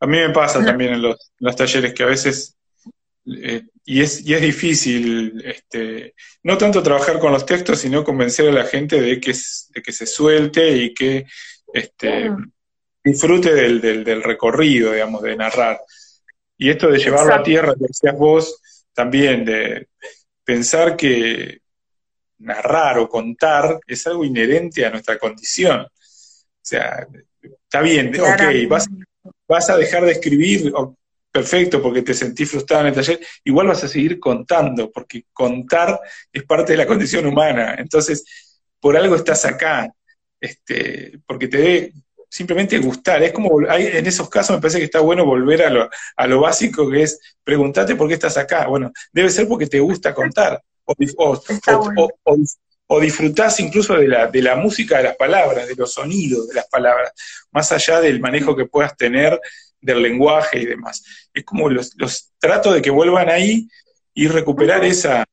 a 0.00 0.06
mí 0.06 0.18
me 0.18 0.30
pasa 0.30 0.62
también 0.62 0.94
en 0.94 1.02
los, 1.02 1.56
talleres 1.56 1.94
que 1.94 2.02
a 2.02 2.06
veces 2.06 2.56
eh, 3.26 3.62
y, 3.84 4.02
es, 4.02 4.26
y 4.26 4.34
es 4.34 4.42
difícil, 4.42 5.42
este, 5.44 6.14
no 6.42 6.58
tanto 6.58 6.82
trabajar 6.82 7.18
con 7.18 7.32
los 7.32 7.46
textos, 7.46 7.78
sino 7.78 8.04
convencer 8.04 8.48
a 8.48 8.52
la 8.52 8.64
gente 8.64 9.00
de 9.00 9.18
que, 9.18 9.34
de 9.70 9.82
que 9.82 9.92
se 9.92 10.06
suelte 10.06 10.76
y 10.76 10.92
que 10.92 11.26
este, 11.72 12.30
disfrute 13.04 13.54
del, 13.54 13.80
del, 14.02 14.22
recorrido, 14.22 14.92
digamos, 14.92 15.22
de 15.22 15.36
narrar. 15.36 15.80
Y 16.56 16.70
esto 16.70 16.88
de 16.88 16.98
llevarlo 16.98 17.34
a 17.34 17.42
tierra, 17.42 17.74
que 17.74 17.86
decías 17.86 18.16
vos, 18.16 18.60
también 18.94 19.44
de 19.44 19.88
pensar 20.42 20.96
que 20.96 21.58
narrar 22.38 22.98
o 22.98 23.08
contar 23.08 23.78
es 23.86 24.06
algo 24.06 24.24
inherente 24.24 24.86
a 24.86 24.90
nuestra 24.90 25.18
condición. 25.18 25.80
O 25.80 26.66
sea, 26.66 27.06
está 27.42 27.82
bien, 27.82 28.08
ok, 28.18 28.68
vas, 28.68 28.86
vas, 29.46 29.70
a 29.70 29.76
dejar 29.76 30.04
de 30.04 30.12
escribir, 30.12 30.72
perfecto, 31.30 31.82
porque 31.82 32.02
te 32.02 32.14
sentís 32.14 32.50
frustrado 32.50 32.82
en 32.82 32.88
el 32.88 32.94
taller, 32.94 33.20
igual 33.44 33.66
vas 33.66 33.84
a 33.84 33.88
seguir 33.88 34.18
contando, 34.18 34.90
porque 34.90 35.24
contar 35.32 36.00
es 36.32 36.44
parte 36.44 36.72
de 36.72 36.78
la 36.78 36.86
condición 36.86 37.26
humana. 37.26 37.74
Entonces, 37.76 38.24
por 38.80 38.96
algo 38.96 39.16
estás 39.16 39.44
acá, 39.44 39.92
este, 40.40 41.18
porque 41.26 41.48
te 41.48 41.92
simplemente 42.34 42.78
gustar. 42.78 43.22
Es 43.22 43.30
como, 43.30 43.60
hay, 43.68 43.86
en 43.86 44.06
esos 44.06 44.28
casos 44.28 44.56
me 44.56 44.60
parece 44.60 44.78
que 44.78 44.86
está 44.86 44.98
bueno 44.98 45.24
volver 45.24 45.62
a 45.62 45.70
lo, 45.70 45.88
a 46.16 46.26
lo 46.26 46.40
básico 46.40 46.90
que 46.90 47.04
es 47.04 47.20
preguntarte 47.44 47.94
por 47.94 48.08
qué 48.08 48.14
estás 48.14 48.36
acá. 48.36 48.66
Bueno, 48.66 48.92
debe 49.12 49.30
ser 49.30 49.46
porque 49.46 49.68
te 49.68 49.78
gusta 49.78 50.12
contar. 50.12 50.60
O, 50.84 50.96
o, 52.88 53.00
disfrutás 53.00 53.60
incluso 53.60 53.94
de 53.94 54.08
la, 54.08 54.26
de 54.26 54.42
la 54.42 54.56
música 54.56 54.96
de 54.96 55.04
las 55.04 55.16
palabras, 55.16 55.68
de 55.68 55.76
los 55.76 55.92
sonidos 55.94 56.48
de 56.48 56.54
las 56.54 56.66
palabras, 56.68 57.12
más 57.52 57.70
allá 57.70 58.00
del 58.00 58.18
manejo 58.18 58.56
que 58.56 58.66
puedas 58.66 58.96
tener 58.96 59.40
del 59.80 60.02
lenguaje 60.02 60.58
y 60.58 60.66
demás. 60.66 61.04
Es 61.32 61.44
como 61.44 61.70
los, 61.70 61.92
los 61.96 62.32
trato 62.40 62.72
de 62.72 62.82
que 62.82 62.90
vuelvan 62.90 63.30
ahí 63.30 63.68
y 64.12 64.26
recuperar 64.26 64.84
esa, 64.84 65.24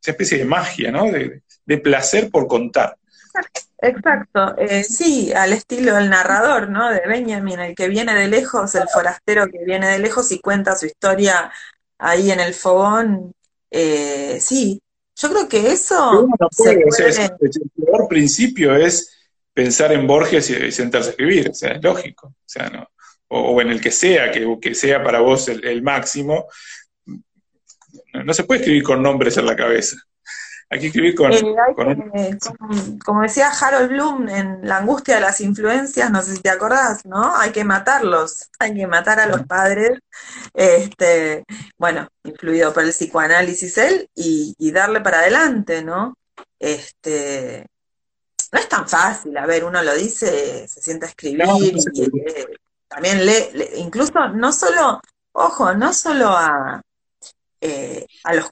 esa 0.00 0.10
especie 0.12 0.38
de 0.38 0.46
magia, 0.46 0.90
¿no? 0.90 1.12
De, 1.12 1.42
de 1.66 1.78
placer 1.78 2.30
por 2.30 2.46
contar. 2.46 2.96
Exacto, 3.80 4.56
eh, 4.58 4.82
sí, 4.82 5.32
al 5.32 5.52
estilo 5.52 5.94
del 5.94 6.10
narrador, 6.10 6.68
¿no? 6.68 6.90
De 6.90 7.02
Benjamin, 7.06 7.60
el 7.60 7.74
que 7.76 7.88
viene 7.88 8.14
de 8.14 8.26
lejos, 8.26 8.74
el 8.74 8.88
forastero 8.88 9.46
que 9.46 9.64
viene 9.64 9.88
de 9.88 10.00
lejos 10.00 10.32
y 10.32 10.40
cuenta 10.40 10.76
su 10.76 10.86
historia 10.86 11.52
ahí 11.96 12.32
en 12.32 12.40
el 12.40 12.54
fogón. 12.54 13.32
Eh, 13.70 14.38
sí, 14.40 14.82
yo 15.14 15.30
creo 15.30 15.48
que 15.48 15.72
eso... 15.72 16.28
el 16.64 17.84
peor 17.86 18.08
principio 18.08 18.74
es 18.74 19.14
pensar 19.52 19.92
en 19.92 20.06
Borges 20.06 20.50
y, 20.50 20.72
sentarse 20.72 21.08
a 21.08 21.10
escribir, 21.10 21.50
o 21.50 21.54
sea, 21.54 21.72
es 21.72 21.82
lógico, 21.82 22.28
o 22.28 22.34
sea, 22.46 22.68
no, 22.70 22.88
o, 23.28 23.60
en 23.60 23.70
el 23.70 23.80
que 23.80 23.90
sea, 23.90 24.30
que, 24.30 24.58
que 24.60 24.74
sea 24.74 25.02
para 25.02 25.20
vos 25.20 25.48
el, 25.48 25.82
máximo. 25.82 26.46
no 28.24 28.34
se 28.34 28.44
puede 28.44 28.60
escribir 28.60 28.82
con 28.82 29.02
nombres 29.02 29.36
en 29.36 29.46
la 29.46 29.56
cabeza. 29.56 29.96
Hay 30.70 30.80
que 30.80 30.86
escribir 30.88 31.14
con... 31.14 31.32
Eh, 31.32 32.38
como, 33.04 33.22
decía 33.22 33.50
Harold 33.50 33.88
Bloom 33.88 34.28
en 34.28 34.68
La 34.68 34.78
angustia 34.78 35.14
de 35.14 35.22
las 35.22 35.40
influencias, 35.40 36.10
no 36.10 36.20
sé 36.20 36.36
si 36.36 36.42
te 36.42 36.50
acordás, 36.50 37.06
¿no? 37.06 37.34
Hay 37.36 37.52
que 37.52 37.64
matarlos, 37.64 38.50
hay 38.58 38.74
que 38.74 38.86
matar 38.86 39.18
a 39.18 39.26
los 39.26 39.46
padres, 39.46 39.98
este, 40.52 41.44
bueno, 41.78 42.08
influido 42.22 42.74
por 42.74 42.82
el 42.82 42.90
psicoanálisis 42.90 43.78
él, 43.78 44.10
y, 44.14 44.70
darle 44.70 45.00
para 45.00 45.20
adelante, 45.20 45.82
¿no? 45.82 46.18
Este, 46.58 47.66
no 48.52 48.58
es 48.58 48.68
tan 48.68 48.86
fácil, 48.86 49.36
a 49.38 49.46
ver, 49.46 49.64
uno 49.64 49.82
lo 49.82 49.94
dice, 49.94 50.68
se 50.68 50.82
sienta 50.82 51.06
a 51.06 51.08
escribir 51.08 51.46
y 51.94 52.02
eh, 52.04 52.46
también 52.88 53.24
lee, 53.24 53.48
incluso 53.76 54.28
no 54.28 54.52
solo, 54.52 55.00
ojo, 55.32 55.72
no 55.72 55.94
solo 55.94 56.28
a, 56.28 56.82
eh, 57.62 58.06
a 58.24 58.34
los 58.34 58.50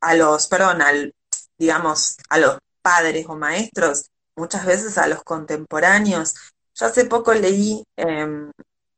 a 0.00 0.14
los, 0.14 0.48
perdón, 0.48 0.82
al, 0.82 1.14
digamos, 1.58 2.16
a 2.28 2.38
los 2.38 2.58
padres 2.82 3.26
o 3.28 3.36
maestros, 3.36 4.10
muchas 4.36 4.66
veces 4.66 4.98
a 4.98 5.06
los 5.06 5.22
contemporáneos. 5.22 6.34
Yo 6.74 6.86
hace 6.86 7.04
poco 7.04 7.32
leí 7.34 7.84
eh, 7.96 8.50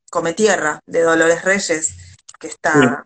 Come 0.09 0.33
Tierra 0.33 0.79
de 0.85 1.01
Dolores 1.01 1.43
Reyes, 1.43 1.95
que 2.39 2.47
está... 2.47 3.05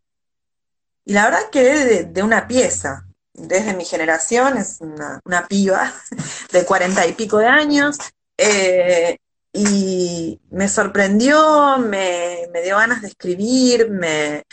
y 1.05 1.13
la 1.13 1.25
verdad 1.25 1.49
que 1.51 2.05
de, 2.05 2.23
una 2.23 2.47
pieza. 2.47 3.05
Desde 3.33 3.73
mi 3.73 3.85
generación, 3.85 4.57
es 4.57 4.79
una, 4.81 5.47
piba 5.47 5.93
de 6.51 6.65
cuarenta 6.65 7.07
y 7.07 7.13
pico 7.13 7.37
de 7.37 7.47
años, 7.47 7.97
eh, 8.37 9.17
y 9.53 10.39
me 10.49 10.69
sorprendió, 10.69 11.77
me, 11.77 12.47
dio 12.63 12.77
ganas 12.77 13.01
de 13.01 13.07
escribir, 13.07 13.89
me, 13.89 14.43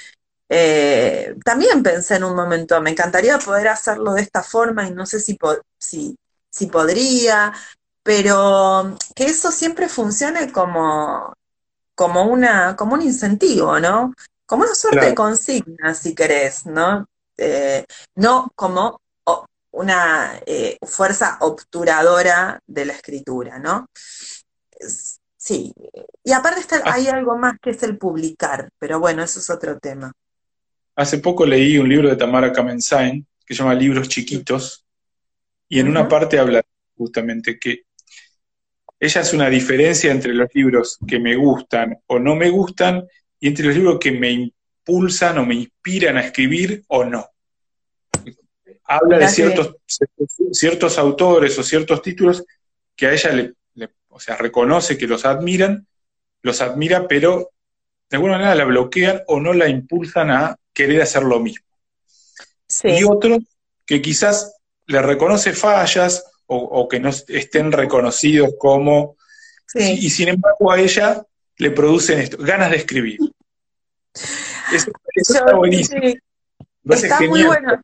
eh, 0.49 1.37
también 1.45 1.83
pensé 1.83 2.17
en 2.17 2.25
un 2.25 2.35
momento, 2.35 2.81
me 2.81 2.91
encantaría 2.91 3.39
poder 3.39 3.69
hacerlo 3.69 4.15
de 4.15 4.23
esta 4.23 4.43
forma 4.43 4.87
y 4.87 4.93
no 4.93 5.05
sé 5.05 5.21
si, 5.21 5.39
si, 5.79 6.17
si 6.49 6.67
podría, 6.67 7.53
pero 8.03 8.97
que 9.15 9.27
eso 9.27 9.53
siempre 9.53 9.89
funcione 9.89 10.51
como, 10.51 11.35
como, 11.95 12.25
una, 12.25 12.77
como 12.77 12.95
un 12.95 13.03
incentivo, 13.03 13.79
¿no? 13.79 14.15
Como 14.47 14.63
una 14.63 14.75
suerte 14.75 15.07
de 15.07 15.15
consigna, 15.15 15.95
si 15.95 16.15
querés, 16.15 16.65
¿no? 16.65 17.07
Eh, 17.37 17.85
no 18.15 18.51
como 18.57 19.01
una 19.71 20.41
eh, 20.47 20.79
fuerza 20.83 21.37
obturadora 21.41 22.59
de 22.67 22.87
la 22.87 22.95
escritura, 22.95 23.59
¿no? 23.59 23.87
Sí, 25.37 25.73
y 26.25 26.33
aparte 26.33 26.61
está, 26.61 26.77
ah. 26.85 26.95
hay 26.95 27.09
algo 27.09 27.37
más 27.37 27.59
que 27.61 27.71
es 27.71 27.83
el 27.83 27.97
publicar, 27.97 28.71
pero 28.79 28.99
bueno, 28.99 29.23
eso 29.23 29.41
es 29.41 29.51
otro 29.51 29.79
tema. 29.79 30.13
Hace 30.99 31.19
poco 31.19 31.47
leí 31.47 31.79
un 31.79 31.89
libro 31.89 32.09
de 32.09 32.17
Tamara 32.17 32.53
Kamensain 32.53 33.25
que 33.47 33.55
se 33.55 33.63
llama 33.63 33.77
Libros 33.77 34.09
Chiquitos, 34.09 34.85
y 35.69 35.79
en 35.79 35.87
una 35.89 36.09
parte 36.09 36.41
habla 36.41 36.61
justamente 36.97 37.57
que 37.57 37.85
ella 38.99 39.21
hace 39.21 39.37
una 39.37 39.49
diferencia 39.49 40.11
entre 40.11 40.35
los 40.35 40.53
libros 40.53 40.99
que 41.07 41.21
me 41.21 41.37
gustan 41.37 42.03
o 42.09 42.19
no 42.19 42.35
me 42.35 42.51
gustan 42.51 43.07
y 43.39 43.47
entre 43.47 43.67
los 43.67 43.77
libros 43.77 43.99
que 44.01 44.11
me 44.11 44.33
impulsan 44.33 45.39
o 45.39 45.47
me 45.47 45.55
inspiran 45.55 46.17
a 46.17 46.23
escribir 46.23 46.83
o 46.89 47.05
no. 47.05 47.29
Habla 48.83 49.19
de 49.19 49.29
ciertos, 49.29 49.77
ciertos 50.51 50.99
autores 50.99 51.57
o 51.61 51.63
ciertos 51.63 52.03
títulos 52.03 52.45
que 52.97 53.07
a 53.07 53.13
ella 53.13 53.31
le, 53.31 53.55
o 54.09 54.19
sea, 54.19 54.35
reconoce 54.35 54.99
que 54.99 55.07
los 55.07 55.25
admiran, 55.25 55.87
los 56.43 56.61
admira, 56.61 57.07
pero 57.07 57.51
de 58.11 58.17
alguna 58.17 58.33
manera 58.33 58.57
la 58.57 58.65
bloquean 58.65 59.23
o 59.29 59.39
no 59.39 59.53
la 59.53 59.69
impulsan 59.69 60.33
a 60.33 60.59
querer 60.79 61.03
hacer 61.03 61.25
lo 61.25 61.41
mismo. 61.41 61.67
Y 62.85 63.03
otros 63.03 63.41
que 63.85 64.01
quizás 64.01 64.55
le 64.87 65.03
reconoce 65.03 65.53
fallas 65.53 66.25
o, 66.47 66.89
que 66.89 67.01
no 67.01 67.09
estén 67.09 67.73
reconocidos 67.73 68.51
como... 68.59 69.17
Y, 69.75 70.09
sin 70.09 70.29
embargo 70.29 70.71
a 70.71 70.81
ella 70.81 71.23
le 71.57 71.73
producen 71.73 72.21
esto, 72.21 72.39
ganas 72.39 72.71
de 72.71 72.77
escribir. 72.77 73.19
Eso, 74.73 74.91
está 75.15 75.55
buenísimo. 75.57 76.01
Está 76.89 77.21
muy 77.23 77.43
bueno. 77.43 77.83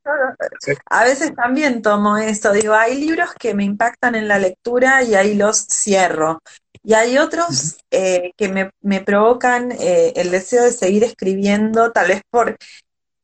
a 0.88 1.04
veces 1.04 1.34
también 1.34 1.82
tomo 1.82 2.16
eso. 2.16 2.52
Digo, 2.52 2.74
hay 2.74 2.98
libros 2.98 3.30
que 3.38 3.54
me 3.54 3.64
impactan 3.64 4.14
en 4.14 4.28
la 4.28 4.38
lectura 4.38 5.02
y 5.02 5.14
ahí 5.14 5.34
los 5.34 5.66
cierro. 5.66 6.40
Y 6.86 6.92
hay 6.92 7.16
otros 7.16 7.76
eh, 7.90 8.32
que 8.36 8.70
me, 8.82 9.00
provocan 9.00 9.72
eh, 9.72 10.12
el 10.16 10.30
deseo 10.30 10.64
de 10.64 10.70
seguir 10.70 11.02
escribiendo, 11.02 11.92
tal 11.92 12.08
vez 12.08 12.20
por, 12.30 12.58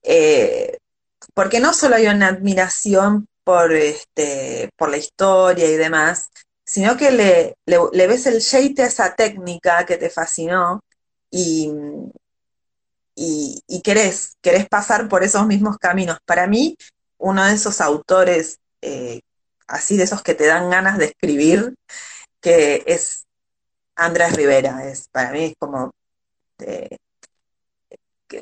eh, 0.02 0.78
porque 1.34 1.60
no 1.60 1.72
solo 1.74 1.96
hay 1.96 2.06
una 2.06 2.28
admiración 2.28 3.26
por, 3.44 3.72
este, 3.72 4.70
por 4.76 4.90
la 4.90 4.96
historia 4.96 5.66
y 5.66 5.76
demás, 5.76 6.30
sino 6.64 6.96
que 6.96 7.10
le, 7.10 7.54
le, 7.66 8.06
ves 8.06 8.26
el 8.26 8.40
shade 8.40 8.82
a 8.82 8.86
esa 8.86 9.14
técnica 9.14 9.84
que 9.86 9.96
te 9.96 10.10
fascinó 10.10 10.80
y, 11.30 11.70
y, 13.16 13.82
querés, 13.82 14.36
querés 14.40 14.68
pasar 14.68 15.08
por 15.08 15.22
esos 15.24 15.46
mismos 15.46 15.78
caminos. 15.78 16.18
Para 16.24 16.46
mí, 16.46 16.76
uno 17.18 17.44
de 17.44 17.54
esos 17.54 17.80
autores, 17.80 18.58
eh, 18.82 19.20
así 19.66 19.96
de 19.96 20.04
esos 20.04 20.22
que 20.22 20.34
te 20.34 20.46
dan 20.46 20.70
ganas 20.70 20.98
de 20.98 21.06
escribir, 21.06 21.74
que 22.40 22.82
es 22.86 23.26
Andrés 23.96 24.34
Rivera, 24.36 24.88
es, 24.88 25.08
para 25.08 25.32
mí 25.32 25.44
es 25.46 25.54
como, 25.58 25.90
eh, 26.60 26.96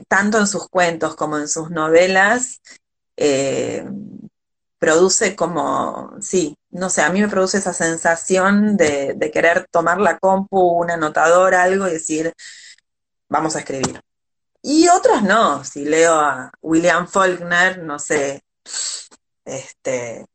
tanto 0.09 0.39
en 0.39 0.47
sus 0.47 0.69
cuentos 0.69 1.17
como 1.17 1.39
en 1.39 1.49
sus 1.49 1.71
novelas, 1.71 2.61
eh, 3.17 3.85
produce 4.79 5.35
como, 5.37 6.13
sí, 6.21 6.57
no 6.71 6.91
sé, 6.91 7.03
a 7.03 7.11
mí 7.11 7.21
me 7.21 7.29
produce 7.29 7.59
esa 7.59 7.73
sensación 7.73 8.77
de, 8.77 9.31
querer 9.33 9.67
tomar 9.71 10.01
la 10.01 10.19
compu, 10.19 10.59
un 10.59 10.91
anotador, 10.91 11.55
algo 11.55 11.89
y 11.89 11.93
decir, 11.93 12.33
vamos 13.29 13.57
a 13.57 13.61
escribir. 13.61 14.01
Y 14.63 14.89
otros 14.89 15.23
no, 15.23 15.65
si 15.65 15.85
leo 15.85 16.15
a 16.15 16.53
William 16.63 17.07
Faulkner, 17.09 17.83
no 17.83 17.99
sé, 17.99 18.43
este, 19.45 20.27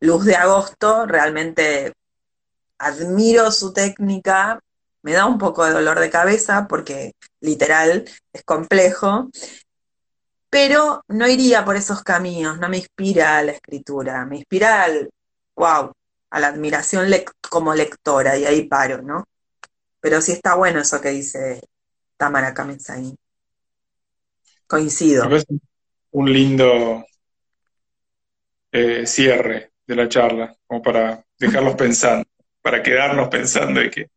Luz 0.00 0.24
de 0.24 0.36
Agosto, 0.36 1.06
realmente 1.06 1.92
admiro 2.78 3.50
su 3.50 3.72
técnica, 3.72 4.60
me 5.02 5.12
da 5.12 5.26
un 5.26 5.38
poco 5.38 5.64
de 5.64 5.72
dolor 5.72 5.98
de 6.00 6.10
cabeza 6.10 6.66
porque 6.68 7.12
literal 7.40 8.04
es 8.32 8.44
complejo, 8.44 9.30
pero 10.50 11.04
no 11.08 11.28
iría 11.28 11.64
por 11.64 11.76
esos 11.76 12.02
caminos, 12.02 12.58
no 12.58 12.68
me 12.68 12.78
inspira 12.78 13.38
a 13.38 13.42
la 13.42 13.52
escritura, 13.52 14.26
me 14.26 14.36
inspira 14.36 14.82
al, 14.82 15.10
wow, 15.54 15.92
a 16.30 16.40
la 16.40 16.48
admiración 16.48 17.08
como 17.48 17.74
lectora, 17.74 18.36
y 18.36 18.44
ahí 18.44 18.66
paro, 18.66 19.02
¿no? 19.02 19.24
Pero 20.00 20.20
sí 20.20 20.32
está 20.32 20.54
bueno 20.54 20.80
eso 20.80 21.00
que 21.00 21.10
dice 21.10 21.60
Tamara 22.16 22.54
Kamenzain. 22.54 23.16
Coincido. 24.66 25.28
Un 26.12 26.32
lindo 26.32 27.04
eh, 28.72 29.06
cierre 29.06 29.72
de 29.86 29.96
la 29.96 30.08
charla, 30.08 30.56
como 30.66 30.82
para 30.82 31.24
dejarlos 31.38 31.74
pensando, 31.76 32.26
para 32.62 32.82
quedarnos 32.82 33.28
pensando 33.28 33.82
y 33.82 33.90
que, 33.90 34.10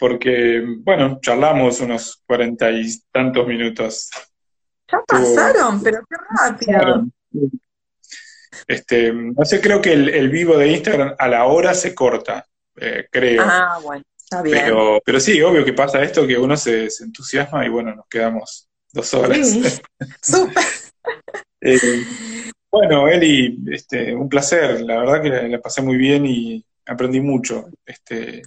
porque, 0.00 0.64
bueno, 0.78 1.20
charlamos 1.20 1.78
unos 1.80 2.22
cuarenta 2.26 2.70
y 2.70 2.88
tantos 3.12 3.46
minutos 3.46 4.10
ya 4.90 5.02
pasaron, 5.06 5.82
pero 5.82 6.00
qué 6.08 6.16
rápido. 6.36 7.06
Este, 8.66 9.12
no 9.12 9.44
sé, 9.44 9.60
creo 9.60 9.80
que 9.80 9.92
el, 9.92 10.28
vivo 10.30 10.56
de 10.56 10.68
Instagram 10.72 11.14
a 11.18 11.28
la 11.28 11.44
hora 11.44 11.74
se 11.74 11.94
corta, 11.94 12.46
eh, 12.76 13.06
creo. 13.10 13.42
Ah, 13.44 13.78
bueno, 13.82 14.02
está 14.16 14.42
bien. 14.42 14.58
Pero, 14.64 15.00
pero 15.04 15.20
sí, 15.20 15.40
obvio 15.42 15.64
que 15.64 15.72
pasa 15.72 16.02
esto, 16.02 16.26
que 16.26 16.38
uno 16.38 16.56
se, 16.56 16.88
entusiasma 17.00 17.64
y 17.64 17.68
bueno, 17.68 17.94
nos 17.94 18.06
quedamos 18.08 18.68
dos 18.92 19.14
horas. 19.14 19.38
Sí, 20.22 20.32
súper. 20.32 20.64
Eh, 21.60 22.04
bueno, 22.70 23.06
Eli, 23.06 23.58
este, 23.70 24.14
un 24.14 24.28
placer, 24.28 24.80
la 24.80 24.98
verdad 25.00 25.22
que 25.22 25.28
la, 25.28 25.60
pasé 25.60 25.82
muy 25.82 25.96
bien 25.96 26.24
y 26.24 26.64
aprendí 26.86 27.20
mucho. 27.20 27.66
Este, 27.84 28.42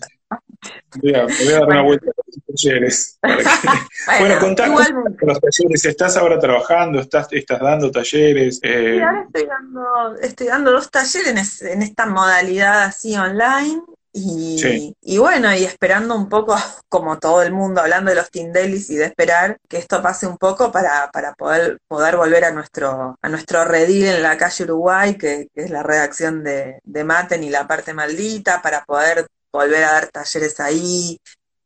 voy, 1.02 1.14
a, 1.14 1.26
dar 1.26 1.68
una 1.68 1.82
vuelta 1.82 2.10
a 2.10 2.14
los 2.26 2.46
talleres. 2.46 3.20
bueno, 4.20 4.40
contá 4.40 4.68
los 4.68 5.40
talleres. 5.40 5.86
¿Estás 5.86 6.18
ahora 6.18 6.40
trabajando? 6.40 7.00
¿Estás, 7.00 7.28
estás 7.32 7.60
dando 7.60 7.92
talleres? 7.92 8.60
Eh... 8.64 8.96
Sí, 8.98 9.02
ahora 9.02 9.24
estoy 9.24 9.46
dando, 9.46 10.16
estoy 10.22 10.48
dando 10.48 10.72
dos 10.72 10.90
talleres 10.90 11.62
en, 11.62 11.82
esta 11.82 12.06
modalidad 12.06 12.84
así 12.84 13.16
online. 13.16 13.82
Y, 14.16 14.96
y, 15.02 15.18
bueno, 15.18 15.56
y 15.56 15.64
esperando 15.64 16.16
un 16.16 16.30
poco, 16.30 16.56
como 16.88 17.18
todo 17.18 17.42
el 17.42 17.52
mundo, 17.52 17.82
hablando 17.82 18.12
de 18.12 18.16
los 18.16 18.30
Tindelis 18.30 18.92
y 18.92 18.96
de 18.96 19.06
esperar 19.06 19.58
que 19.68 19.80
esto 19.80 20.04
pase 20.04 20.28
un 20.28 20.38
poco 20.38 20.72
para, 20.72 21.10
para 21.12 21.34
poder, 21.34 21.80
poder 21.88 22.16
volver 22.16 22.46
a 22.46 22.52
nuestro, 22.52 23.18
a 23.20 23.30
nuestro 23.30 23.66
redil 23.66 24.06
en 24.06 24.22
la 24.22 24.38
calle 24.38 24.66
Uruguay, 24.66 25.18
que, 25.18 25.48
que 25.52 25.64
es 25.64 25.72
la 25.72 25.82
redacción 25.82 26.44
de, 26.44 26.80
de 26.84 27.04
Maten 27.04 27.44
y 27.44 27.50
la 27.50 27.68
parte 27.68 27.96
maldita, 27.96 28.62
para 28.62 28.84
poder 28.86 29.26
volver 29.54 29.84
a 29.84 29.92
dar 29.94 30.08
talleres 30.10 30.60
ahí, 30.60 31.18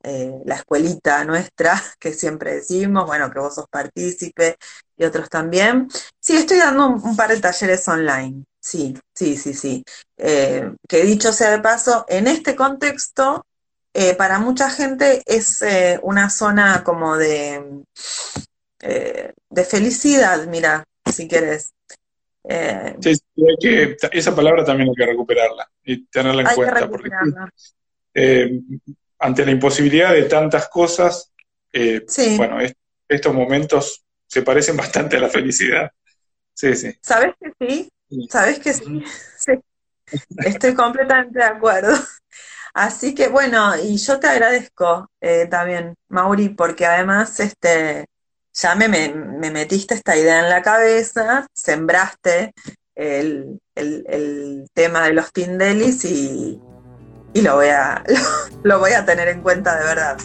eh, 0.04 0.42
la 0.46 0.56
escuelita 0.56 1.24
nuestra, 1.26 1.82
que 2.00 2.14
siempre 2.14 2.56
decimos, 2.56 3.06
bueno, 3.06 3.32
que 3.32 3.40
vos 3.40 3.56
sos 3.56 3.68
partícipe 3.70 4.58
y 4.96 5.06
otros 5.06 5.30
también. 5.30 5.90
Sí, 6.20 6.36
estoy 6.36 6.58
dando 6.58 6.88
un, 6.88 7.16
par 7.16 7.30
de 7.30 7.40
talleres 7.40 7.88
online, 7.88 8.44
sí, 8.60 8.98
sí, 9.16 9.38
sí, 9.38 9.54
sí. 9.54 9.84
Eh, 10.18 10.72
que 10.88 11.04
dicho 11.04 11.34
sea 11.34 11.52
de 11.52 11.60
paso, 11.60 12.06
en 12.10 12.28
este 12.28 12.56
contexto, 12.56 13.46
eh, 13.94 14.14
para 14.16 14.40
mucha 14.40 14.70
gente 14.70 15.24
es 15.26 15.64
una 16.04 16.30
zona 16.30 16.84
como 16.84 17.18
de, 17.18 17.84
de 18.80 19.66
felicidad, 19.66 20.46
mira, 20.46 20.84
si 21.12 21.28
querés. 21.28 21.74
Sí, 23.02 23.20
que, 23.60 23.98
esa 24.12 24.36
palabra 24.36 24.64
también 24.64 24.90
hay 24.90 24.96
que 24.96 25.06
recuperarla 25.06 25.70
y 25.84 26.06
tenerla 26.06 26.44
en 26.44 26.56
cuenta. 26.56 26.90
Porque 26.90 27.10
eh, 28.14 28.62
ante 29.20 29.46
la 29.46 29.52
imposibilidad 29.52 30.14
de 30.14 30.24
tantas 30.24 30.68
cosas, 30.70 31.32
eh, 31.74 32.06
bueno, 32.38 32.58
estos 33.08 33.34
momentos 33.34 34.04
se 34.26 34.42
parecen 34.42 34.78
bastante 34.78 35.18
a 35.18 35.22
la 35.22 35.30
felicidad. 35.30 35.92
Sí, 36.54 36.76
sí. 36.76 36.98
¿Sabes 37.02 37.36
que 37.40 37.52
sí? 37.60 37.90
¿Sabes 38.30 38.60
que 38.60 38.74
sí? 38.74 39.04
sí. 39.38 39.52
Estoy 40.38 40.74
completamente 40.74 41.40
de 41.40 41.46
acuerdo. 41.46 41.94
Así 42.74 43.16
que 43.16 43.28
bueno, 43.28 43.76
y 43.76 43.98
yo 43.98 44.20
te 44.20 44.28
agradezco 44.28 45.10
eh, 45.20 45.48
también, 45.50 45.96
Mauri, 46.10 46.50
porque 46.50 46.86
además 46.86 47.40
este, 47.40 48.06
ya 48.58 48.76
me, 48.76 48.88
me, 48.88 49.52
metiste 49.52 49.94
esta 49.94 50.18
idea 50.18 50.40
en 50.40 50.50
la 50.50 50.62
cabeza, 50.62 51.48
sembraste 51.54 52.54
el, 52.96 53.60
tema 54.74 55.04
de 55.04 55.14
los 55.14 55.32
Tindelis 55.32 56.06
y, 56.06 56.60
y 57.34 57.42
lo 57.42 57.56
voy 57.56 57.68
a 57.68 58.04
lo, 58.64 58.80
voy 58.80 58.94
a 58.94 59.06
tener 59.06 59.28
en 59.28 59.42
cuenta 59.42 59.78
de 59.78 59.86
verdad. 59.86 60.18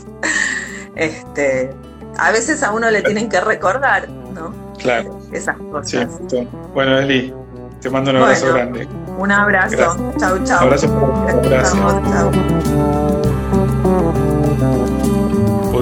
Este, 0.97 1.71
a 2.19 2.31
veces 2.33 2.63
a 2.63 2.73
uno 2.73 2.91
le 2.91 3.03
tienen 3.03 3.29
que 3.29 3.41
recordar, 3.41 4.09
¿no? 4.09 4.55
Claro. 4.79 5.21
Esas 5.33 5.57
cosas. 5.57 6.09
Bueno, 6.75 6.99
Eli, 6.99 7.33
te 7.81 7.91
mando 7.91 8.11
un 8.11 8.17
abrazo 8.19 8.53
grande. 8.53 8.89
Un 9.19 9.31
abrazo. 9.31 9.77
Chau, 10.19 10.43
chau. 10.45 10.59
Abrazo. 10.61 10.89
Chau. 11.49 13.02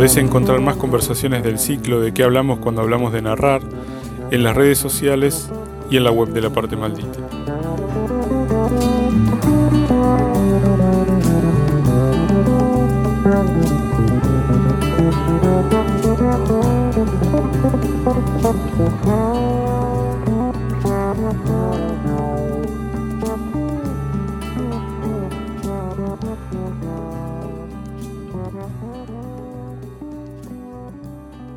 Podés 0.01 0.17
encontrar 0.17 0.61
más 0.63 0.77
conversaciones 0.77 1.43
del 1.43 1.59
ciclo 1.59 2.01
de 2.01 2.15
qué 2.15 2.23
hablamos 2.23 2.59
cuando 2.61 2.81
hablamos 2.81 3.13
de 3.13 3.21
narrar 3.21 3.61
en 4.31 4.43
las 4.43 4.57
redes 4.57 4.79
sociales 4.79 5.51
y 5.91 5.99
en 5.99 6.05
la 6.05 6.11
web 6.11 6.31
de 6.31 6.41
la 6.41 6.49
parte 6.49 6.75
maldita. 6.75 7.19